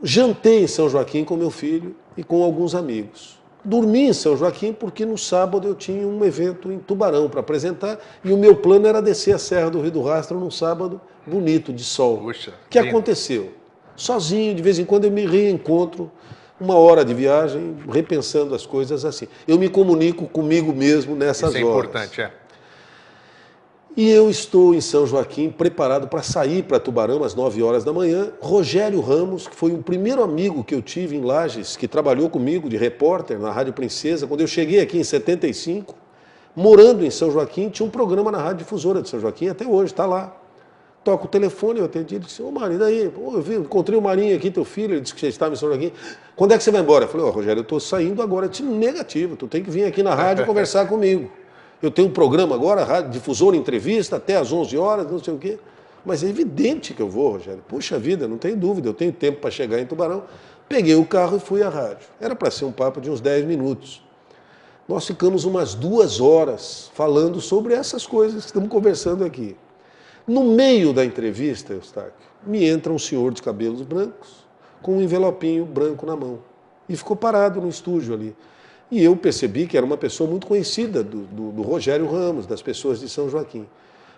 jantei 0.02 0.64
em 0.64 0.66
São 0.66 0.88
Joaquim 0.88 1.22
com 1.22 1.36
meu 1.36 1.50
filho 1.50 1.94
e 2.16 2.24
com 2.24 2.42
alguns 2.42 2.74
amigos. 2.74 3.38
Dormi 3.62 4.08
em 4.08 4.12
São 4.14 4.34
Joaquim 4.34 4.72
porque 4.72 5.04
no 5.04 5.18
sábado 5.18 5.68
eu 5.68 5.74
tinha 5.74 6.08
um 6.08 6.24
evento 6.24 6.72
em 6.72 6.78
Tubarão 6.78 7.28
para 7.28 7.40
apresentar 7.40 8.00
e 8.24 8.32
o 8.32 8.38
meu 8.38 8.56
plano 8.56 8.86
era 8.86 9.02
descer 9.02 9.34
a 9.34 9.38
Serra 9.38 9.68
do 9.68 9.82
Rio 9.82 9.90
do 9.90 10.02
Rastro 10.02 10.40
num 10.40 10.50
sábado 10.50 10.98
bonito, 11.26 11.74
de 11.74 11.84
sol. 11.84 12.16
Puxa, 12.18 12.54
que 12.70 12.80
lindo. 12.80 12.88
aconteceu? 12.90 13.52
Sozinho, 13.94 14.54
de 14.54 14.62
vez 14.62 14.78
em 14.78 14.84
quando 14.86 15.04
eu 15.04 15.10
me 15.10 15.26
reencontro, 15.26 16.10
uma 16.58 16.74
hora 16.74 17.04
de 17.04 17.12
viagem, 17.12 17.76
repensando 17.90 18.54
as 18.54 18.64
coisas 18.64 19.04
assim. 19.04 19.28
Eu 19.46 19.58
me 19.58 19.68
comunico 19.68 20.26
comigo 20.26 20.72
mesmo 20.72 21.14
nessas 21.14 21.50
Isso 21.50 21.58
é 21.58 21.64
horas. 21.64 21.90
importante, 21.90 22.20
é. 22.22 22.32
E 23.94 24.08
eu 24.08 24.30
estou 24.30 24.74
em 24.74 24.80
São 24.80 25.06
Joaquim, 25.06 25.50
preparado 25.50 26.08
para 26.08 26.22
sair 26.22 26.62
para 26.62 26.80
Tubarão 26.80 27.22
às 27.22 27.34
9 27.34 27.62
horas 27.62 27.84
da 27.84 27.92
manhã. 27.92 28.32
Rogério 28.40 29.02
Ramos, 29.02 29.46
que 29.46 29.54
foi 29.54 29.72
o 29.72 29.82
primeiro 29.82 30.22
amigo 30.22 30.64
que 30.64 30.74
eu 30.74 30.80
tive 30.80 31.14
em 31.14 31.20
Lages, 31.20 31.76
que 31.76 31.86
trabalhou 31.86 32.30
comigo 32.30 32.70
de 32.70 32.78
repórter 32.78 33.38
na 33.38 33.52
Rádio 33.52 33.74
Princesa, 33.74 34.26
quando 34.26 34.40
eu 34.40 34.46
cheguei 34.46 34.80
aqui 34.80 34.98
em 34.98 35.04
75, 35.04 35.94
morando 36.56 37.04
em 37.04 37.10
São 37.10 37.30
Joaquim, 37.30 37.68
tinha 37.68 37.86
um 37.86 37.90
programa 37.90 38.32
na 38.32 38.38
Rádio 38.38 38.64
Difusora 38.64 39.02
de 39.02 39.10
São 39.10 39.20
Joaquim, 39.20 39.48
até 39.48 39.66
hoje, 39.66 39.92
está 39.92 40.06
lá. 40.06 40.34
Toca 41.04 41.26
o 41.26 41.28
telefone, 41.28 41.80
eu 41.80 41.84
atendi, 41.84 42.14
ele 42.14 42.24
disse, 42.24 42.40
ô 42.40 42.50
Marinho, 42.50 42.78
daí? 42.78 43.10
Pô, 43.10 43.34
eu 43.34 43.42
vi, 43.42 43.56
encontrei 43.56 43.98
o 43.98 44.00
Marinho 44.00 44.34
aqui, 44.34 44.50
teu 44.50 44.64
filho, 44.64 44.94
ele 44.94 45.02
disse 45.02 45.12
que 45.12 45.20
você 45.20 45.26
estava 45.26 45.52
em 45.52 45.56
São 45.58 45.68
Joaquim. 45.68 45.92
Quando 46.34 46.52
é 46.52 46.56
que 46.56 46.64
você 46.64 46.70
vai 46.70 46.80
embora? 46.80 47.04
Eu 47.04 47.08
falei, 47.08 47.26
ó, 47.26 47.30
Rogério, 47.30 47.60
eu 47.60 47.62
estou 47.62 47.78
saindo 47.78 48.22
agora. 48.22 48.46
Eu 48.46 48.50
disse, 48.50 48.62
negativo, 48.62 49.36
tu 49.36 49.46
tem 49.46 49.62
que 49.62 49.70
vir 49.70 49.84
aqui 49.84 50.02
na 50.02 50.14
rádio 50.14 50.46
conversar 50.46 50.88
comigo. 50.88 51.30
Eu 51.82 51.90
tenho 51.90 52.08
um 52.08 52.12
programa 52.12 52.54
agora, 52.54 52.84
rádio, 52.84 53.10
difusor, 53.10 53.54
entrevista, 53.56 54.16
até 54.16 54.36
às 54.36 54.52
11 54.52 54.78
horas, 54.78 55.10
não 55.10 55.18
sei 55.18 55.34
o 55.34 55.38
quê. 55.38 55.58
Mas 56.06 56.22
é 56.22 56.28
evidente 56.28 56.94
que 56.94 57.02
eu 57.02 57.08
vou, 57.08 57.32
Rogério. 57.32 57.62
Puxa 57.66 57.98
vida, 57.98 58.28
não 58.28 58.38
tem 58.38 58.56
dúvida, 58.56 58.88
eu 58.88 58.94
tenho 58.94 59.12
tempo 59.12 59.40
para 59.40 59.50
chegar 59.50 59.80
em 59.80 59.86
Tubarão. 59.86 60.22
Peguei 60.68 60.94
o 60.94 61.04
carro 61.04 61.36
e 61.36 61.40
fui 61.40 61.62
à 61.62 61.68
rádio. 61.68 62.06
Era 62.20 62.36
para 62.36 62.50
ser 62.50 62.64
um 62.64 62.72
papo 62.72 63.00
de 63.00 63.10
uns 63.10 63.20
10 63.20 63.44
minutos. 63.46 64.02
Nós 64.88 65.06
ficamos 65.06 65.44
umas 65.44 65.74
duas 65.74 66.20
horas 66.20 66.90
falando 66.94 67.40
sobre 67.40 67.74
essas 67.74 68.06
coisas 68.06 68.42
que 68.42 68.46
estamos 68.46 68.68
conversando 68.68 69.24
aqui. 69.24 69.56
No 70.26 70.44
meio 70.44 70.92
da 70.92 71.04
entrevista, 71.04 71.72
Eustáquio, 71.72 72.12
me 72.46 72.64
entra 72.64 72.92
um 72.92 72.98
senhor 72.98 73.32
de 73.32 73.42
cabelos 73.42 73.82
brancos 73.82 74.46
com 74.80 74.96
um 74.96 75.02
envelopinho 75.02 75.64
branco 75.64 76.06
na 76.06 76.14
mão. 76.14 76.38
E 76.88 76.96
ficou 76.96 77.16
parado 77.16 77.60
no 77.60 77.68
estúdio 77.68 78.14
ali. 78.14 78.36
E 78.92 79.02
eu 79.02 79.16
percebi 79.16 79.66
que 79.66 79.74
era 79.74 79.86
uma 79.86 79.96
pessoa 79.96 80.28
muito 80.28 80.46
conhecida 80.46 81.02
do, 81.02 81.22
do, 81.22 81.50
do 81.50 81.62
Rogério 81.62 82.06
Ramos, 82.06 82.44
das 82.44 82.60
pessoas 82.60 83.00
de 83.00 83.08
São 83.08 83.26
Joaquim. 83.26 83.66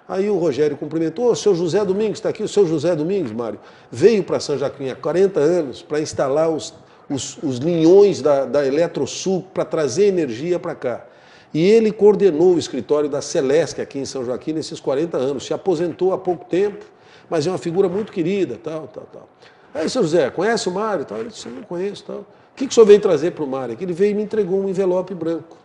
Aí 0.09 0.29
o 0.29 0.37
Rogério 0.37 0.77
cumprimentou, 0.77 1.31
o 1.31 1.37
seu 1.37 1.55
José 1.55 1.85
Domingos 1.85 2.19
está 2.19 2.31
aqui, 2.31 2.43
o 2.43 2.49
seu 2.49 2.67
José 2.67 2.93
Domingos, 2.97 3.31
Mário, 3.31 3.61
veio 3.89 4.25
para 4.25 4.41
São 4.41 4.59
Joaquim 4.59 4.89
há 4.89 4.97
40 4.97 5.39
anos 5.39 5.81
para 5.81 6.01
instalar 6.01 6.51
os, 6.51 6.75
os, 7.09 7.39
os 7.41 7.59
linhões 7.59 8.21
da, 8.21 8.47
da 8.47 8.67
Eletrosul 8.67 9.45
para 9.55 9.65
trazer 9.65 10.07
energia 10.07 10.59
para 10.59 10.75
cá. 10.75 11.07
E 11.55 11.63
ele 11.63 11.93
coordenou 11.93 12.57
o 12.57 12.59
escritório 12.59 13.09
da 13.09 13.23
Celeste 13.23 13.81
aqui 13.81 14.01
em 14.01 14.05
São 14.05 14.25
Joaquim 14.25 14.55
nesses 14.55 14.81
40 14.81 15.17
anos. 15.17 15.47
Se 15.47 15.55
aposentou 15.55 16.13
há 16.13 16.19
pouco 16.19 16.47
tempo, 16.47 16.85
mas 17.31 17.47
é 17.47 17.51
uma 17.51 17.59
figura 17.59 17.89
muito 17.89 18.11
querida, 18.11 18.59
tal, 18.61 18.89
tal, 18.89 19.07
tal. 19.13 19.29
Aí, 19.73 19.89
seu 19.89 20.03
José, 20.03 20.31
conhece 20.31 20.69
o 20.69 20.73
Mário? 20.73 21.05
Tal? 21.05 21.19
Ele 21.19 21.29
disse, 21.29 21.49
não 21.49 21.63
conheço, 21.63 22.03
tal. 22.03 22.27
O 22.55 22.57
que, 22.57 22.67
que 22.67 22.71
o 22.71 22.75
senhor 22.75 22.87
veio 22.87 23.01
trazer 23.01 23.33
para 23.33 23.43
o 23.43 23.49
Mário? 23.49 23.77
Que 23.77 23.85
ele 23.85 23.93
veio 23.93 24.13
e 24.13 24.15
me 24.15 24.23
entregou 24.23 24.61
um 24.61 24.69
envelope 24.69 25.13
branco. 25.13 25.57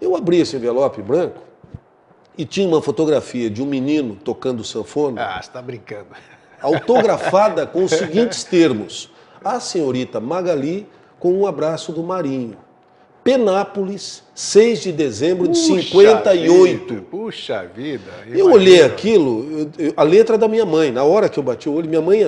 Eu 0.00 0.14
abri 0.14 0.38
esse 0.38 0.54
envelope 0.54 1.02
branco 1.02 1.42
e 2.38 2.44
tinha 2.44 2.68
uma 2.68 2.80
fotografia 2.80 3.50
de 3.50 3.60
um 3.60 3.66
menino 3.66 4.14
tocando 4.14 4.62
sanfona, 4.62 5.20
Ah, 5.20 5.32
você 5.34 5.48
está 5.48 5.60
brincando. 5.60 6.06
autografada 6.62 7.66
com 7.66 7.82
os 7.82 7.90
seguintes 7.90 8.44
termos. 8.44 9.10
A 9.44 9.58
senhorita 9.58 10.20
Magali 10.20 10.86
com 11.18 11.32
um 11.32 11.44
abraço 11.44 11.90
do 11.90 12.04
Marinho. 12.04 12.56
Penápolis, 13.24 14.22
6 14.34 14.80
de 14.82 14.92
dezembro 14.92 15.46
de 15.46 15.58
Puxa 15.58 15.74
58. 15.82 16.94
vida, 16.94 17.04
Puxa 17.10 17.64
vida. 17.74 18.10
Eu 18.28 18.50
olhei 18.50 18.82
aquilo, 18.82 19.46
eu- 19.78 19.86
eu- 19.86 19.94
a 19.96 20.02
letra 20.02 20.36
da 20.36 20.48
minha 20.48 20.66
mãe, 20.66 20.90
na 20.90 21.04
hora 21.04 21.28
que 21.28 21.38
eu 21.38 21.42
bati 21.42 21.68
o 21.68 21.74
olho, 21.74 21.88
minha 21.88 22.00
mãe 22.00 22.20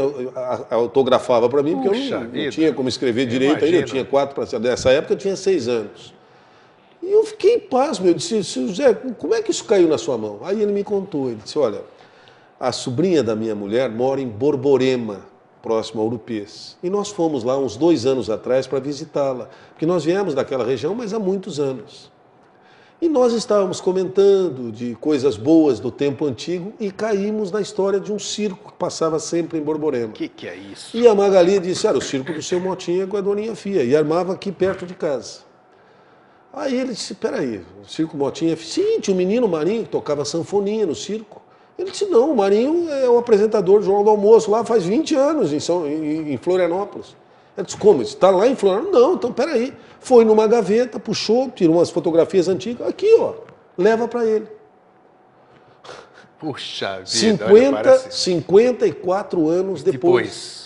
autografava 0.70 1.48
para 1.48 1.62
mim, 1.62 1.72
porque 1.74 1.88
eu 1.88 1.92
Puxa 1.92 2.20
não, 2.20 2.28
não 2.44 2.50
tinha 2.50 2.72
como 2.72 2.88
escrever 2.88 3.26
direito 3.26 3.64
ainda, 3.64 3.76
eu 3.78 3.84
tinha 3.84 4.04
quatro 4.04 4.34
para 4.34 4.58
Nessa 4.60 4.90
época 4.90 5.14
eu 5.14 5.18
tinha 5.18 5.34
seis 5.36 5.66
anos. 5.66 6.14
E 7.02 7.10
eu 7.10 7.24
fiquei 7.24 7.58
pasmo, 7.58 8.06
eu 8.06 8.14
disse, 8.14 8.42
"Seu 8.44 8.68
José, 8.68 8.94
como 9.18 9.34
é 9.34 9.42
que 9.42 9.50
isso 9.50 9.64
caiu 9.64 9.88
na 9.88 9.98
sua 9.98 10.16
mão? 10.16 10.38
Aí 10.44 10.62
ele 10.62 10.72
me 10.72 10.84
contou, 10.84 11.26
ele 11.28 11.40
disse, 11.42 11.58
olha, 11.58 11.82
a 12.58 12.72
sobrinha 12.72 13.22
da 13.22 13.34
minha 13.36 13.54
mulher 13.54 13.90
mora 13.90 14.20
em 14.20 14.26
Borborema, 14.28 15.20
próximo 15.64 16.02
a 16.02 16.04
Urupês. 16.04 16.76
E 16.82 16.90
nós 16.90 17.08
fomos 17.08 17.42
lá 17.42 17.56
uns 17.56 17.74
dois 17.74 18.04
anos 18.04 18.28
atrás 18.28 18.66
para 18.66 18.78
visitá-la, 18.78 19.48
porque 19.70 19.86
nós 19.86 20.04
viemos 20.04 20.34
daquela 20.34 20.62
região, 20.62 20.94
mas 20.94 21.14
há 21.14 21.18
muitos 21.18 21.58
anos. 21.58 22.12
E 23.00 23.08
nós 23.08 23.32
estávamos 23.32 23.80
comentando 23.80 24.70
de 24.70 24.94
coisas 24.96 25.38
boas 25.38 25.80
do 25.80 25.90
tempo 25.90 26.26
antigo 26.26 26.74
e 26.78 26.90
caímos 26.90 27.50
na 27.50 27.62
história 27.62 27.98
de 27.98 28.12
um 28.12 28.18
circo 28.18 28.72
que 28.72 28.78
passava 28.78 29.18
sempre 29.18 29.58
em 29.58 29.62
Borborema. 29.62 30.08
O 30.08 30.12
que, 30.12 30.28
que 30.28 30.46
é 30.46 30.54
isso? 30.54 30.94
E 30.94 31.08
a 31.08 31.14
Magali 31.14 31.58
disse, 31.58 31.86
era 31.86 31.96
o 31.96 32.02
circo 32.02 32.34
do 32.34 32.42
seu 32.42 32.60
Motinha 32.60 33.06
com 33.06 33.16
a 33.16 33.22
Doninha 33.22 33.56
Fia, 33.56 33.82
e 33.82 33.96
armava 33.96 34.34
aqui 34.34 34.52
perto 34.52 34.84
de 34.84 34.94
casa. 34.94 35.40
Aí 36.52 36.78
ele 36.78 36.92
disse, 36.92 37.14
peraí, 37.14 37.64
o 37.82 37.88
circo 37.88 38.18
Motinha 38.18 38.54
Fia? 38.54 38.66
Sim, 38.66 39.00
tinha 39.00 39.14
um 39.14 39.18
menino 39.18 39.48
Marinho 39.48 39.84
que 39.84 39.90
tocava 39.90 40.26
sanfoninha 40.26 40.84
no 40.84 40.94
circo. 40.94 41.42
Ele 41.78 41.90
disse, 41.90 42.06
não, 42.06 42.30
o 42.32 42.36
Marinho 42.36 42.88
é 42.88 43.08
o 43.08 43.18
apresentador 43.18 43.80
do 43.80 43.84
Jornal 43.84 44.04
do 44.04 44.10
Almoço 44.10 44.50
lá 44.50 44.64
faz 44.64 44.84
20 44.84 45.14
anos 45.16 45.52
em, 45.52 45.58
São, 45.58 45.86
em, 45.86 46.32
em 46.32 46.36
Florianópolis. 46.36 47.16
Ele 47.56 47.64
disse, 47.66 47.76
como? 47.78 48.00
Está 48.02 48.30
lá 48.30 48.46
em 48.46 48.54
Florianópolis? 48.54 49.00
Não, 49.00 49.14
então 49.14 49.32
peraí. 49.32 49.72
Foi 50.00 50.24
numa 50.24 50.46
gaveta, 50.46 51.00
puxou, 51.00 51.50
tirou 51.50 51.76
umas 51.76 51.90
fotografias 51.90 52.46
antigas, 52.48 52.86
aqui 52.86 53.12
ó, 53.18 53.34
leva 53.76 54.06
para 54.06 54.24
ele. 54.24 54.46
Puxa 56.38 56.96
vida. 56.98 57.06
50, 57.06 57.44
olha, 57.52 57.72
parece- 57.72 58.18
54 58.18 59.48
anos 59.48 59.82
depois. 59.82 60.24
Depois. 60.24 60.64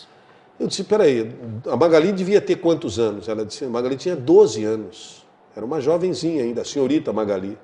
Eu 0.60 0.66
disse, 0.66 0.82
peraí, 0.82 1.32
a 1.66 1.76
Magali 1.76 2.10
devia 2.10 2.40
ter 2.40 2.56
quantos 2.56 2.98
anos? 2.98 3.28
Ela 3.28 3.44
disse, 3.44 3.64
a 3.64 3.68
Magali 3.68 3.96
tinha 3.96 4.16
12 4.16 4.64
anos. 4.64 5.24
Era 5.54 5.64
uma 5.64 5.80
jovenzinha 5.80 6.42
ainda, 6.42 6.62
a 6.62 6.64
senhorita 6.64 7.12
Magali. 7.12 7.56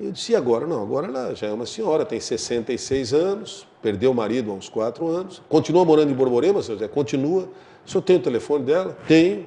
Eu 0.00 0.10
disse, 0.10 0.32
e 0.32 0.36
agora? 0.36 0.66
Não, 0.66 0.82
agora 0.82 1.06
ela 1.06 1.34
já 1.34 1.46
é 1.46 1.52
uma 1.52 1.66
senhora, 1.66 2.04
tem 2.04 2.18
66 2.18 3.14
anos, 3.14 3.66
perdeu 3.80 4.10
o 4.10 4.14
marido 4.14 4.50
há 4.50 4.54
uns 4.54 4.68
4 4.68 5.06
anos. 5.06 5.40
Continua 5.48 5.84
morando 5.84 6.10
em 6.10 6.14
Borborema, 6.14 6.62
seu 6.62 6.76
Zé? 6.76 6.88
Continua. 6.88 7.48
O 7.86 7.90
senhor 7.90 8.02
tem 8.02 8.16
o 8.16 8.20
telefone 8.20 8.64
dela? 8.64 8.96
Tenho. 9.06 9.46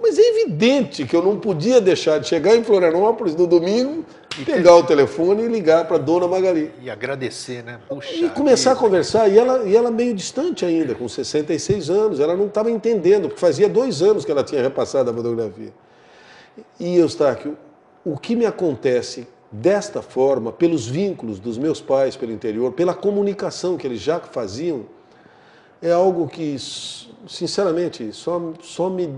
Mas 0.00 0.16
é 0.16 0.22
evidente 0.22 1.04
que 1.04 1.14
eu 1.14 1.22
não 1.22 1.38
podia 1.38 1.80
deixar 1.80 2.18
de 2.18 2.28
chegar 2.28 2.56
em 2.56 2.62
Florianópolis 2.62 3.34
no 3.34 3.46
domingo, 3.46 4.04
pegar 4.46 4.76
o 4.76 4.84
telefone 4.84 5.42
e 5.42 5.48
ligar 5.48 5.86
para 5.86 5.96
a 5.96 5.98
dona 5.98 6.28
Magali. 6.28 6.70
E 6.80 6.88
agradecer, 6.88 7.64
né? 7.64 7.80
Puxa. 7.88 8.14
E 8.14 8.30
começar 8.30 8.70
a 8.70 8.74
vida. 8.74 8.86
conversar, 8.86 9.28
e 9.28 9.36
ela, 9.36 9.64
e 9.64 9.76
ela 9.76 9.90
meio 9.90 10.14
distante 10.14 10.64
ainda, 10.64 10.94
com 10.94 11.08
66 11.08 11.90
anos, 11.90 12.20
ela 12.20 12.36
não 12.36 12.46
estava 12.46 12.70
entendendo, 12.70 13.28
porque 13.28 13.40
fazia 13.40 13.68
dois 13.68 14.00
anos 14.00 14.24
que 14.24 14.30
ela 14.30 14.44
tinha 14.44 14.62
repassado 14.62 15.10
a 15.10 15.14
fotografia. 15.14 15.72
E 16.78 16.96
Eustáquio, 16.96 17.58
o 18.04 18.16
que 18.16 18.36
me 18.36 18.46
acontece 18.46 19.26
desta 19.50 20.02
forma, 20.02 20.52
pelos 20.52 20.86
vínculos 20.86 21.38
dos 21.40 21.56
meus 21.56 21.80
pais 21.80 22.16
pelo 22.16 22.32
interior, 22.32 22.72
pela 22.72 22.94
comunicação 22.94 23.76
que 23.76 23.86
eles 23.86 24.00
já 24.00 24.20
faziam, 24.20 24.84
é 25.80 25.90
algo 25.92 26.28
que, 26.28 26.56
sinceramente, 27.26 28.12
só, 28.12 28.52
só, 28.60 28.90
me, 28.90 29.14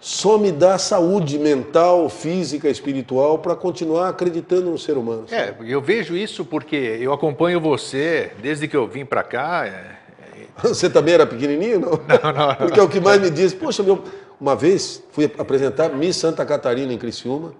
só 0.00 0.38
me 0.38 0.50
dá 0.50 0.78
saúde 0.78 1.38
mental, 1.38 2.08
física, 2.08 2.68
espiritual 2.68 3.38
para 3.38 3.54
continuar 3.54 4.08
acreditando 4.08 4.70
no 4.70 4.78
ser 4.78 4.96
humano. 4.96 5.26
É, 5.30 5.54
eu 5.66 5.82
vejo 5.82 6.16
isso 6.16 6.44
porque 6.44 6.76
eu 6.76 7.12
acompanho 7.12 7.60
você 7.60 8.32
desde 8.40 8.66
que 8.66 8.76
eu 8.76 8.86
vim 8.86 9.04
para 9.04 9.22
cá. 9.22 9.66
é, 9.66 9.70
é, 9.72 10.68
Você 10.68 10.88
também 10.88 11.14
era 11.14 11.26
pequenininho, 11.26 11.80
não? 11.80 11.90
Não, 11.90 12.32
não. 12.32 12.54
Porque 12.54 12.80
é 12.80 12.82
o 12.82 12.88
que 12.88 13.00
mais 13.00 13.20
me 13.20 13.28
diz. 13.28 13.52
Poxa, 13.52 13.82
meu, 13.82 14.02
uma 14.40 14.54
vez 14.54 15.02
fui 15.10 15.30
apresentar 15.36 15.90
Miss 15.90 16.16
Santa 16.16 16.46
Catarina 16.46 16.92
em 16.92 16.98
Criciúma 16.98 17.52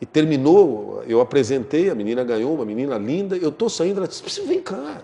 e 0.00 0.06
terminou, 0.06 1.04
eu 1.06 1.20
apresentei, 1.20 1.90
a 1.90 1.94
menina 1.94 2.24
ganhou, 2.24 2.54
uma 2.54 2.64
menina 2.64 2.96
linda, 2.96 3.36
eu 3.36 3.52
tô 3.52 3.68
saindo, 3.68 3.98
ela 3.98 4.08
disse, 4.08 4.40
vem 4.42 4.60
cá, 4.60 5.02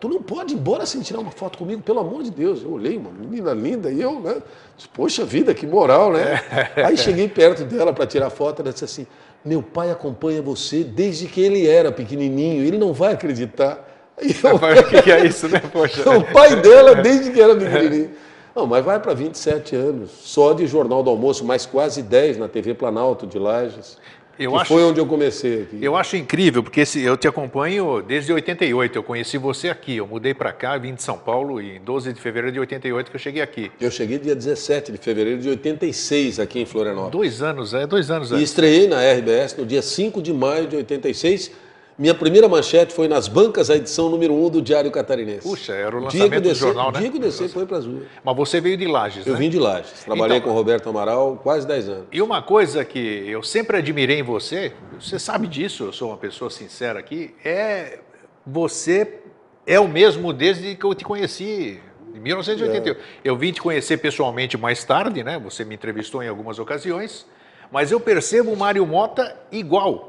tu 0.00 0.08
não 0.08 0.22
pode 0.22 0.54
ir 0.54 0.56
embora 0.56 0.86
sem 0.86 1.02
tirar 1.02 1.20
uma 1.20 1.30
foto 1.30 1.58
comigo, 1.58 1.82
pelo 1.82 2.00
amor 2.00 2.22
de 2.22 2.30
Deus. 2.30 2.62
Eu 2.62 2.72
olhei, 2.72 2.96
uma 2.96 3.10
menina 3.10 3.52
linda, 3.52 3.90
e 3.90 4.00
eu, 4.00 4.18
né? 4.20 4.40
Disse, 4.76 4.88
Poxa 4.88 5.24
vida, 5.24 5.52
que 5.52 5.66
moral, 5.66 6.12
né? 6.12 6.40
Aí 6.76 6.96
cheguei 6.96 7.28
perto 7.28 7.64
dela 7.64 7.92
para 7.92 8.06
tirar 8.06 8.30
foto, 8.30 8.62
ela 8.62 8.72
disse 8.72 8.84
assim, 8.84 9.06
meu 9.44 9.62
pai 9.62 9.90
acompanha 9.90 10.40
você 10.40 10.82
desde 10.82 11.26
que 11.26 11.40
ele 11.40 11.66
era 11.66 11.92
pequenininho, 11.92 12.64
ele 12.64 12.78
não 12.78 12.92
vai 12.92 13.12
acreditar. 13.12 13.86
E 14.20 14.34
eu, 14.44 14.56
o 14.56 15.02
que 15.02 15.12
é 15.12 15.26
isso, 15.26 15.48
né? 15.48 15.60
Poxa. 15.72 16.02
o 16.10 16.24
pai 16.32 16.56
dela 16.56 16.94
desde 16.96 17.30
que 17.30 17.40
era 17.40 17.54
pequenininho. 17.54 18.10
Não, 18.58 18.66
mas 18.66 18.84
vai 18.84 18.98
para 18.98 19.14
27 19.14 19.76
anos, 19.76 20.10
só 20.10 20.52
de 20.52 20.66
Jornal 20.66 21.00
do 21.00 21.10
Almoço, 21.10 21.44
mais 21.44 21.64
quase 21.64 22.02
10 22.02 22.38
na 22.38 22.48
TV 22.48 22.74
Planalto 22.74 23.24
de 23.24 23.38
Lages. 23.38 23.96
Eu 24.38 24.56
acho, 24.56 24.72
foi 24.72 24.82
onde 24.84 25.00
eu 25.00 25.06
comecei 25.06 25.62
aqui. 25.62 25.78
Eu 25.82 25.96
acho 25.96 26.16
incrível, 26.16 26.62
porque 26.62 26.80
esse, 26.80 27.00
eu 27.00 27.16
te 27.16 27.26
acompanho 27.26 28.00
desde 28.00 28.32
88. 28.32 28.96
Eu 28.96 29.02
conheci 29.02 29.36
você 29.36 29.68
aqui. 29.68 29.96
Eu 29.96 30.06
mudei 30.06 30.32
para 30.32 30.52
cá, 30.52 30.78
vim 30.78 30.94
de 30.94 31.02
São 31.02 31.18
Paulo 31.18 31.60
em 31.60 31.80
12 31.80 32.12
de 32.12 32.20
fevereiro 32.20 32.52
de 32.52 32.60
88 32.60 33.10
que 33.10 33.16
eu 33.16 33.20
cheguei 33.20 33.42
aqui. 33.42 33.72
Eu 33.80 33.90
cheguei 33.90 34.18
dia 34.18 34.34
17 34.34 34.92
de 34.92 34.98
fevereiro 34.98 35.40
de 35.40 35.48
86 35.48 36.38
aqui 36.38 36.60
em 36.60 36.66
Florianópolis. 36.66 37.12
Dois 37.12 37.42
anos, 37.42 37.74
é, 37.74 37.86
dois 37.86 38.10
anos. 38.10 38.30
E 38.30 38.42
estreiei 38.42 38.86
na 38.86 39.00
RBS 39.00 39.56
no 39.56 39.66
dia 39.66 39.82
5 39.82 40.22
de 40.22 40.32
maio 40.32 40.68
de 40.68 40.76
86 40.76 41.50
minha 41.98 42.14
primeira 42.14 42.48
manchete 42.48 42.94
foi 42.94 43.08
nas 43.08 43.26
bancas, 43.26 43.70
a 43.70 43.76
edição 43.76 44.08
número 44.08 44.32
1 44.32 44.46
um 44.46 44.50
do 44.50 44.62
Diário 44.62 44.88
Catarinense. 44.88 45.42
Puxa, 45.42 45.72
era 45.72 45.96
o 45.96 46.00
lançamento 46.00 46.42
do 46.42 46.54
jornal, 46.54 46.92
né? 46.92 47.00
Dia 47.00 47.10
que 47.10 47.18
descer 47.18 47.48
foi 47.48 47.66
para 47.66 47.78
as 47.78 47.86
ruas. 47.86 48.04
Mas 48.22 48.36
você 48.36 48.60
veio 48.60 48.76
de 48.76 48.86
Lages, 48.86 49.26
Eu 49.26 49.32
né? 49.32 49.38
vim 49.40 49.50
de 49.50 49.58
Lages. 49.58 50.04
Trabalhei 50.04 50.36
então, 50.36 50.48
com 50.48 50.54
o 50.54 50.56
Roberto 50.56 50.88
Amaral 50.88 51.40
quase 51.42 51.66
10 51.66 51.88
anos. 51.88 52.04
E 52.12 52.22
uma 52.22 52.40
coisa 52.40 52.84
que 52.84 52.98
eu 52.98 53.42
sempre 53.42 53.78
admirei 53.78 54.20
em 54.20 54.22
você, 54.22 54.72
você 54.98 55.18
sabe 55.18 55.48
disso, 55.48 55.84
eu 55.84 55.92
sou 55.92 56.10
uma 56.10 56.16
pessoa 56.16 56.50
sincera 56.50 57.00
aqui, 57.00 57.34
é 57.44 57.98
você 58.46 59.20
é 59.66 59.80
o 59.80 59.88
mesmo 59.88 60.32
desde 60.32 60.76
que 60.76 60.84
eu 60.84 60.94
te 60.94 61.04
conheci, 61.04 61.80
em 62.14 62.20
1988. 62.20 62.96
É. 62.96 63.02
Eu 63.24 63.36
vim 63.36 63.52
te 63.52 63.60
conhecer 63.60 63.96
pessoalmente 63.96 64.56
mais 64.56 64.84
tarde, 64.84 65.24
né? 65.24 65.38
Você 65.40 65.64
me 65.64 65.74
entrevistou 65.74 66.22
em 66.22 66.28
algumas 66.28 66.60
ocasiões, 66.60 67.26
mas 67.72 67.90
eu 67.90 67.98
percebo 67.98 68.52
o 68.52 68.56
Mário 68.56 68.86
Mota 68.86 69.36
igual. 69.50 70.07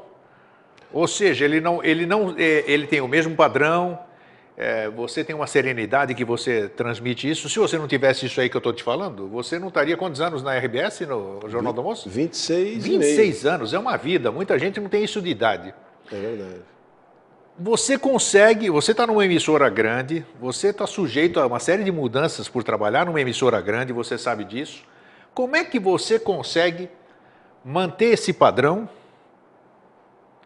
Ou 0.92 1.06
seja, 1.06 1.44
ele 1.44 1.60
não, 1.60 1.82
ele 1.82 2.06
não, 2.06 2.34
é, 2.36 2.64
ele 2.66 2.86
tem 2.86 3.00
o 3.00 3.08
mesmo 3.08 3.34
padrão. 3.34 3.98
É, 4.56 4.90
você 4.90 5.24
tem 5.24 5.34
uma 5.34 5.46
serenidade 5.46 6.14
que 6.14 6.24
você 6.24 6.68
transmite 6.68 7.28
isso. 7.30 7.48
Se 7.48 7.58
você 7.58 7.78
não 7.78 7.88
tivesse 7.88 8.26
isso 8.26 8.40
aí 8.40 8.50
que 8.50 8.56
eu 8.56 8.58
estou 8.58 8.72
te 8.72 8.82
falando, 8.82 9.26
você 9.28 9.58
não 9.58 9.68
estaria 9.68 9.96
quantos 9.96 10.20
anos 10.20 10.42
na 10.42 10.54
RBS, 10.56 11.00
no 11.00 11.40
Jornal 11.48 11.72
do 11.72 11.80
Almoço? 11.80 12.10
26 12.10 12.84
26 12.84 13.46
anos, 13.46 13.72
é 13.72 13.78
uma 13.78 13.96
vida. 13.96 14.30
Muita 14.30 14.58
gente 14.58 14.78
não 14.78 14.88
tem 14.88 15.02
isso 15.02 15.22
de 15.22 15.30
idade. 15.30 15.72
É 16.12 16.16
verdade. 16.16 16.60
Você 17.58 17.98
consegue, 17.98 18.70
você 18.70 18.92
está 18.92 19.06
numa 19.06 19.24
emissora 19.24 19.68
grande, 19.68 20.24
você 20.40 20.68
está 20.68 20.86
sujeito 20.86 21.38
a 21.38 21.46
uma 21.46 21.58
série 21.58 21.84
de 21.84 21.92
mudanças 21.92 22.48
por 22.48 22.64
trabalhar 22.64 23.06
numa 23.06 23.20
emissora 23.20 23.60
grande, 23.60 23.92
você 23.92 24.16
sabe 24.16 24.44
disso. 24.44 24.82
Como 25.34 25.56
é 25.56 25.64
que 25.64 25.78
você 25.78 26.18
consegue 26.18 26.88
manter 27.64 28.14
esse 28.14 28.32
padrão 28.32 28.88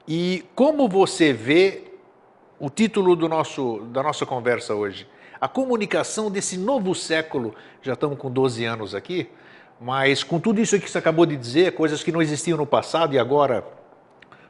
e 0.07 0.45
como 0.55 0.89
você 0.89 1.33
vê 1.33 1.85
o 2.59 2.69
título 2.69 3.17
do 3.17 3.29
nosso, 3.29 3.81
da 3.93 4.03
nossa 4.03 4.27
conversa 4.27 4.75
hoje? 4.75 5.07
A 5.41 5.49
comunicação 5.49 6.31
desse 6.31 6.57
novo 6.57 6.95
século. 6.95 7.55
Já 7.83 7.95
estamos 7.95 8.19
com 8.19 8.31
12 8.31 8.65
anos 8.65 8.95
aqui, 8.95 9.29
mas 9.81 10.23
com 10.23 10.39
tudo 10.39 10.61
isso 10.61 10.79
que 10.79 10.91
você 10.91 10.99
acabou 10.99 11.27
de 11.27 11.37
dizer, 11.37 11.73
coisas 11.73 12.03
que 12.03 12.13
não 12.13 12.23
existiam 12.23 12.57
no 12.57 12.67
passado 12.67 13.15
e 13.15 13.19
agora 13.19 13.65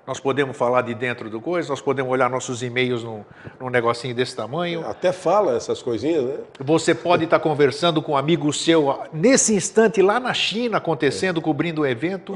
nós 0.07 0.21
podemos 0.21 0.57
falar 0.57 0.83
de 0.83 0.95
dentro 0.95 1.31
do 1.31 1.41
coisa, 1.41 1.69
nós 1.71 1.81
podemos 1.81 2.13
olhar 2.13 2.29
nossos 2.29 2.63
e-mails 2.63 3.03
num, 3.03 3.25
num 3.59 3.71
negocinho 3.71 4.15
desse 4.15 4.37
tamanho. 4.37 4.87
Até 4.87 5.13
fala 5.13 5.57
essas 5.57 5.81
coisinhas, 5.83 6.25
né? 6.25 6.39
Você 6.61 6.95
pode 6.95 7.25
estar 7.25 7.41
conversando 7.41 8.03
com 8.03 8.13
um 8.13 8.17
amigo 8.17 8.53
seu 8.53 9.01
nesse 9.13 9.55
instante 9.55 10.03
lá 10.03 10.21
na 10.21 10.35
China 10.35 10.77
acontecendo, 10.77 11.41
cobrindo 11.41 11.83
o 11.83 11.85
um 11.85 11.87
evento. 11.87 12.35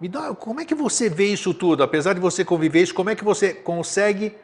Me 0.00 0.08
dá, 0.08 0.34
como 0.34 0.60
é 0.60 0.64
que 0.64 0.74
você 0.74 1.08
vê 1.08 1.26
isso 1.26 1.52
tudo? 1.52 1.82
Apesar 1.82 2.12
de 2.12 2.20
você 2.20 2.44
conviver 2.44 2.82
isso, 2.82 2.94
como 2.94 3.10
é 3.10 3.16
que 3.16 3.24
você 3.24 3.52
consegue 3.52 4.34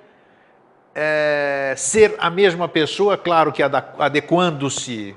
é, 0.95 1.75
ser 1.77 2.15
a 2.19 2.29
mesma 2.29 2.69
pessoa, 2.69 3.17
claro 3.17 3.53
que 3.53 3.63
adequando-se 3.63 5.15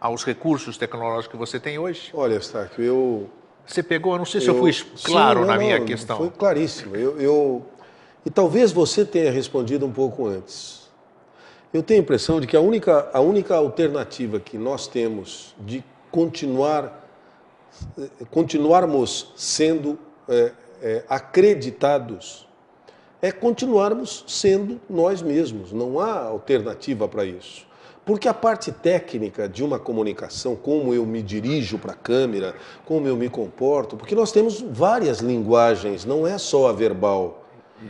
aos 0.00 0.24
recursos 0.24 0.76
tecnológicos 0.76 1.28
que 1.28 1.36
você 1.36 1.60
tem 1.60 1.78
hoje? 1.78 2.10
Olha, 2.12 2.34
Eustáquio, 2.34 2.82
eu... 2.82 3.30
Você 3.64 3.82
pegou, 3.82 4.14
eu 4.14 4.18
não 4.18 4.24
sei 4.24 4.40
se 4.40 4.48
eu, 4.48 4.54
eu 4.54 4.60
fui 4.60 4.72
claro 5.04 5.40
sim, 5.40 5.46
não, 5.46 5.52
na 5.52 5.58
minha 5.58 5.78
não, 5.78 5.86
questão. 5.86 6.16
Foi 6.16 6.30
claríssimo. 6.30 6.96
Eu, 6.96 7.20
eu, 7.20 7.66
e 8.24 8.30
talvez 8.30 8.72
você 8.72 9.04
tenha 9.04 9.30
respondido 9.30 9.84
um 9.84 9.92
pouco 9.92 10.26
antes. 10.26 10.88
Eu 11.72 11.82
tenho 11.82 12.00
a 12.00 12.02
impressão 12.02 12.40
de 12.40 12.46
que 12.46 12.56
a 12.56 12.60
única, 12.60 13.10
a 13.12 13.20
única 13.20 13.54
alternativa 13.54 14.40
que 14.40 14.56
nós 14.56 14.86
temos 14.86 15.54
de 15.60 15.84
continuar 16.10 17.07
continuarmos 18.30 19.32
sendo 19.36 19.98
é, 20.28 20.52
é, 20.82 21.04
acreditados 21.08 22.48
é 23.20 23.32
continuarmos 23.32 24.24
sendo 24.26 24.80
nós 24.88 25.20
mesmos. 25.22 25.72
Não 25.72 25.98
há 25.98 26.20
alternativa 26.20 27.08
para 27.08 27.24
isso. 27.24 27.66
Porque 28.04 28.26
a 28.26 28.32
parte 28.32 28.72
técnica 28.72 29.48
de 29.48 29.62
uma 29.62 29.78
comunicação, 29.78 30.56
como 30.56 30.94
eu 30.94 31.04
me 31.04 31.20
dirijo 31.20 31.78
para 31.78 31.92
a 31.92 31.96
câmera, 31.96 32.54
como 32.86 33.06
eu 33.06 33.16
me 33.16 33.28
comporto, 33.28 33.96
porque 33.96 34.14
nós 34.14 34.32
temos 34.32 34.62
várias 34.62 35.18
linguagens, 35.18 36.04
não 36.04 36.26
é 36.26 36.38
só 36.38 36.68
a 36.68 36.72
verbal. 36.72 37.44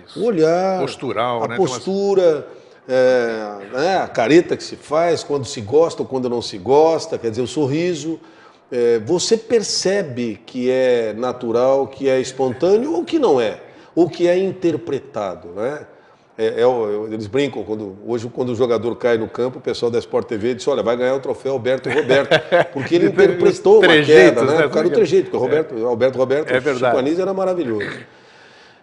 Isso. 0.04 0.20
O 0.20 0.24
olhar, 0.24 0.80
Postural, 0.80 1.44
a 1.44 1.48
né? 1.48 1.56
postura, 1.56 2.48
é, 2.88 3.58
né, 3.72 3.98
a 3.98 4.08
careta 4.08 4.56
que 4.56 4.64
se 4.64 4.76
faz, 4.76 5.22
quando 5.22 5.44
se 5.44 5.60
gosta 5.60 6.02
ou 6.02 6.08
quando 6.08 6.28
não 6.28 6.42
se 6.42 6.58
gosta, 6.58 7.16
quer 7.16 7.30
dizer, 7.30 7.42
o 7.42 7.46
sorriso 7.46 8.18
é, 8.70 8.98
você 8.98 9.36
percebe 9.36 10.40
que 10.44 10.70
é 10.70 11.14
natural, 11.14 11.86
que 11.86 12.08
é 12.08 12.20
espontâneo 12.20 12.94
ou 12.94 13.04
que 13.04 13.18
não 13.18 13.40
é, 13.40 13.60
ou 13.94 14.08
que 14.08 14.28
é 14.28 14.36
interpretado, 14.38 15.48
né? 15.48 15.86
É, 16.40 16.62
é, 16.62 17.12
eles 17.12 17.26
brincam, 17.26 17.64
quando, 17.64 17.98
hoje 18.06 18.30
quando 18.32 18.50
o 18.50 18.54
jogador 18.54 18.94
cai 18.94 19.18
no 19.18 19.28
campo, 19.28 19.58
o 19.58 19.60
pessoal 19.60 19.90
da 19.90 19.98
Sport 19.98 20.28
TV 20.28 20.54
diz, 20.54 20.68
olha, 20.68 20.84
vai 20.84 20.96
ganhar 20.96 21.16
o 21.16 21.18
troféu 21.18 21.54
Alberto 21.54 21.90
Roberto, 21.90 22.30
porque 22.72 22.94
ele 22.94 23.06
interpretou 23.10 23.82
uma 23.82 24.02
queda, 24.04 24.44
né? 24.44 24.66
O 24.66 24.70
cara 24.70 24.88
do 24.88 24.94
trejeito, 24.94 25.30
porque 25.30 25.36
o 25.36 25.40
Roberto, 25.40 25.76
é. 25.76 25.82
Alberto 25.82 26.16
Roberto, 26.16 26.50
é 26.50 26.60
verdade. 26.60 26.92
Chico 26.92 26.96
Anísio 26.96 27.22
era 27.22 27.34
maravilhoso. 27.34 27.90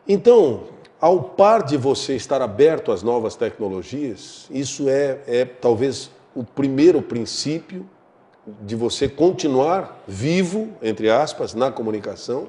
Então, 0.06 0.64
ao 1.00 1.22
par 1.22 1.64
de 1.64 1.78
você 1.78 2.16
estar 2.16 2.42
aberto 2.42 2.92
às 2.92 3.02
novas 3.02 3.36
tecnologias, 3.36 4.48
isso 4.52 4.90
é, 4.90 5.20
é 5.26 5.46
talvez 5.46 6.12
o 6.36 6.44
primeiro 6.44 7.02
princípio 7.02 7.86
de 8.62 8.76
você 8.76 9.08
continuar 9.08 10.04
vivo, 10.08 10.70
entre 10.82 11.10
aspas, 11.10 11.54
na 11.54 11.72
comunicação, 11.72 12.48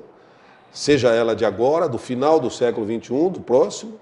seja 0.72 1.10
ela 1.10 1.34
de 1.34 1.44
agora, 1.44 1.88
do 1.88 1.98
final 1.98 2.38
do 2.38 2.50
século 2.50 2.86
XXI, 2.86 3.30
do 3.30 3.40
próximo, 3.40 3.94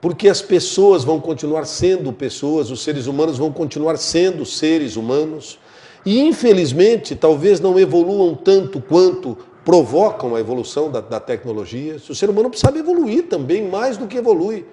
porque 0.00 0.28
as 0.28 0.42
pessoas 0.42 1.04
vão 1.04 1.20
continuar 1.20 1.64
sendo 1.64 2.12
pessoas, 2.12 2.70
os 2.70 2.82
seres 2.82 3.06
humanos 3.06 3.38
vão 3.38 3.52
continuar 3.52 3.96
sendo 3.96 4.44
seres 4.44 4.96
humanos, 4.96 5.58
e 6.04 6.20
infelizmente 6.20 7.14
talvez 7.14 7.60
não 7.60 7.78
evoluam 7.78 8.34
tanto 8.34 8.80
quanto 8.80 9.38
provocam 9.64 10.34
a 10.34 10.40
evolução 10.40 10.90
da, 10.90 11.00
da 11.00 11.20
tecnologia. 11.20 11.96
O 11.96 12.14
ser 12.14 12.28
humano 12.28 12.50
precisa 12.50 12.76
evoluir 12.76 13.28
também, 13.28 13.68
mais 13.68 13.96
do 13.96 14.06
que 14.06 14.18
evolui. 14.18 14.66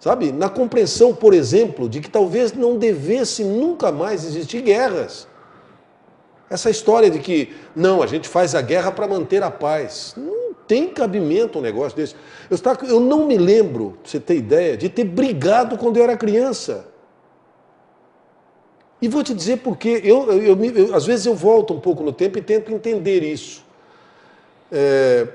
Sabe? 0.00 0.32
Na 0.32 0.48
compreensão, 0.48 1.14
por 1.14 1.32
exemplo, 1.32 1.88
de 1.88 2.00
que 2.00 2.10
talvez 2.10 2.52
não 2.52 2.76
devesse 2.76 3.44
nunca 3.44 3.92
mais 3.92 4.24
existir 4.24 4.60
guerras. 4.60 5.28
Essa 6.54 6.70
história 6.70 7.10
de 7.10 7.18
que, 7.18 7.52
não, 7.74 8.00
a 8.00 8.06
gente 8.06 8.28
faz 8.28 8.54
a 8.54 8.62
guerra 8.62 8.92
para 8.92 9.08
manter 9.08 9.42
a 9.42 9.50
paz. 9.50 10.14
Não 10.16 10.54
tem 10.68 10.86
cabimento 10.86 11.58
um 11.58 11.60
negócio 11.60 11.96
desse. 11.96 12.14
Eu, 12.48 12.54
estava, 12.54 12.86
eu 12.86 13.00
não 13.00 13.26
me 13.26 13.36
lembro, 13.36 13.98
você 14.04 14.20
ter 14.20 14.36
ideia, 14.36 14.76
de 14.76 14.88
ter 14.88 15.02
brigado 15.02 15.76
quando 15.76 15.96
eu 15.96 16.04
era 16.04 16.16
criança. 16.16 16.86
E 19.02 19.08
vou 19.08 19.24
te 19.24 19.34
dizer 19.34 19.62
porque 19.64 20.00
eu, 20.04 20.30
eu, 20.30 20.64
eu, 20.64 20.94
às 20.94 21.04
vezes 21.04 21.26
eu 21.26 21.34
volto 21.34 21.74
um 21.74 21.80
pouco 21.80 22.04
no 22.04 22.12
tempo 22.12 22.38
e 22.38 22.40
tento 22.40 22.70
entender 22.70 23.24
isso. 23.24 23.64
É, 24.70 25.26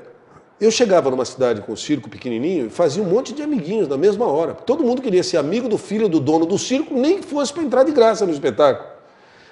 eu 0.57 0.72
chegava 0.72 1.11
numa 1.11 1.26
cidade 1.26 1.59
com 1.59 1.74
um 1.74 1.76
circo 1.76 2.09
pequenininho 2.09 2.67
e 2.67 2.70
fazia 2.70 3.03
um 3.03 3.07
monte 3.07 3.34
de 3.34 3.41
amiguinhos 3.41 3.89
na 3.89 3.97
mesma 3.97 4.26
hora. 4.26 4.53
Todo 4.53 4.86
mundo 4.86 5.01
queria 5.01 5.22
ser 5.22 5.36
amigo 5.36 5.67
do 5.67 5.78
filho 5.78 6.07
do 6.07 6.22
dono 6.22 6.45
do 6.45 6.57
circo, 6.57 6.93
nem 6.93 7.20
que 7.20 7.28
fosse 7.28 7.51
para 7.51 7.63
entrar 7.63 7.84
de 7.84 7.91
graça 7.91 8.26
no 8.26 8.32
espetáculo. 8.32 8.99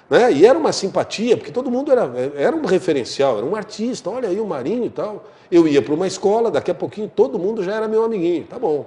Né? 0.08 0.32
E 0.32 0.46
era 0.46 0.58
uma 0.58 0.72
simpatia, 0.72 1.36
porque 1.36 1.52
todo 1.52 1.70
mundo 1.70 1.92
era, 1.92 2.10
era 2.36 2.56
um 2.56 2.64
referencial, 2.64 3.38
era 3.38 3.46
um 3.46 3.54
artista, 3.54 4.08
olha 4.08 4.28
aí 4.28 4.40
o 4.40 4.46
Marinho 4.46 4.86
e 4.86 4.90
tal. 4.90 5.24
Eu 5.50 5.68
ia 5.68 5.82
para 5.82 5.94
uma 5.94 6.06
escola, 6.06 6.50
daqui 6.50 6.70
a 6.70 6.74
pouquinho 6.74 7.10
todo 7.14 7.38
mundo 7.38 7.62
já 7.62 7.74
era 7.74 7.88
meu 7.88 8.04
amiguinho, 8.04 8.44
tá 8.44 8.58
bom. 8.58 8.86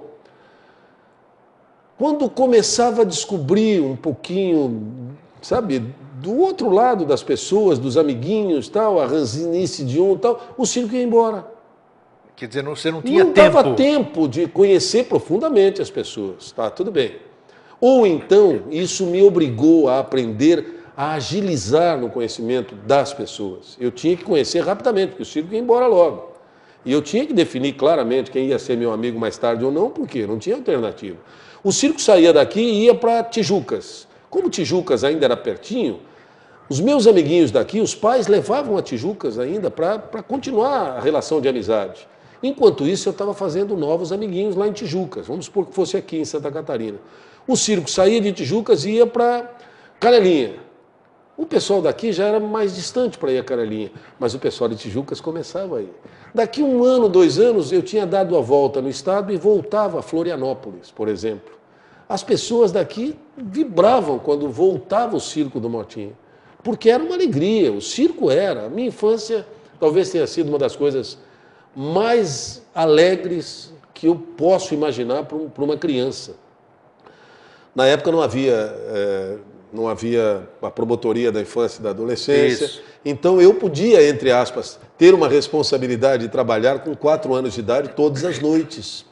Quando 1.96 2.28
começava 2.28 3.02
a 3.02 3.04
descobrir 3.04 3.80
um 3.80 3.94
pouquinho, 3.94 5.14
sabe, 5.40 5.94
do 6.20 6.36
outro 6.36 6.70
lado 6.70 7.04
das 7.04 7.22
pessoas, 7.22 7.78
dos 7.78 7.96
amiguinhos, 7.96 8.68
tal, 8.68 9.00
a 9.00 9.06
ranzinice 9.06 9.84
de 9.84 10.00
um, 10.00 10.16
tal, 10.16 10.40
o 10.56 10.66
circo 10.66 10.94
ia 10.94 11.02
embora. 11.02 11.46
Quer 12.34 12.48
dizer, 12.48 12.64
você 12.64 12.90
não 12.90 13.00
tinha 13.00 13.22
não 13.22 13.32
tempo. 13.32 13.46
Não 13.46 13.62
dava 13.62 13.74
tempo 13.76 14.26
de 14.26 14.48
conhecer 14.48 15.04
profundamente 15.04 15.80
as 15.80 15.90
pessoas, 15.90 16.50
tá? 16.50 16.68
Tudo 16.70 16.90
bem. 16.90 17.16
Ou 17.80 18.04
então, 18.06 18.62
isso 18.70 19.06
me 19.06 19.22
obrigou 19.22 19.88
a 19.88 20.00
aprender 20.00 20.81
a 20.96 21.12
agilizar 21.12 21.98
no 21.98 22.10
conhecimento 22.10 22.74
das 22.74 23.12
pessoas. 23.12 23.76
Eu 23.80 23.90
tinha 23.90 24.16
que 24.16 24.24
conhecer 24.24 24.60
rapidamente, 24.60 25.08
porque 25.08 25.22
o 25.22 25.26
circo 25.26 25.52
ia 25.54 25.58
embora 25.58 25.86
logo. 25.86 26.32
E 26.84 26.92
eu 26.92 27.00
tinha 27.00 27.24
que 27.24 27.32
definir 27.32 27.74
claramente 27.74 28.30
quem 28.30 28.48
ia 28.48 28.58
ser 28.58 28.76
meu 28.76 28.92
amigo 28.92 29.18
mais 29.18 29.38
tarde 29.38 29.64
ou 29.64 29.70
não, 29.70 29.90
porque 29.90 30.26
não 30.26 30.38
tinha 30.38 30.56
alternativa. 30.56 31.16
O 31.62 31.70
circo 31.72 32.00
saía 32.00 32.32
daqui 32.32 32.60
e 32.60 32.84
ia 32.84 32.94
para 32.94 33.22
Tijucas. 33.22 34.06
Como 34.28 34.50
Tijucas 34.50 35.04
ainda 35.04 35.24
era 35.24 35.36
pertinho, 35.36 36.00
os 36.68 36.80
meus 36.80 37.06
amiguinhos 37.06 37.50
daqui, 37.50 37.80
os 37.80 37.94
pais 37.94 38.26
levavam 38.26 38.76
a 38.76 38.82
Tijucas 38.82 39.38
ainda 39.38 39.70
para 39.70 40.22
continuar 40.22 40.96
a 40.96 41.00
relação 41.00 41.40
de 41.40 41.48
amizade. 41.48 42.08
Enquanto 42.42 42.86
isso, 42.86 43.08
eu 43.08 43.12
estava 43.12 43.32
fazendo 43.32 43.76
novos 43.76 44.10
amiguinhos 44.10 44.56
lá 44.56 44.66
em 44.66 44.72
Tijucas. 44.72 45.26
Vamos 45.28 45.44
supor 45.44 45.66
que 45.66 45.74
fosse 45.74 45.96
aqui 45.96 46.16
em 46.16 46.24
Santa 46.24 46.50
Catarina. 46.50 46.98
O 47.46 47.56
circo 47.56 47.88
saía 47.88 48.20
de 48.20 48.32
Tijucas 48.32 48.84
e 48.84 48.92
ia 48.92 49.06
para 49.06 49.48
Canelinha. 50.00 50.54
O 51.42 51.46
pessoal 51.46 51.82
daqui 51.82 52.12
já 52.12 52.26
era 52.26 52.38
mais 52.38 52.72
distante 52.72 53.18
para 53.18 53.32
ir 53.32 53.38
a 53.40 53.42
Canelinha, 53.42 53.90
mas 54.16 54.32
o 54.32 54.38
pessoal 54.38 54.70
de 54.70 54.76
Tijucas 54.76 55.20
começava 55.20 55.78
a 55.78 55.82
ir. 55.82 55.92
Daqui 56.32 56.62
um 56.62 56.84
ano, 56.84 57.08
dois 57.08 57.36
anos, 57.36 57.72
eu 57.72 57.82
tinha 57.82 58.06
dado 58.06 58.38
a 58.38 58.40
volta 58.40 58.80
no 58.80 58.88
estado 58.88 59.32
e 59.32 59.36
voltava 59.36 59.98
a 59.98 60.02
Florianópolis, 60.02 60.92
por 60.92 61.08
exemplo. 61.08 61.52
As 62.08 62.22
pessoas 62.22 62.70
daqui 62.70 63.18
vibravam 63.36 64.20
quando 64.20 64.48
voltava 64.48 65.16
o 65.16 65.20
circo 65.20 65.58
do 65.58 65.68
Motinho, 65.68 66.16
porque 66.62 66.88
era 66.88 67.02
uma 67.02 67.16
alegria, 67.16 67.72
o 67.72 67.80
circo 67.80 68.30
era. 68.30 68.66
A 68.66 68.68
minha 68.68 68.86
infância 68.86 69.44
talvez 69.80 70.10
tenha 70.10 70.28
sido 70.28 70.48
uma 70.48 70.58
das 70.58 70.76
coisas 70.76 71.18
mais 71.74 72.62
alegres 72.72 73.72
que 73.92 74.06
eu 74.06 74.14
posso 74.14 74.74
imaginar 74.74 75.24
para 75.24 75.64
uma 75.64 75.76
criança. 75.76 76.36
Na 77.74 77.84
época 77.86 78.12
não 78.12 78.22
havia, 78.22 78.54
é, 78.54 79.38
não 79.72 79.88
havia 79.88 80.48
a 80.60 80.70
promotoria 80.70 81.32
da 81.32 81.40
infância 81.40 81.80
e 81.80 81.82
da 81.82 81.90
adolescência. 81.90 82.64
Isso. 82.64 82.82
Então 83.04 83.40
eu 83.40 83.54
podia, 83.54 84.06
entre 84.08 84.30
aspas, 84.30 84.78
ter 84.98 85.14
uma 85.14 85.28
responsabilidade 85.28 86.24
de 86.24 86.28
trabalhar 86.28 86.80
com 86.80 86.94
quatro 86.94 87.34
anos 87.34 87.54
de 87.54 87.60
idade 87.60 87.90
todas 87.96 88.24
as 88.24 88.38
noites. 88.38 89.04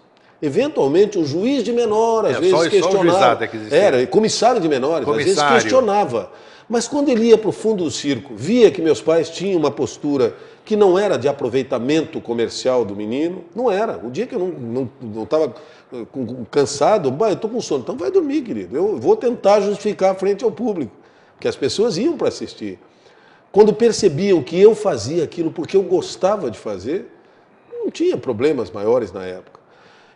Eventualmente, 0.43 1.19
um 1.19 1.25
juiz 1.25 1.63
de 1.63 1.73
menor, 1.73 2.25
às 2.25 2.37
é, 2.37 2.41
vezes, 2.41 2.51
só, 2.51 2.69
questionava. 2.69 3.49
Só 3.69 3.75
era, 3.75 4.07
comissário 4.07 4.61
de 4.61 4.69
menores, 4.69 5.05
comissário. 5.05 5.43
às 5.43 5.49
vezes 5.49 5.63
questionava. 5.63 6.31
Mas 6.69 6.87
quando 6.87 7.09
ele 7.09 7.25
ia 7.25 7.37
para 7.37 7.49
o 7.49 7.53
fundo 7.53 7.85
do 7.85 7.91
circo, 7.91 8.33
via 8.35 8.71
que 8.71 8.81
meus 8.81 9.03
pais 9.03 9.29
tinham 9.29 9.59
uma 9.59 9.73
postura 9.73 10.35
que 10.65 10.77
não 10.77 10.97
era 10.97 11.17
de 11.17 11.27
aproveitamento 11.27 12.21
comercial 12.21 12.85
do 12.85 12.95
menino, 12.95 13.45
não 13.57 13.69
era. 13.69 13.99
O 13.99 14.09
dia 14.09 14.25
que 14.25 14.37
eu 14.37 14.39
não 14.39 14.89
estava 15.25 15.47
eh, 15.47 15.51
cansado, 16.51 17.15
eu 17.21 17.33
estou 17.33 17.51
com 17.51 17.61
sono, 17.61 17.83
então 17.83 17.97
vai 17.97 18.11
dormir, 18.11 18.43
querido. 18.43 18.77
Eu 18.77 18.97
vou 18.97 19.17
tentar 19.17 19.61
justificar 19.61 20.15
frente 20.15 20.45
ao 20.45 20.53
público, 20.53 20.93
que 21.39 21.49
as 21.49 21.57
pessoas 21.57 21.97
iam 21.97 22.17
para 22.17 22.29
assistir. 22.29 22.79
Quando 23.53 23.73
percebiam 23.73 24.43
que 24.43 24.61
eu 24.61 24.75
fazia 24.75 25.25
aquilo 25.25 25.51
porque 25.51 25.77
eu 25.77 25.83
gostava 25.83 26.51
de 26.51 26.59
fazer, 26.59 27.11
não 27.73 27.91
tinha 27.91 28.17
problemas 28.17 28.71
maiores 28.71 29.13
na 29.13 29.25
época. 29.25 29.59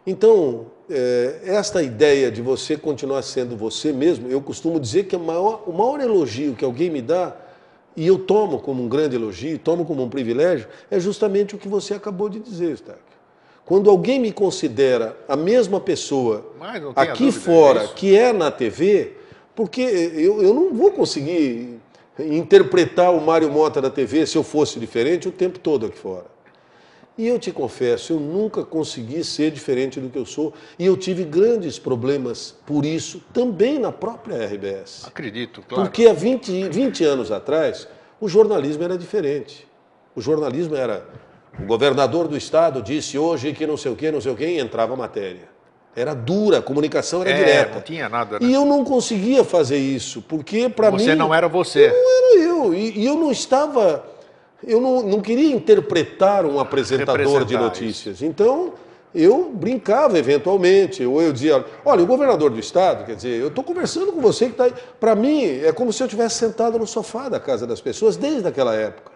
Então, 0.06 0.66
é, 0.88 1.40
esta 1.44 1.82
ideia 1.82 2.30
de 2.30 2.42
você 2.42 2.76
continuar 2.76 3.22
sendo 3.22 3.56
você 3.56 3.92
mesmo, 3.92 4.28
eu 4.28 4.40
costumo 4.40 4.78
dizer 4.78 5.04
que 5.04 5.16
maior, 5.16 5.64
o 5.66 5.72
maior 5.72 6.00
elogio 6.00 6.54
que 6.54 6.64
alguém 6.64 6.90
me 6.90 7.00
dá, 7.00 7.34
e 7.96 8.06
eu 8.06 8.18
tomo 8.18 8.58
como 8.58 8.82
um 8.82 8.88
grande 8.88 9.16
elogio, 9.16 9.58
tomo 9.58 9.84
como 9.84 10.02
um 10.02 10.08
privilégio, 10.08 10.68
é 10.90 11.00
justamente 11.00 11.54
o 11.54 11.58
que 11.58 11.68
você 11.68 11.94
acabou 11.94 12.28
de 12.28 12.38
dizer, 12.38 12.72
Stark. 12.72 13.13
Quando 13.64 13.88
alguém 13.88 14.20
me 14.20 14.30
considera 14.30 15.16
a 15.26 15.36
mesma 15.36 15.80
pessoa 15.80 16.52
aqui 16.94 17.32
fora 17.32 17.88
que 17.88 18.16
é 18.16 18.32
na 18.32 18.50
TV, 18.50 19.12
porque 19.54 19.80
eu, 19.80 20.42
eu 20.42 20.52
não 20.52 20.74
vou 20.74 20.90
conseguir 20.90 21.80
interpretar 22.18 23.12
o 23.14 23.20
Mário 23.20 23.50
Mota 23.50 23.80
da 23.80 23.90
TV 23.90 24.26
se 24.26 24.36
eu 24.36 24.42
fosse 24.42 24.78
diferente 24.78 25.28
o 25.28 25.32
tempo 25.32 25.58
todo 25.58 25.86
aqui 25.86 25.98
fora. 25.98 26.26
E 27.16 27.28
eu 27.28 27.38
te 27.38 27.52
confesso, 27.52 28.12
eu 28.12 28.18
nunca 28.18 28.64
consegui 28.64 29.22
ser 29.22 29.52
diferente 29.52 30.00
do 30.00 30.08
que 30.10 30.18
eu 30.18 30.26
sou 30.26 30.52
e 30.76 30.84
eu 30.84 30.96
tive 30.96 31.22
grandes 31.22 31.78
problemas 31.78 32.56
por 32.66 32.84
isso 32.84 33.22
também 33.32 33.78
na 33.78 33.92
própria 33.92 34.44
RBS. 34.44 35.04
Acredito, 35.06 35.62
claro. 35.68 35.84
Porque 35.84 36.08
há 36.08 36.12
20, 36.12 36.68
20 36.70 37.04
anos 37.04 37.30
atrás 37.30 37.86
o 38.20 38.28
jornalismo 38.28 38.82
era 38.82 38.98
diferente. 38.98 39.66
O 40.14 40.20
jornalismo 40.20 40.74
era 40.74 41.06
o 41.58 41.66
governador 41.66 42.28
do 42.28 42.36
estado 42.36 42.82
disse 42.82 43.18
hoje 43.18 43.52
que 43.52 43.66
não 43.66 43.76
sei 43.76 43.92
o 43.92 43.96
que, 43.96 44.10
não 44.10 44.20
sei 44.20 44.32
o 44.32 44.36
que, 44.36 44.46
e 44.46 44.58
entrava 44.58 44.94
a 44.94 44.96
matéria. 44.96 45.54
Era 45.96 46.12
dura, 46.12 46.58
a 46.58 46.62
comunicação 46.62 47.20
era 47.20 47.30
é, 47.30 47.34
direta. 47.34 47.74
Não 47.76 47.80
tinha 47.82 48.08
nada. 48.08 48.40
Né? 48.40 48.46
E 48.46 48.52
eu 48.52 48.64
não 48.64 48.84
conseguia 48.84 49.44
fazer 49.44 49.78
isso, 49.78 50.20
porque 50.22 50.68
para 50.68 50.90
mim. 50.90 50.98
Você 50.98 51.14
não 51.14 51.32
era 51.32 51.48
você. 51.48 51.88
Não 51.88 51.96
era 51.96 52.44
eu. 52.44 52.74
E, 52.74 52.98
e 52.98 53.06
eu 53.06 53.14
não 53.14 53.30
estava. 53.30 54.04
Eu 54.66 54.80
não, 54.80 55.02
não 55.02 55.20
queria 55.20 55.54
interpretar 55.54 56.44
um 56.44 56.58
apresentador 56.58 57.44
de 57.44 57.56
notícias. 57.56 58.16
Isso. 58.16 58.24
Então, 58.24 58.72
eu 59.14 59.52
brincava 59.54 60.18
eventualmente, 60.18 61.06
ou 61.06 61.22
eu 61.22 61.32
dizia, 61.32 61.64
olha, 61.84 62.02
o 62.02 62.06
governador 62.06 62.50
do 62.50 62.58
estado, 62.58 63.04
quer 63.04 63.14
dizer, 63.14 63.40
eu 63.40 63.48
estou 63.48 63.62
conversando 63.62 64.10
com 64.10 64.20
você 64.20 64.46
que 64.46 64.52
está 64.52 64.64
aí. 64.64 64.74
Para 64.98 65.14
mim, 65.14 65.44
é 65.44 65.70
como 65.70 65.92
se 65.92 66.02
eu 66.02 66.08
tivesse 66.08 66.36
sentado 66.36 66.76
no 66.78 66.86
sofá 66.86 67.28
da 67.28 67.38
casa 67.38 67.66
das 67.66 67.80
pessoas 67.80 68.16
desde 68.16 68.48
aquela 68.48 68.74
época. 68.74 69.13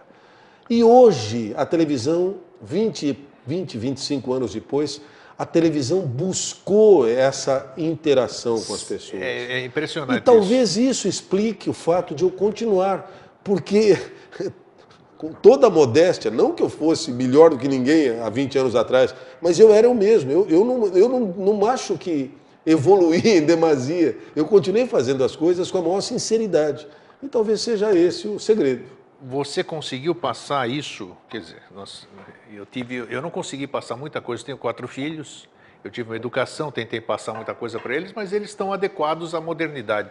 E 0.69 0.83
hoje, 0.83 1.53
a 1.57 1.65
televisão, 1.65 2.35
20, 2.61 3.17
20 3.47 3.77
25 3.77 4.33
anos 4.33 4.53
depois, 4.53 5.01
a 5.37 5.45
televisão 5.45 6.01
buscou 6.01 7.07
essa 7.07 7.73
interação 7.77 8.61
com 8.61 8.73
as 8.73 8.83
pessoas. 8.83 9.21
É, 9.21 9.61
é 9.61 9.65
impressionante. 9.65 10.19
E 10.19 10.21
talvez 10.21 10.71
isso. 10.77 10.89
isso 10.89 11.07
explique 11.07 11.69
o 11.69 11.73
fato 11.73 12.13
de 12.13 12.23
eu 12.23 12.29
continuar, 12.29 13.09
porque 13.43 13.97
com 15.17 15.31
toda 15.31 15.67
a 15.67 15.69
modéstia, 15.69 16.29
não 16.29 16.51
que 16.51 16.61
eu 16.61 16.69
fosse 16.69 17.11
melhor 17.11 17.49
do 17.49 17.57
que 17.57 17.67
ninguém 17.67 18.19
há 18.19 18.29
20 18.29 18.59
anos 18.59 18.75
atrás, 18.75 19.15
mas 19.41 19.59
eu 19.59 19.73
era 19.73 19.89
o 19.89 19.95
mesmo. 19.95 20.31
Eu, 20.31 20.47
eu, 20.49 20.63
não, 20.63 20.87
eu 20.87 21.09
não, 21.09 21.19
não 21.19 21.65
acho 21.65 21.97
que 21.97 22.31
evoluí 22.63 23.21
em 23.25 23.41
demasia. 23.41 24.17
Eu 24.35 24.45
continuei 24.45 24.85
fazendo 24.85 25.23
as 25.23 25.35
coisas 25.35 25.71
com 25.71 25.79
a 25.79 25.81
maior 25.81 26.01
sinceridade. 26.01 26.85
E 27.23 27.27
talvez 27.27 27.61
seja 27.61 27.93
esse 27.97 28.27
o 28.27 28.39
segredo. 28.39 28.98
Você 29.21 29.63
conseguiu 29.63 30.15
passar 30.15 30.69
isso? 30.69 31.15
Quer 31.29 31.41
dizer, 31.41 31.63
nós, 31.71 32.07
eu, 32.51 32.65
tive, 32.65 32.95
eu 33.09 33.21
não 33.21 33.29
consegui 33.29 33.67
passar 33.67 33.95
muita 33.95 34.21
coisa, 34.21 34.43
tenho 34.45 34.57
quatro 34.57 34.87
filhos, 34.87 35.47
eu 35.83 35.91
tive 35.91 36.09
uma 36.09 36.15
educação, 36.15 36.71
tentei 36.71 37.01
passar 37.01 37.33
muita 37.33 37.53
coisa 37.53 37.79
para 37.79 37.95
eles, 37.95 38.13
mas 38.13 38.31
eles 38.31 38.49
estão 38.49 38.71
adequados 38.71 39.35
à 39.35 39.41
modernidade. 39.41 40.09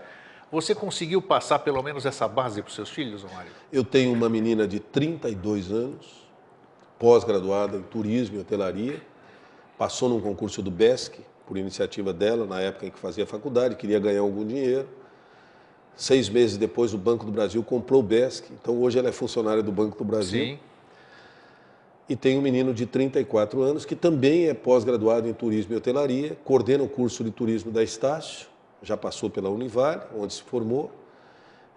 Você 0.51 0.75
conseguiu 0.75 1.21
passar 1.21 1.59
pelo 1.59 1.83
menos 1.83 2.07
essa 2.07 2.27
base 2.27 2.63
para 2.63 2.69
os 2.69 2.75
seus 2.75 2.91
filhos, 2.91 3.25
Mário? 3.25 3.51
Eu 3.73 3.85
tenho 3.85 4.13
uma 4.13 4.29
menina 4.29 4.67
de 4.67 4.81
32 4.81 5.71
anos, 5.71 6.27
pós-graduada 6.99 7.77
em 7.77 7.83
turismo 7.83 8.37
e 8.37 8.41
hotelaria, 8.41 9.01
passou 9.77 10.09
num 10.09 10.21
concurso 10.21 10.63
do 10.63 10.71
BESC, 10.71 11.21
por 11.47 11.57
iniciativa 11.57 12.13
dela, 12.13 12.47
na 12.47 12.61
época 12.61 12.87
em 12.87 12.91
que 12.91 12.99
fazia 12.99 13.27
faculdade, 13.27 13.75
queria 13.77 13.99
ganhar 13.99 14.21
algum 14.21 14.47
dinheiro. 14.47 14.87
Seis 15.99 16.29
meses 16.29 16.57
depois, 16.57 16.95
o 16.95 16.97
Banco 16.97 17.27
do 17.27 17.33
Brasil 17.33 17.61
comprou 17.61 17.99
o 17.99 18.03
BESC, 18.05 18.53
então 18.53 18.81
hoje 18.81 19.01
ela 19.01 19.09
é 19.09 19.13
funcionária 19.13 19.65
do 19.65 19.73
Banco 19.73 19.99
do 19.99 20.05
Brasil. 20.05 20.45
Sim. 20.45 20.59
E 22.09 22.15
tem 22.15 22.39
um 22.39 22.41
menino 22.41 22.73
de 22.73 22.87
34 22.87 23.61
anos 23.61 23.85
que 23.85 23.97
também 23.97 24.47
é 24.47 24.55
pós-graduado 24.55 25.29
em 25.29 25.33
turismo 25.33 25.75
e 25.75 25.77
hotelaria, 25.77 26.39
coordena 26.45 26.85
o 26.85 26.89
curso 26.89 27.25
de 27.25 27.33
turismo 27.33 27.73
da 27.73 27.83
Estácio, 27.83 28.47
já 28.81 28.97
passou 28.97 29.29
pela 29.29 29.51
Univale, 29.51 30.03
onde 30.17 30.35
se 30.35 30.43
formou. 30.43 30.93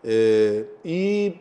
É, 0.03 0.65
e 0.85 1.33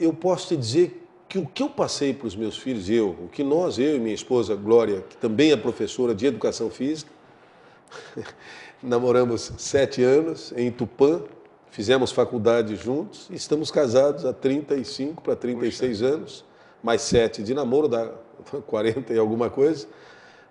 eu 0.00 0.14
posso 0.14 0.48
te 0.48 0.56
dizer 0.56 1.06
que 1.28 1.38
o 1.38 1.46
que 1.46 1.62
eu 1.62 1.68
passei 1.68 2.14
para 2.14 2.26
os 2.26 2.34
meus 2.34 2.56
filhos, 2.56 2.88
eu, 2.88 3.10
o 3.10 3.28
que 3.28 3.44
nós, 3.44 3.78
eu 3.78 3.96
e 3.96 3.98
minha 3.98 4.14
esposa 4.14 4.54
Glória, 4.54 5.04
que 5.10 5.16
também 5.18 5.52
é 5.52 5.58
professora 5.58 6.14
de 6.14 6.24
educação 6.24 6.70
física, 6.70 7.12
namoramos 8.82 9.52
sete 9.58 10.02
anos 10.02 10.54
em 10.56 10.72
Tupã, 10.72 11.20
fizemos 11.72 12.12
faculdade 12.12 12.76
juntos, 12.76 13.28
estamos 13.30 13.70
casados 13.70 14.24
há 14.24 14.32
35 14.32 15.22
para 15.22 15.34
36 15.34 15.98
Puxa. 15.98 16.14
anos 16.14 16.44
mais 16.82 17.02
sete 17.02 17.42
de 17.42 17.54
namoro, 17.54 17.88
dá 17.88 18.10
40 18.66 19.12
e 19.12 19.18
alguma 19.18 19.48
coisa. 19.48 19.86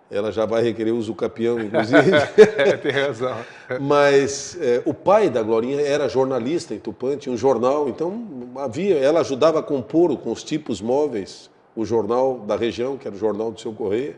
Ela 0.09 0.29
já 0.29 0.45
vai 0.45 0.61
requerer 0.61 0.91
uso 0.91 1.15
capião, 1.15 1.57
inclusive. 1.59 2.11
é, 2.57 2.75
tem 2.75 2.91
razão. 2.91 3.37
Mas 3.79 4.57
é, 4.59 4.81
o 4.83 4.93
pai 4.93 5.29
da 5.29 5.41
Glorinha 5.41 5.79
era 5.79 6.09
jornalista 6.09 6.73
em 6.73 6.79
Tupã, 6.79 7.15
tinha 7.15 7.33
um 7.33 7.37
jornal, 7.37 7.87
então 7.87 8.27
havia, 8.57 8.97
ela 8.97 9.21
ajudava 9.21 9.59
a 9.59 9.63
compor 9.63 10.17
com 10.17 10.31
os 10.31 10.43
tipos 10.43 10.81
móveis 10.81 11.49
o 11.73 11.85
jornal 11.85 12.39
da 12.39 12.57
região, 12.57 12.97
que 12.97 13.07
era 13.07 13.15
o 13.15 13.19
jornal 13.19 13.51
do 13.51 13.61
seu 13.61 13.71
Correio. 13.71 14.15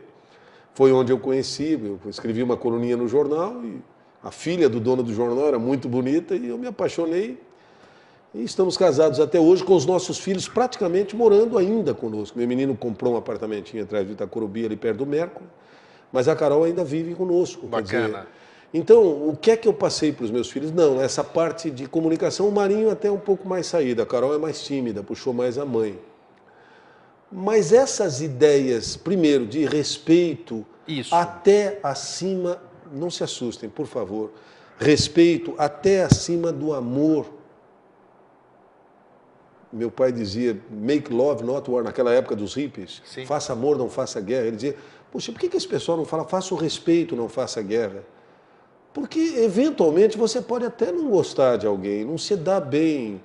Foi 0.74 0.90
onde 0.90 1.12
eu 1.12 1.18
conheci, 1.18 1.78
eu 1.80 2.10
escrevi 2.10 2.42
uma 2.42 2.56
coluninha 2.56 2.96
no 2.96 3.06
jornal 3.06 3.62
e 3.62 3.80
A 4.24 4.30
filha 4.30 4.70
do 4.70 4.80
dono 4.80 5.02
do 5.02 5.12
jornal 5.12 5.48
era 5.48 5.58
muito 5.58 5.86
bonita 5.86 6.34
e 6.34 6.48
eu 6.48 6.56
me 6.56 6.66
apaixonei. 6.66 7.38
E 8.34 8.42
estamos 8.42 8.74
casados 8.74 9.20
até 9.20 9.38
hoje 9.38 9.62
com 9.62 9.74
os 9.74 9.84
nossos 9.84 10.18
filhos 10.18 10.48
praticamente 10.48 11.14
morando 11.14 11.58
ainda 11.58 11.92
conosco. 11.92 12.38
Meu 12.38 12.48
menino 12.48 12.74
comprou 12.74 13.12
um 13.12 13.16
apartamentinho 13.18 13.82
atrás 13.82 14.06
do 14.06 14.14
Itacurubi, 14.14 14.64
ali 14.64 14.76
perto 14.76 14.98
do 14.98 15.06
Merco, 15.06 15.42
mas 16.10 16.26
a 16.26 16.34
Carol 16.34 16.64
ainda 16.64 16.82
vive 16.82 17.14
conosco. 17.14 17.66
Bacana. 17.66 18.08
Dizer, 18.08 18.26
então, 18.72 19.28
o 19.28 19.36
que 19.36 19.52
é 19.52 19.56
que 19.56 19.68
eu 19.68 19.74
passei 19.74 20.10
para 20.10 20.24
os 20.24 20.30
meus 20.32 20.50
filhos? 20.50 20.72
Não, 20.72 21.00
essa 21.00 21.22
parte 21.22 21.70
de 21.70 21.86
comunicação, 21.86 22.48
o 22.48 22.52
Marinho 22.52 22.90
até 22.90 23.06
é 23.06 23.12
um 23.12 23.18
pouco 23.18 23.46
mais 23.46 23.66
saída, 23.66 24.02
a 24.02 24.06
Carol 24.06 24.34
é 24.34 24.38
mais 24.38 24.64
tímida, 24.64 25.00
puxou 25.00 25.32
mais 25.32 25.58
a 25.58 25.64
mãe. 25.64 25.96
Mas 27.30 27.72
essas 27.72 28.20
ideias, 28.20 28.96
primeiro, 28.96 29.46
de 29.46 29.64
respeito, 29.64 30.66
Isso. 30.88 31.14
até 31.14 31.78
acima, 31.84 32.60
não 32.92 33.10
se 33.10 33.22
assustem, 33.24 33.68
por 33.68 33.86
favor, 33.86 34.30
respeito 34.78 35.54
até 35.58 36.04
acima 36.04 36.52
do 36.52 36.72
amor. 36.72 37.26
Meu 39.72 39.90
pai 39.90 40.12
dizia, 40.12 40.58
make 40.70 41.12
love, 41.12 41.42
not 41.42 41.68
war, 41.70 41.82
naquela 41.82 42.12
época 42.12 42.36
dos 42.36 42.54
hippies. 42.54 43.02
Sim. 43.04 43.26
Faça 43.26 43.52
amor, 43.52 43.76
não 43.76 43.88
faça 43.88 44.20
guerra. 44.20 44.46
Ele 44.46 44.56
dizia, 44.56 44.76
poxa, 45.10 45.32
por 45.32 45.40
que, 45.40 45.48
que 45.48 45.56
esse 45.56 45.66
pessoal 45.66 45.98
não 45.98 46.04
fala, 46.04 46.24
faça 46.24 46.54
o 46.54 46.56
respeito, 46.56 47.16
não 47.16 47.28
faça 47.28 47.60
guerra? 47.60 48.04
Porque, 48.92 49.18
eventualmente, 49.38 50.16
você 50.16 50.40
pode 50.40 50.64
até 50.64 50.92
não 50.92 51.10
gostar 51.10 51.56
de 51.56 51.66
alguém, 51.66 52.04
não 52.04 52.16
se 52.16 52.36
dá 52.36 52.60
bem. 52.60 53.20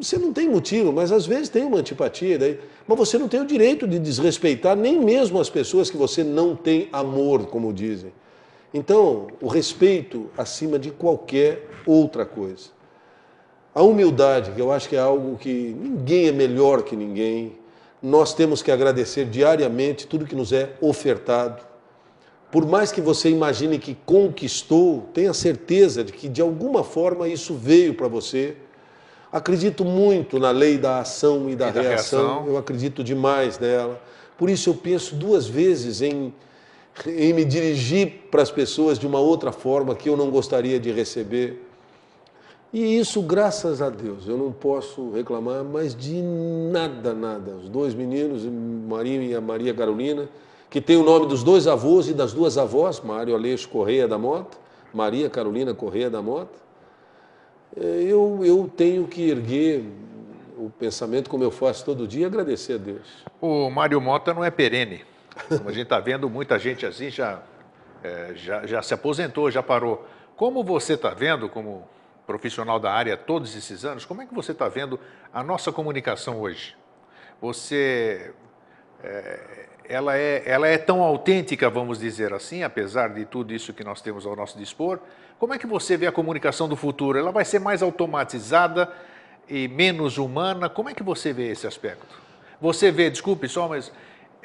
Você 0.00 0.18
não 0.18 0.32
tem 0.32 0.48
motivo, 0.48 0.92
mas 0.92 1.12
às 1.12 1.24
vezes 1.24 1.48
tem 1.48 1.62
uma 1.62 1.78
antipatia. 1.78 2.36
Daí, 2.36 2.58
mas 2.84 2.98
você 2.98 3.16
não 3.16 3.28
tem 3.28 3.40
o 3.40 3.46
direito 3.46 3.86
de 3.86 4.00
desrespeitar 4.00 4.76
nem 4.76 4.98
mesmo 4.98 5.40
as 5.40 5.48
pessoas 5.48 5.88
que 5.88 5.96
você 5.96 6.24
não 6.24 6.56
tem 6.56 6.88
amor, 6.92 7.46
como 7.46 7.72
dizem. 7.72 8.12
Então, 8.72 9.28
o 9.40 9.48
respeito 9.48 10.30
acima 10.36 10.78
de 10.78 10.90
qualquer 10.90 11.68
outra 11.86 12.24
coisa. 12.26 12.70
A 13.74 13.82
humildade, 13.82 14.52
que 14.52 14.60
eu 14.60 14.72
acho 14.72 14.88
que 14.88 14.96
é 14.96 15.00
algo 15.00 15.36
que 15.36 15.74
ninguém 15.78 16.28
é 16.28 16.32
melhor 16.32 16.82
que 16.82 16.96
ninguém. 16.96 17.58
Nós 18.02 18.34
temos 18.34 18.62
que 18.62 18.70
agradecer 18.70 19.24
diariamente 19.24 20.06
tudo 20.06 20.26
que 20.26 20.34
nos 20.34 20.52
é 20.52 20.74
ofertado 20.80 21.68
por 22.50 22.66
mais 22.66 22.90
que 22.90 23.00
você 23.00 23.28
imagine 23.28 23.78
que 23.78 23.94
conquistou, 24.06 25.08
tenha 25.12 25.34
certeza 25.34 26.02
de 26.02 26.12
que 26.12 26.28
de 26.28 26.40
alguma 26.40 26.82
forma 26.82 27.28
isso 27.28 27.54
veio 27.54 27.94
para 27.94 28.08
você. 28.08 28.56
Acredito 29.30 29.84
muito 29.84 30.38
na 30.38 30.50
lei 30.50 30.78
da 30.78 31.00
ação 31.00 31.50
e 31.50 31.54
da, 31.54 31.68
e 31.68 31.72
da 31.72 31.82
reação. 31.82 32.26
reação. 32.26 32.46
Eu 32.46 32.56
acredito 32.56 33.04
demais 33.04 33.58
nela. 33.58 34.00
Por 34.38 34.48
isso 34.48 34.70
eu 34.70 34.74
penso 34.74 35.14
duas 35.14 35.46
vezes 35.46 36.00
em, 36.00 36.32
em 37.06 37.32
me 37.32 37.44
dirigir 37.44 38.28
para 38.30 38.42
as 38.42 38.50
pessoas 38.50 38.98
de 38.98 39.06
uma 39.06 39.20
outra 39.20 39.52
forma 39.52 39.94
que 39.94 40.08
eu 40.08 40.16
não 40.16 40.30
gostaria 40.30 40.78
de 40.78 40.90
receber. 40.90 41.64
E 42.72 42.98
isso, 42.98 43.22
graças 43.22 43.80
a 43.80 43.88
Deus, 43.88 44.28
eu 44.28 44.36
não 44.36 44.52
posso 44.52 45.10
reclamar 45.12 45.64
mais 45.64 45.94
de 45.94 46.20
nada, 46.20 47.14
nada. 47.14 47.52
Os 47.52 47.68
dois 47.68 47.94
meninos, 47.94 48.44
Marinho 48.44 49.22
e 49.22 49.34
a 49.34 49.40
Maria 49.40 49.72
Carolina, 49.72 50.28
que 50.68 50.80
tem 50.80 50.96
o 50.96 51.02
nome 51.02 51.26
dos 51.26 51.42
dois 51.42 51.66
avós 51.66 52.08
e 52.08 52.12
das 52.12 52.32
duas 52.32 52.58
avós, 52.58 53.00
Mário 53.00 53.34
Aleixo 53.34 53.68
Correia 53.68 54.06
da 54.06 54.18
Mota, 54.18 54.58
Maria 54.92 55.30
Carolina 55.30 55.72
Correia 55.72 56.10
da 56.10 56.20
Mota, 56.20 56.58
é, 57.76 58.02
eu, 58.02 58.40
eu 58.42 58.70
tenho 58.76 59.06
que 59.06 59.30
erguer 59.30 59.84
o 60.58 60.68
pensamento, 60.68 61.30
como 61.30 61.44
eu 61.44 61.50
faço 61.50 61.84
todo 61.84 62.06
dia, 62.06 62.22
e 62.22 62.24
agradecer 62.24 62.74
a 62.74 62.78
Deus. 62.78 63.06
O 63.40 63.70
Mário 63.70 64.00
Mota 64.00 64.34
não 64.34 64.44
é 64.44 64.50
perene. 64.50 65.02
Como 65.48 65.68
a 65.68 65.72
gente 65.72 65.84
está 65.84 66.00
vendo, 66.00 66.28
muita 66.28 66.58
gente 66.58 66.84
assim 66.86 67.10
já, 67.10 67.42
é, 68.02 68.32
já, 68.34 68.66
já 68.66 68.82
se 68.82 68.94
aposentou, 68.94 69.50
já 69.50 69.62
parou. 69.62 70.06
Como 70.36 70.62
você 70.64 70.94
está 70.94 71.10
vendo, 71.10 71.48
como 71.48 71.88
profissional 72.26 72.78
da 72.78 72.92
área 72.92 73.16
todos 73.16 73.56
esses 73.56 73.84
anos, 73.84 74.04
como 74.04 74.22
é 74.22 74.26
que 74.26 74.34
você 74.34 74.52
está 74.52 74.68
vendo 74.68 75.00
a 75.32 75.42
nossa 75.42 75.72
comunicação 75.72 76.40
hoje? 76.40 76.76
Você 77.40 78.32
é, 79.02 79.68
ela 79.88 80.16
é, 80.16 80.42
ela 80.44 80.68
é 80.68 80.76
tão 80.76 81.02
autêntica, 81.02 81.70
vamos 81.70 81.98
dizer 81.98 82.34
assim, 82.34 82.62
apesar 82.62 83.08
de 83.08 83.24
tudo 83.24 83.54
isso 83.54 83.72
que 83.72 83.82
nós 83.82 84.02
temos 84.02 84.26
ao 84.26 84.36
nosso 84.36 84.58
dispor. 84.58 85.00
Como 85.38 85.54
é 85.54 85.58
que 85.58 85.66
você 85.66 85.96
vê 85.96 86.06
a 86.06 86.12
comunicação 86.12 86.68
do 86.68 86.76
futuro? 86.76 87.18
Ela 87.18 87.32
vai 87.32 87.44
ser 87.44 87.58
mais 87.58 87.82
automatizada 87.82 88.92
e 89.48 89.66
menos 89.66 90.18
humana? 90.18 90.68
Como 90.68 90.90
é 90.90 90.94
que 90.94 91.02
você 91.02 91.32
vê 91.32 91.50
esse 91.50 91.66
aspecto? 91.66 92.20
Você 92.60 92.90
vê, 92.90 93.08
desculpe 93.08 93.48
só, 93.48 93.66
mas 93.66 93.90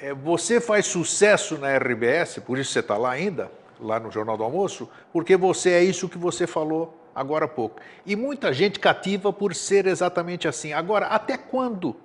é, 0.04 0.14
você 0.14 0.60
faz 0.60 0.86
sucesso 0.86 1.58
na 1.58 1.76
RBS, 1.78 2.40
por 2.46 2.60
isso 2.60 2.72
você 2.72 2.80
está 2.80 2.98
lá 2.98 3.12
ainda, 3.12 3.52
lá 3.80 4.00
no 4.00 4.12
Jornal 4.12 4.38
do 4.38 4.44
Almoço, 4.44 4.90
porque 5.12 5.36
você 5.36 5.72
é 5.72 5.84
isso 5.84 6.10
que 6.10 6.18
você 6.18 6.46
falou 6.46 6.98
agora 7.16 7.46
há 7.46 7.48
pouco. 7.48 7.80
E 8.06 8.16
muita 8.16 8.52
gente 8.52 8.80
cativa 8.80 9.32
por 9.32 9.56
ser 9.56 9.88
exatamente 9.88 10.48
assim. 10.48 10.74
Agora, 10.74 11.08
até 11.08 11.38
quando? 11.38 11.96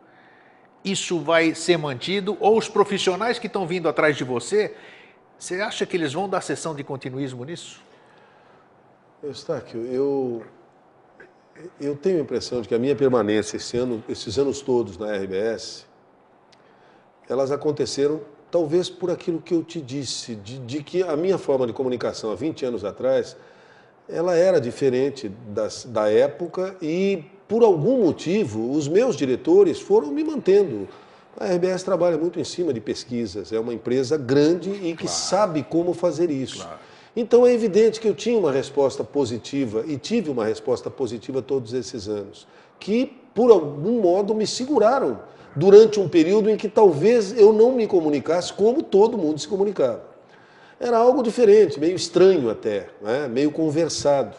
isso 0.84 1.20
vai 1.20 1.54
ser 1.54 1.76
mantido? 1.76 2.36
Ou 2.40 2.56
os 2.56 2.68
profissionais 2.68 3.38
que 3.38 3.46
estão 3.46 3.66
vindo 3.66 3.88
atrás 3.88 4.16
de 4.16 4.24
você, 4.24 4.74
você 5.38 5.60
acha 5.60 5.86
que 5.86 5.96
eles 5.96 6.12
vão 6.12 6.28
dar 6.28 6.40
sessão 6.40 6.74
de 6.74 6.82
continuismo 6.84 7.44
nisso? 7.44 7.82
Eustáquio, 9.22 9.84
eu, 9.86 10.44
eu 11.80 11.96
tenho 11.96 12.18
a 12.18 12.20
impressão 12.20 12.62
de 12.62 12.68
que 12.68 12.74
a 12.74 12.78
minha 12.78 12.94
permanência 12.94 13.56
esse 13.56 13.76
ano, 13.76 14.02
esses 14.08 14.38
anos 14.38 14.60
todos 14.60 14.96
na 14.96 15.12
RBS, 15.16 15.86
elas 17.28 17.50
aconteceram 17.50 18.20
talvez 18.50 18.88
por 18.88 19.10
aquilo 19.10 19.40
que 19.40 19.54
eu 19.54 19.62
te 19.62 19.80
disse, 19.80 20.34
de, 20.34 20.58
de 20.58 20.82
que 20.82 21.02
a 21.02 21.16
minha 21.16 21.38
forma 21.38 21.66
de 21.66 21.72
comunicação 21.72 22.30
há 22.32 22.34
20 22.34 22.64
anos 22.64 22.84
atrás, 22.84 23.36
ela 24.08 24.34
era 24.34 24.60
diferente 24.60 25.28
das, 25.50 25.84
da 25.84 26.10
época 26.10 26.76
e 26.80 27.24
por 27.46 27.62
algum 27.62 28.04
motivo, 28.04 28.72
os 28.72 28.86
meus 28.88 29.16
diretores 29.16 29.80
foram 29.80 30.08
me 30.08 30.22
mantendo. 30.22 30.88
A 31.38 31.46
RBS 31.46 31.82
trabalha 31.82 32.18
muito 32.18 32.38
em 32.38 32.44
cima 32.44 32.72
de 32.72 32.80
pesquisas, 32.80 33.52
é 33.52 33.60
uma 33.60 33.72
empresa 33.72 34.16
grande 34.18 34.70
e 34.70 34.94
que 34.94 35.04
claro. 35.04 35.08
sabe 35.08 35.62
como 35.62 35.94
fazer 35.94 36.30
isso. 36.30 36.62
Claro. 36.62 36.78
Então 37.16 37.46
é 37.46 37.52
evidente 37.52 38.00
que 38.00 38.08
eu 38.08 38.14
tinha 38.14 38.38
uma 38.38 38.52
resposta 38.52 39.02
positiva 39.02 39.84
e 39.86 39.96
tive 39.96 40.30
uma 40.30 40.44
resposta 40.44 40.90
positiva 40.90 41.40
todos 41.40 41.72
esses 41.72 42.06
anos, 42.06 42.46
que 42.78 43.06
por 43.34 43.50
algum 43.50 44.00
modo 44.00 44.34
me 44.34 44.46
seguraram 44.46 45.20
durante 45.58 45.98
um 45.98 46.08
período 46.08 46.48
em 46.48 46.56
que 46.56 46.68
talvez 46.68 47.36
eu 47.36 47.52
não 47.52 47.72
me 47.72 47.86
comunicasse 47.86 48.52
como 48.52 48.80
todo 48.80 49.18
mundo 49.18 49.40
se 49.40 49.48
comunicava. 49.48 50.02
Era 50.78 50.96
algo 50.96 51.20
diferente, 51.20 51.80
meio 51.80 51.96
estranho 51.96 52.48
até, 52.48 52.88
né? 53.02 53.26
meio 53.26 53.50
conversado. 53.50 54.36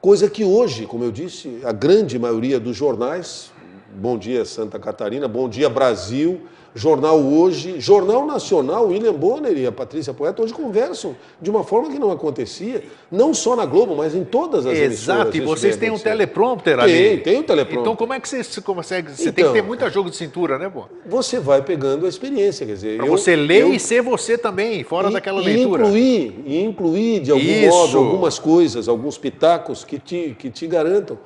Coisa 0.00 0.28
que 0.28 0.44
hoje, 0.44 0.84
como 0.84 1.04
eu 1.04 1.12
disse, 1.12 1.60
a 1.62 1.70
grande 1.70 2.18
maioria 2.18 2.58
dos 2.58 2.76
jornais, 2.76 3.51
Bom 3.94 4.16
Dia 4.16 4.44
Santa 4.44 4.78
Catarina, 4.78 5.28
Bom 5.28 5.48
Dia 5.48 5.68
Brasil, 5.68 6.42
Jornal 6.74 7.20
Hoje, 7.20 7.78
Jornal 7.78 8.26
Nacional, 8.26 8.88
William 8.88 9.12
Bonner 9.12 9.56
e 9.56 9.66
a 9.66 9.72
Patrícia 9.72 10.14
Poeta 10.14 10.42
hoje 10.42 10.54
conversam 10.54 11.14
de 11.40 11.50
uma 11.50 11.62
forma 11.62 11.90
que 11.90 11.98
não 11.98 12.10
acontecia, 12.10 12.82
não 13.10 13.34
só 13.34 13.54
na 13.54 13.66
Globo, 13.66 13.94
mas 13.94 14.14
em 14.14 14.24
todas 14.24 14.64
as 14.64 14.78
Exato, 14.78 15.36
e 15.36 15.40
vocês 15.40 15.76
têm 15.76 15.90
um 15.90 15.98
teleprompter 15.98 16.78
ali. 16.78 16.92
Tem, 16.92 17.18
tem 17.18 17.38
um 17.40 17.42
teleprompter. 17.42 17.80
Então 17.80 17.94
como 17.94 18.14
é 18.14 18.20
que 18.20 18.28
você 18.28 18.60
consegue? 18.62 19.10
Você 19.10 19.24
então, 19.24 19.32
tem 19.34 19.44
que 19.44 19.50
ter 19.50 19.58
então, 19.58 19.68
muita 19.68 19.90
jogo 19.90 20.08
de 20.08 20.16
cintura, 20.16 20.58
né, 20.58 20.70
pô? 20.70 20.84
Você 21.04 21.38
vai 21.38 21.60
pegando 21.60 22.06
a 22.06 22.08
experiência, 22.08 22.64
quer 22.64 22.72
dizer... 22.72 22.96
Pra 22.96 23.06
eu, 23.06 23.12
você 23.12 23.36
ler 23.36 23.62
eu, 23.62 23.74
e 23.74 23.78
ser 23.78 24.00
você 24.00 24.38
também, 24.38 24.82
fora 24.82 25.10
e, 25.10 25.12
daquela 25.12 25.42
leitura. 25.42 25.84
E 25.84 25.86
incluir, 25.86 26.42
e 26.46 26.62
incluir 26.62 27.20
de 27.20 27.30
algum 27.30 27.44
Isso. 27.44 27.68
modo 27.68 27.98
algumas 27.98 28.38
coisas, 28.38 28.88
alguns 28.88 29.18
pitacos 29.18 29.84
que 29.84 29.98
te, 29.98 30.34
que 30.38 30.48
te 30.48 30.66
garantam 30.66 31.18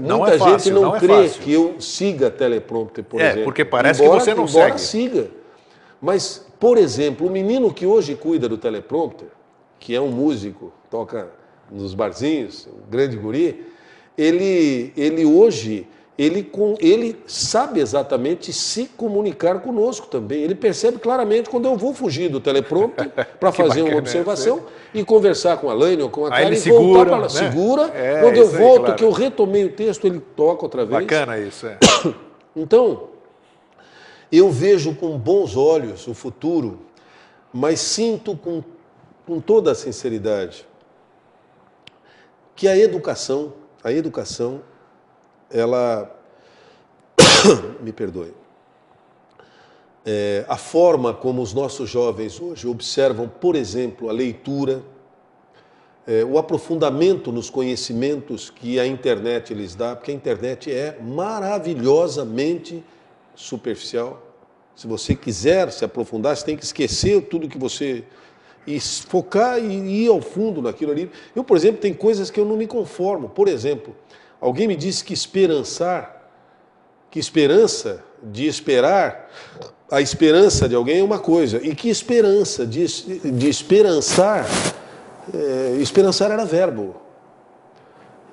não 0.00 0.18
Muita 0.18 0.34
é 0.34 0.38
fácil, 0.38 0.58
gente 0.58 0.70
não, 0.72 0.82
não 0.82 0.96
é 0.96 1.00
crê 1.00 1.28
que 1.28 1.52
eu 1.52 1.80
siga 1.80 2.30
teleprompter, 2.30 3.04
por 3.04 3.20
é, 3.20 3.28
exemplo. 3.28 3.44
porque 3.44 3.64
parece 3.64 4.02
embora, 4.02 4.18
que 4.18 4.24
você 4.24 4.34
não 4.34 4.44
embora 4.44 4.78
segue. 4.78 4.80
siga. 4.80 5.30
Mas, 6.00 6.46
por 6.60 6.76
exemplo, 6.76 7.26
o 7.26 7.30
menino 7.30 7.72
que 7.72 7.86
hoje 7.86 8.14
cuida 8.14 8.48
do 8.48 8.58
teleprompter, 8.58 9.28
que 9.78 9.94
é 9.94 10.00
um 10.00 10.10
músico, 10.10 10.72
toca 10.90 11.28
nos 11.70 11.94
barzinhos, 11.94 12.66
um 12.66 12.90
grande 12.90 13.16
guri, 13.16 13.66
ele, 14.16 14.92
ele 14.96 15.24
hoje 15.24 15.86
ele, 16.18 16.42
com, 16.42 16.74
ele 16.80 17.16
sabe 17.28 17.78
exatamente 17.78 18.52
se 18.52 18.86
comunicar 18.96 19.60
conosco 19.60 20.08
também. 20.08 20.42
Ele 20.42 20.54
percebe 20.56 20.98
claramente 20.98 21.48
quando 21.48 21.66
eu 21.66 21.76
vou 21.76 21.94
fugir 21.94 22.28
do 22.28 22.40
teleprompter 22.40 23.08
para 23.38 23.52
fazer 23.52 23.82
uma 23.82 23.96
observação 23.96 24.64
e 24.92 25.04
conversar 25.04 25.58
com 25.58 25.70
a 25.70 25.72
Lane 25.72 26.02
ou 26.02 26.10
com 26.10 26.26
a 26.26 26.30
Karen 26.30 26.52
e 26.52 26.70
voltar 26.70 27.06
para 27.06 27.20
né? 27.20 27.28
segura. 27.28 27.82
É, 27.94 28.20
quando 28.20 28.36
eu 28.36 28.48
volto, 28.48 28.78
aí, 28.78 28.84
claro. 28.86 28.94
que 28.96 29.04
eu 29.04 29.12
retomei 29.12 29.64
o 29.64 29.72
texto, 29.72 30.08
ele 30.08 30.18
toca 30.18 30.64
outra 30.64 30.84
vez. 30.84 31.02
Bacana 31.02 31.38
isso, 31.38 31.66
é. 31.66 31.78
Então, 32.56 33.10
eu 34.32 34.50
vejo 34.50 34.96
com 34.96 35.16
bons 35.16 35.56
olhos 35.56 36.08
o 36.08 36.14
futuro, 36.14 36.80
mas 37.52 37.78
sinto 37.78 38.36
com, 38.36 38.64
com 39.24 39.38
toda 39.38 39.70
a 39.70 39.74
sinceridade 39.74 40.66
que 42.56 42.66
a 42.66 42.76
educação, 42.76 43.52
a 43.84 43.92
educação 43.92 44.62
ela. 45.50 46.14
Me 47.80 47.92
perdoe. 47.92 48.32
É, 50.04 50.44
a 50.48 50.56
forma 50.56 51.12
como 51.12 51.42
os 51.42 51.52
nossos 51.52 51.90
jovens 51.90 52.40
hoje 52.40 52.66
observam, 52.66 53.28
por 53.28 53.54
exemplo, 53.54 54.08
a 54.08 54.12
leitura, 54.12 54.82
é, 56.06 56.24
o 56.24 56.38
aprofundamento 56.38 57.30
nos 57.30 57.50
conhecimentos 57.50 58.48
que 58.48 58.80
a 58.80 58.86
internet 58.86 59.52
lhes 59.52 59.74
dá, 59.74 59.94
porque 59.94 60.10
a 60.10 60.14
internet 60.14 60.72
é 60.72 60.98
maravilhosamente 61.02 62.82
superficial. 63.34 64.22
Se 64.74 64.86
você 64.86 65.14
quiser 65.14 65.70
se 65.70 65.84
aprofundar, 65.84 66.34
você 66.34 66.46
tem 66.46 66.56
que 66.56 66.64
esquecer 66.64 67.28
tudo 67.28 67.48
que 67.48 67.58
você 67.58 68.04
e 68.66 68.78
focar 68.80 69.58
e 69.58 70.04
ir 70.04 70.08
ao 70.08 70.20
fundo 70.20 70.60
naquilo 70.62 70.92
ali. 70.92 71.10
Eu, 71.34 71.42
por 71.42 71.56
exemplo, 71.56 71.80
tem 71.80 71.92
coisas 71.92 72.30
que 72.30 72.38
eu 72.38 72.44
não 72.44 72.56
me 72.56 72.66
conformo. 72.66 73.28
Por 73.28 73.48
exemplo, 73.48 73.94
alguém 74.40 74.68
me 74.68 74.76
disse 74.76 75.04
que 75.04 75.12
esperançar, 75.12 76.30
que 77.10 77.18
esperança 77.18 78.04
de 78.22 78.46
esperar, 78.46 79.30
a 79.90 80.00
esperança 80.00 80.68
de 80.68 80.74
alguém 80.74 81.00
é 81.00 81.04
uma 81.04 81.18
coisa, 81.18 81.58
e 81.62 81.74
que 81.74 81.88
esperança 81.88 82.66
de, 82.66 82.86
de 82.86 83.48
esperançar, 83.48 84.46
é, 85.32 85.76
esperançar 85.80 86.30
era 86.30 86.44
verbo. 86.44 86.96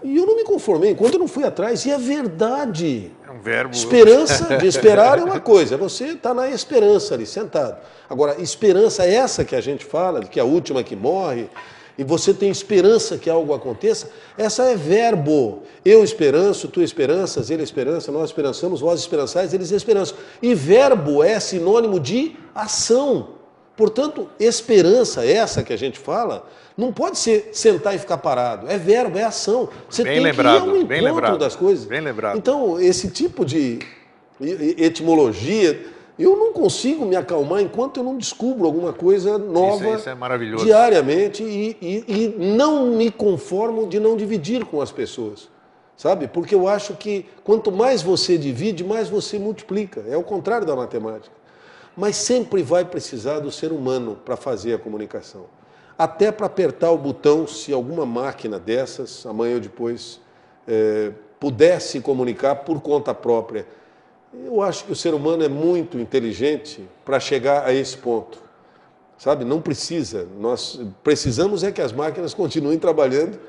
E 0.03 0.17
eu 0.17 0.25
não 0.25 0.35
me 0.35 0.43
conformei, 0.43 0.91
enquanto 0.91 1.13
eu 1.13 1.19
não 1.19 1.27
fui 1.27 1.43
atrás, 1.43 1.85
e 1.85 1.91
é 1.91 1.97
verdade. 1.97 3.11
É 3.27 3.31
um 3.31 3.39
verbo. 3.39 3.73
Esperança 3.73 4.57
de 4.57 4.67
esperar 4.67 5.17
é 5.17 5.23
uma 5.25 5.39
coisa, 5.39 5.77
você 5.77 6.09
está 6.09 6.33
na 6.33 6.49
esperança 6.49 7.15
ali, 7.15 7.25
sentado. 7.25 7.77
Agora, 8.09 8.39
esperança 8.39 9.03
é 9.03 9.15
essa 9.15 9.43
que 9.43 9.55
a 9.55 9.61
gente 9.61 9.83
fala, 9.85 10.21
que 10.21 10.39
é 10.39 10.43
a 10.43 10.45
última 10.45 10.83
que 10.83 10.95
morre, 10.95 11.49
e 11.97 12.03
você 12.03 12.33
tem 12.33 12.49
esperança 12.49 13.17
que 13.17 13.29
algo 13.29 13.53
aconteça, 13.53 14.09
essa 14.37 14.63
é 14.63 14.75
verbo. 14.75 15.63
Eu 15.83 16.03
esperanço, 16.03 16.67
tu 16.67 16.81
esperanças, 16.81 17.49
ele 17.49 17.63
esperança, 17.63 18.11
nós 18.11 18.29
esperançamos, 18.29 18.81
vós 18.81 18.99
esperançais, 18.99 19.53
eles 19.53 19.71
esperançam. 19.71 20.17
E 20.41 20.53
verbo 20.53 21.23
é 21.23 21.39
sinônimo 21.39 21.99
de 21.99 22.35
ação. 22.53 23.29
Portanto, 23.77 24.29
esperança, 24.39 25.25
essa 25.25 25.63
que 25.63 25.73
a 25.73 25.77
gente 25.77 25.99
fala, 25.99 26.47
não 26.77 26.91
pode 26.91 27.17
ser 27.17 27.49
sentar 27.53 27.95
e 27.95 27.99
ficar 27.99 28.17
parado. 28.17 28.67
É 28.69 28.77
verbo, 28.77 29.17
é 29.17 29.23
ação. 29.23 29.69
Você 29.89 30.03
bem 30.03 30.15
tem 30.15 30.23
lembrado, 30.23 30.61
que 30.61 30.67
ir 30.67 30.69
ao 30.69 30.77
encontro 30.77 31.03
lembrado, 31.03 31.37
das 31.37 31.55
coisas. 31.55 31.85
bem 31.85 32.01
lembrado. 32.01 32.37
Então, 32.37 32.79
esse 32.79 33.09
tipo 33.09 33.45
de 33.45 33.79
etimologia, 34.77 35.94
eu 36.23 36.37
não 36.37 36.53
consigo 36.53 37.05
me 37.05 37.15
acalmar 37.15 37.61
enquanto 37.61 37.97
eu 37.97 38.03
não 38.03 38.17
descubro 38.17 38.65
alguma 38.65 38.93
coisa 38.93 39.37
nova 39.37 39.85
Isso, 39.85 39.95
isso 39.97 40.09
é 40.09 40.15
maravilhoso. 40.15 40.63
diariamente 40.63 41.43
e, 41.43 41.77
e, 41.81 42.05
e 42.07 42.45
não 42.55 42.87
me 42.91 43.11
conformo 43.11 43.87
de 43.87 43.99
não 43.99 44.15
dividir 44.15 44.63
com 44.65 44.79
as 44.81 44.91
pessoas. 44.91 45.49
Sabe? 45.97 46.27
Porque 46.27 46.53
eu 46.53 46.67
acho 46.67 46.93
que 46.95 47.25
quanto 47.43 47.71
mais 47.71 48.01
você 48.01 48.37
divide, 48.37 48.83
mais 48.83 49.07
você 49.07 49.39
multiplica. 49.39 50.03
É 50.07 50.17
o 50.17 50.23
contrário 50.23 50.67
da 50.67 50.75
matemática. 50.75 51.33
Mas 51.95 52.17
sempre 52.17 52.61
vai 52.61 52.83
precisar 52.83 53.39
do 53.39 53.49
ser 53.51 53.71
humano 53.71 54.17
para 54.25 54.35
fazer 54.35 54.73
a 54.73 54.77
comunicação. 54.77 55.45
Até 55.97 56.31
para 56.33 56.47
apertar 56.47 56.91
o 56.91 56.97
botão, 56.97 57.47
se 57.47 57.71
alguma 57.71 58.05
máquina 58.05 58.59
dessas, 58.59 59.25
amanhã 59.25 59.55
ou 59.55 59.61
depois, 59.61 60.19
eh, 60.67 61.13
pudesse 61.39 62.01
comunicar 62.01 62.55
por 62.55 62.81
conta 62.81 63.13
própria. 63.13 63.65
Eu 64.43 64.61
acho 64.61 64.85
que 64.85 64.91
o 64.91 64.95
ser 64.95 65.13
humano 65.13 65.43
é 65.43 65.49
muito 65.49 65.97
inteligente 65.99 66.83
para 67.03 67.19
chegar 67.19 67.65
a 67.65 67.73
esse 67.73 67.97
ponto. 67.97 68.39
Sabe? 69.17 69.45
Não 69.45 69.61
precisa. 69.61 70.27
Nós 70.39 70.79
precisamos 71.03 71.63
é 71.63 71.71
que 71.71 71.81
as 71.81 71.91
máquinas 71.93 72.33
continuem 72.33 72.77
trabalhando 72.77 73.39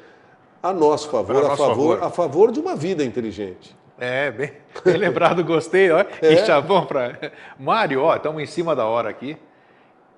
a 0.62 0.72
nosso 0.72 1.08
favor, 1.10 1.36
A 1.44 1.52
a 1.52 1.56
favor, 1.56 1.58
favor. 1.58 2.02
a 2.04 2.10
favor 2.10 2.52
de 2.52 2.60
uma 2.60 2.76
vida 2.76 3.04
inteligente. 3.04 3.74
É, 3.98 4.30
bem, 4.30 4.52
bem 4.84 4.96
lembrado, 4.96 5.42
gostei. 5.44 5.90
Ó. 5.90 5.98
É. 6.00 6.32
E 6.34 6.44
chavão 6.46 6.84
para. 6.86 7.32
Mário, 7.58 8.02
ó, 8.02 8.14
estamos 8.14 8.42
em 8.42 8.46
cima 8.46 8.76
da 8.76 8.84
hora 8.86 9.08
aqui. 9.08 9.36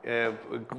É, 0.04 0.30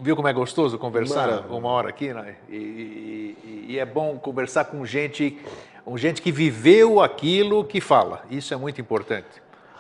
viu 0.02 0.16
como 0.16 0.28
é 0.28 0.34
gostoso 0.34 0.78
conversar 0.78 1.28
Maravilha. 1.28 1.56
uma 1.56 1.70
hora 1.70 1.90
aqui, 1.90 2.14
né? 2.14 2.36
E, 2.50 2.56
e- 2.56 3.66
e 3.70 3.80
é 3.80 3.86
bom 3.86 4.18
conversar 4.18 4.66
com 4.66 4.84
gente, 4.86 5.38
com 5.86 5.98
gente 5.98 6.22
que 6.22 6.32
viveu 6.32 7.00
aquilo 7.02 7.64
que 7.64 7.80
fala. 7.80 8.24
Isso 8.30 8.54
é 8.54 8.58
muito 8.58 8.80
importante. 8.82 9.28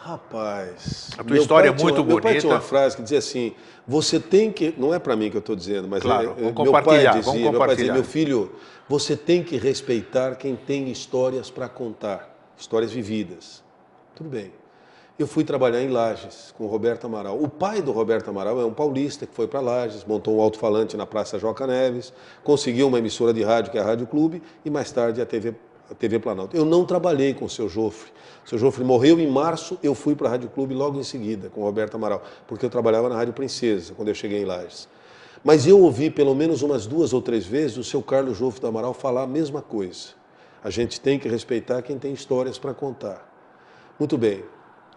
Rapaz, 0.02 1.10
A 1.18 1.24
tua 1.26 1.38
história 1.38 1.68
é 1.68 1.72
pai 1.74 1.84
muito 1.84 1.96
tinha, 1.96 2.06
Meu 2.08 2.16
pai 2.22 2.32
bonita. 2.32 2.40
tinha 2.40 2.54
uma 2.54 2.62
frase 2.62 2.96
que 2.96 3.04
dizia 3.04 3.20
assim: 3.20 3.54
você 3.86 4.18
tem 4.18 4.50
que. 4.50 4.74
Não 4.78 4.94
é 4.94 5.00
para 5.00 5.14
mim 5.16 5.30
que 5.30 5.36
eu 5.36 5.42
estou 5.42 5.56
dizendo, 5.58 5.90
mas 5.90 6.02
Claro, 6.02 6.36
é- 6.38 6.42
meu 6.42 6.54
pai 6.54 6.66
compartilhar, 6.66 7.12
dizia, 7.18 7.22
vamos 7.34 7.42
meu 7.42 7.60
pai 7.60 7.76
dizia, 7.76 7.94
meu 7.94 8.04
filho, 8.04 8.52
você 8.88 9.18
tem 9.18 9.44
que 9.44 9.58
respeitar 9.58 10.36
quem 10.36 10.56
tem 10.56 10.90
histórias 10.90 11.52
para 11.52 11.68
contar, 11.68 12.34
histórias 12.58 12.92
vividas. 12.94 13.62
Tudo 14.16 14.30
bem. 14.30 14.54
Eu 15.18 15.28
fui 15.28 15.44
trabalhar 15.44 15.82
em 15.82 15.90
Lages 15.90 16.54
com 16.58 16.64
o 16.64 16.68
Roberto 16.68 17.06
Amaral. 17.06 17.38
O 17.38 17.50
pai 17.50 17.82
do 17.82 17.92
Roberto 17.92 18.30
Amaral 18.30 18.62
é 18.62 18.66
um 18.66 18.74
paulista 18.74 19.28
que 19.28 19.36
foi 19.36 19.50
para 19.50 19.60
Lages, 19.60 20.06
montou 20.06 20.38
um 20.38 20.42
alto-falante 20.42 20.96
na 20.96 21.06
Praça 21.06 21.38
Joca 21.38 21.68
Neves, 21.68 22.14
conseguiu 22.42 22.88
uma 22.88 23.00
emissora 23.00 23.34
de 23.34 23.44
rádio 23.44 23.70
que 23.70 23.78
é 23.78 23.82
a 23.82 23.84
Rádio 23.84 24.08
Clube 24.08 24.42
e 24.64 24.70
mais 24.70 24.90
tarde 24.94 25.22
a 25.22 25.26
TV, 25.26 25.54
TV 25.96 26.20
Planalto. 26.20 26.56
Eu 26.56 26.66
não 26.66 26.86
trabalhei 26.86 27.34
com 27.34 27.46
o 27.46 27.50
seu 27.50 27.68
Jofre. 27.68 28.12
O 28.46 28.50
seu 28.50 28.58
Jofre 28.58 28.84
morreu 28.84 29.20
em 29.20 29.30
março, 29.30 29.78
eu 29.84 29.94
fui 29.94 30.16
para 30.16 30.28
a 30.28 30.32
Rádio 30.32 30.50
Clube 30.50 30.74
logo 30.74 31.00
em 31.00 31.04
seguida 31.04 31.50
com 31.50 31.62
o 31.62 31.64
Roberto 31.64 31.96
Amaral, 31.96 32.24
porque 32.48 32.66
eu 32.66 32.70
trabalhava 32.70 33.10
na 33.10 33.16
Rádio 33.16 33.34
Princesa 33.34 33.94
quando 33.96 34.08
eu 34.08 34.16
cheguei 34.16 34.42
em 34.42 34.46
Lages. 34.46 34.88
Mas 35.44 35.66
eu 35.66 35.80
ouvi 35.80 36.10
pelo 36.10 36.36
menos 36.36 36.62
umas 36.62 36.86
duas 36.86 37.14
ou 37.14 37.22
três 37.22 37.46
vezes 37.46 37.78
o 37.78 37.84
seu 37.84 38.02
Carlos 38.02 38.38
Jofre 38.38 38.62
do 38.62 38.68
Amaral 38.68 38.94
falar 38.94 39.24
a 39.24 39.28
mesma 39.28 39.62
coisa. 39.62 40.10
A 40.64 40.70
gente 40.70 41.00
tem 41.00 41.18
que 41.18 41.30
respeitar 41.30 41.82
quem 41.82 41.98
tem 41.98 42.12
histórias 42.12 42.58
para 42.58 42.74
contar. 42.74 43.26
Muito 43.98 44.18
bem. 44.18 44.44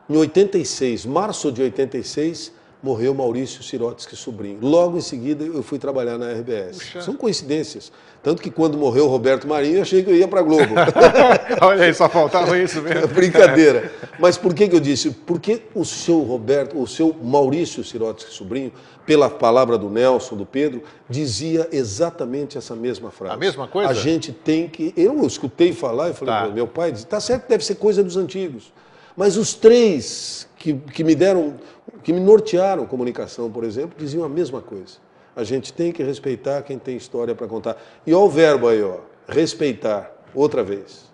Em 0.09 0.17
86, 0.17 1.07
março 1.07 1.53
de 1.53 1.63
86, 1.63 2.53
morreu 2.83 3.15
Maurício 3.15 3.63
Sirotsky 3.63 4.17
sobrinho. 4.17 4.59
Logo 4.61 4.99
em 4.99 5.01
seguida 5.01 5.45
eu 5.45 5.63
fui 5.63 5.79
trabalhar 5.79 6.19
na 6.19 6.33
RBS. 6.33 6.79
Puxa. 6.79 7.01
São 7.03 7.15
coincidências. 7.15 7.93
Tanto 8.23 8.41
que 8.43 8.51
quando 8.51 8.77
morreu 8.79 9.07
Roberto 9.09 9.47
Marinho, 9.49 9.77
eu 9.77 9.83
achei 9.83 10.03
que 10.03 10.11
eu 10.11 10.15
ia 10.17 10.27
para 10.29 10.41
a 10.41 10.43
Globo. 10.43 10.75
Olha 11.63 11.85
aí, 11.85 11.95
só 11.95 12.09
faltava 12.09 12.59
isso 12.59 12.79
É 12.79 12.83
mesmo. 12.83 13.09
brincadeira. 13.15 13.93
Mas 14.19 14.37
por 14.37 14.55
que, 14.55 14.69
que 14.69 14.77
eu 14.77 14.81
disse? 14.81 15.11
Porque 15.11 15.63
o 15.75 15.85
seu 15.85 16.21
Roberto, 16.23 16.81
o 16.81 16.87
seu 16.87 17.15
Maurício 17.23 17.83
Sirotsky 17.85 18.33
sobrinho, 18.33 18.73
pela 19.07 19.29
palavra 19.29 19.77
do 19.77 19.91
Nelson, 19.91 20.37
do 20.37 20.47
Pedro, 20.47 20.83
dizia 21.09 21.69
exatamente 21.73 22.57
essa 22.57 22.75
mesma 22.77 23.11
frase. 23.11 23.35
A 23.35 23.37
mesma 23.37 23.67
coisa? 23.67 23.91
A 23.91 23.95
gente 23.95 24.33
tem 24.33 24.69
que. 24.69 24.93
Eu 24.97 25.25
escutei 25.27 25.73
falar 25.73 26.11
e 26.11 26.13
falei, 26.15 26.35
Tá. 26.35 26.47
"Pô, 26.47 26.53
meu 26.53 26.67
pai 26.69 26.93
disse, 26.93 27.07
tá 27.07 27.19
certo 27.21 27.43
que 27.45 27.49
deve 27.49 27.65
ser 27.65 27.75
coisa 27.77 28.03
dos 28.05 28.17
antigos. 28.17 28.73
Mas 29.17 29.37
os 29.37 29.55
três 29.55 30.49
que, 30.57 30.75
que 30.75 31.05
me 31.05 31.15
deram, 31.15 31.57
que 32.03 32.13
me 32.13 32.21
nortearam 32.21 32.87
comunicação, 32.87 33.51
por 33.51 33.65
exemplo, 33.65 33.97
diziam 33.99 34.25
a 34.25 34.29
mesma 34.29 34.61
coisa. 34.61 34.99
A 35.35 35.45
gente 35.45 35.73
tem 35.73 35.93
que 35.93 36.03
respeitar 36.03 36.63
quem 36.63 36.79
tem 36.79 36.97
história 36.97 37.35
para 37.35 37.47
contar. 37.47 37.77
E 38.07 38.13
olha 38.13 38.25
o 38.25 38.29
verbo 38.29 38.69
aí, 38.69 38.83
ó, 38.83 38.99
respeitar, 39.29 40.11
outra 40.35 40.63
vez. 40.63 41.11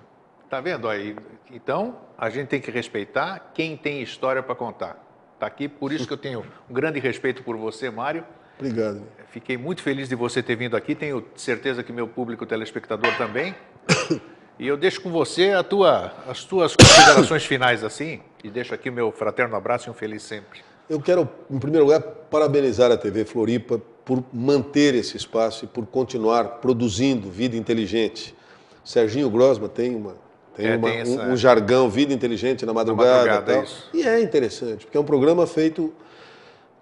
Tá 0.51 0.61
vendo 0.61 0.89
aí? 0.89 1.17
Então, 1.51 1.97
a 2.17 2.29
gente 2.31 2.49
tem 2.49 2.61
que 2.61 2.71
respeitar 2.71 3.53
quem 3.55 3.77
tem 3.77 4.03
história 4.03 4.43
para 4.43 4.55
contar. 4.55 5.05
Tá 5.39 5.47
aqui, 5.47 5.69
por 5.69 5.93
isso 5.93 6.07
que 6.07 6.13
eu 6.13 6.19
tenho 6.19 6.45
um 6.69 6.75
grande 6.75 6.99
respeito 6.99 7.43
por 7.43 7.57
você, 7.57 7.91
Mário. 7.91 8.25
Obrigado. 8.59 9.03
Fiquei 9.31 9.57
muito 9.57 9.83
feliz 9.83 10.09
de 10.09 10.17
você 10.17 10.43
ter 10.43 10.57
vindo 10.57 10.77
aqui. 10.77 10.95
Tenho 10.95 11.25
certeza 11.37 11.83
que 11.85 11.93
meu 11.93 12.09
público 12.09 12.45
telespectador 12.45 13.17
também. 13.17 13.55
E 14.59 14.67
eu 14.67 14.77
deixo 14.77 15.01
com 15.01 15.11
você 15.11 15.53
a 15.53 15.63
tua, 15.63 16.13
as 16.29 16.43
tuas 16.45 16.75
considerações 16.75 17.45
finais 17.45 17.85
assim. 17.85 18.21
E 18.43 18.51
deixo 18.51 18.75
aqui 18.75 18.89
o 18.91 18.93
meu 18.93 19.13
fraterno 19.13 19.55
abraço 19.57 19.89
e 19.89 19.91
um 19.91 19.95
feliz 19.95 20.23
sempre. 20.23 20.61
Eu 20.89 21.01
quero, 21.01 21.29
em 21.51 21.59
primeiro 21.59 21.85
lugar, 21.87 22.01
parabenizar 22.01 22.91
a 22.91 22.97
TV 22.97 23.25
Floripa 23.25 23.81
por 24.05 24.25
manter 24.33 24.95
esse 24.95 25.17
espaço 25.17 25.65
e 25.65 25.69
por 25.69 25.85
continuar 25.87 26.45
produzindo 26.61 27.29
vida 27.31 27.57
inteligente. 27.57 28.35
Serginho 28.83 29.29
Grosma 29.29 29.69
tem, 29.69 29.95
uma, 29.95 30.17
tem, 30.57 30.67
É, 30.67 30.77
uma- 30.77 30.89
tem 30.89 30.99
essa- 31.01 31.23
um, 31.23 31.33
um 31.33 31.37
jargão, 31.37 31.91
vida 31.91 32.13
inteligente 32.15 32.65
na 32.65 32.73
madrugada. 32.73 33.27
madrugada, 33.31 33.59
e 33.59 33.65
isso. 33.65 33.91
E 33.93 34.03
é 34.09 34.21
interessante, 34.21 34.87
porque 34.87 34.97
é 34.97 35.01
um 35.01 35.05
programa 35.05 35.47
feito 35.47 35.93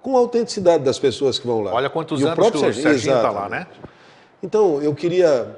com 0.00 0.16
a 0.16 0.20
autenticidade 0.20 0.84
das 0.84 0.98
pessoas 1.00 1.38
que 1.38 1.46
vão 1.46 1.62
lá. 1.62 1.72
Olha 1.74 1.90
quantos 1.90 2.20
E 2.20 2.24
o 2.24 2.28
anos 2.28 2.36
que 2.38 2.40
próprio 2.52 2.70
o 2.70 2.72
Serginho 2.72 3.16
está 3.16 3.30
lá, 3.30 3.48
né? 3.48 3.66
Então, 4.42 4.80
eu 4.80 4.94
queria. 4.94 5.56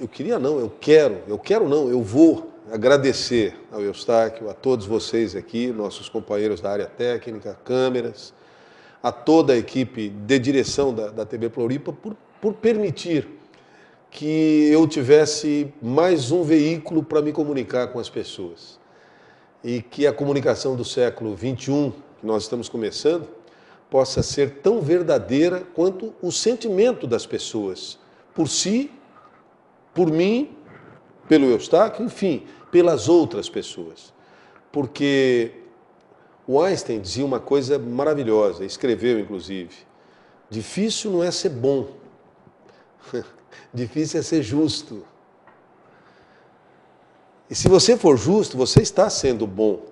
Eu 0.00 0.08
queria 0.08 0.38
não, 0.38 0.58
eu 0.58 0.72
quero, 0.80 1.18
eu 1.28 1.38
quero 1.38 1.68
não, 1.68 1.90
eu 1.90 2.02
vou 2.02 2.50
agradecer 2.72 3.54
ao 3.70 3.82
Eustáquio, 3.82 4.48
a 4.48 4.54
todos 4.54 4.86
vocês 4.86 5.36
aqui, 5.36 5.66
nossos 5.66 6.08
companheiros 6.08 6.58
da 6.58 6.70
área 6.70 6.86
técnica, 6.86 7.58
câmeras, 7.62 8.32
a 9.02 9.12
toda 9.12 9.52
a 9.52 9.58
equipe 9.58 10.08
de 10.08 10.38
direção 10.38 10.94
da, 10.94 11.10
da 11.10 11.26
TV 11.26 11.50
Floripa 11.50 11.92
por, 11.92 12.16
por 12.40 12.54
permitir 12.54 13.28
que 14.10 14.70
eu 14.72 14.88
tivesse 14.88 15.70
mais 15.82 16.32
um 16.32 16.44
veículo 16.44 17.02
para 17.02 17.20
me 17.20 17.30
comunicar 17.30 17.88
com 17.88 17.98
as 17.98 18.08
pessoas. 18.08 18.80
E 19.62 19.82
que 19.82 20.06
a 20.06 20.14
comunicação 20.14 20.74
do 20.74 20.84
século 20.84 21.36
XXI, 21.36 21.92
que 22.18 22.26
nós 22.26 22.44
estamos 22.44 22.70
começando, 22.70 23.28
possa 23.90 24.22
ser 24.22 24.60
tão 24.62 24.80
verdadeira 24.80 25.62
quanto 25.74 26.14
o 26.22 26.32
sentimento 26.32 27.06
das 27.06 27.26
pessoas, 27.26 27.98
por 28.34 28.48
si, 28.48 28.90
por 29.94 30.10
mim, 30.10 30.56
pelo 31.28 31.46
Eustáquio, 31.46 32.04
enfim, 32.04 32.46
pelas 32.70 33.08
outras 33.08 33.48
pessoas. 33.48 34.12
Porque 34.72 35.52
o 36.46 36.60
Einstein 36.60 37.00
dizia 37.00 37.24
uma 37.24 37.40
coisa 37.40 37.78
maravilhosa, 37.78 38.64
escreveu 38.64 39.18
inclusive: 39.18 39.74
difícil 40.48 41.10
não 41.10 41.22
é 41.22 41.30
ser 41.30 41.50
bom, 41.50 41.88
Difícil 43.72 44.20
é 44.20 44.22
ser 44.22 44.42
justo. 44.42 45.04
E 47.48 47.54
se 47.54 47.68
você 47.68 47.96
for 47.96 48.16
justo, 48.16 48.56
você 48.56 48.82
está 48.82 49.10
sendo 49.10 49.46
bom. 49.46 49.84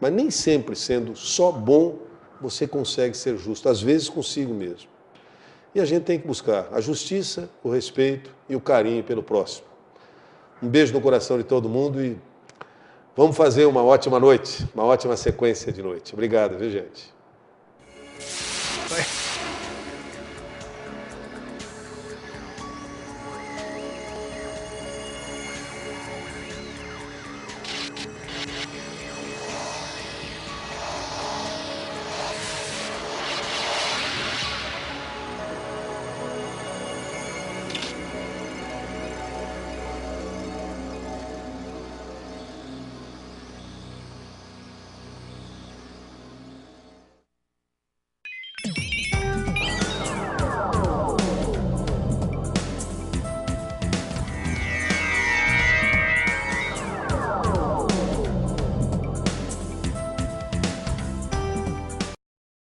Mas 0.00 0.12
nem 0.12 0.30
sempre 0.30 0.76
sendo 0.76 1.14
só 1.16 1.50
bom, 1.50 1.98
você 2.40 2.66
consegue 2.66 3.16
ser 3.16 3.36
justo, 3.36 3.68
às 3.68 3.80
vezes 3.80 4.08
consigo 4.08 4.52
mesmo. 4.52 4.88
E 5.76 5.80
a 5.80 5.84
gente 5.84 6.04
tem 6.04 6.18
que 6.18 6.26
buscar 6.26 6.68
a 6.72 6.80
justiça, 6.80 7.50
o 7.62 7.68
respeito 7.68 8.34
e 8.48 8.56
o 8.56 8.60
carinho 8.62 9.04
pelo 9.04 9.22
próximo. 9.22 9.66
Um 10.62 10.68
beijo 10.68 10.94
no 10.94 11.02
coração 11.02 11.36
de 11.36 11.44
todo 11.44 11.68
mundo 11.68 12.02
e 12.02 12.16
vamos 13.14 13.36
fazer 13.36 13.66
uma 13.66 13.84
ótima 13.84 14.18
noite, 14.18 14.66
uma 14.74 14.84
ótima 14.84 15.18
sequência 15.18 15.70
de 15.70 15.82
noite. 15.82 16.14
Obrigado, 16.14 16.56
viu, 16.56 16.70
gente? 16.70 17.14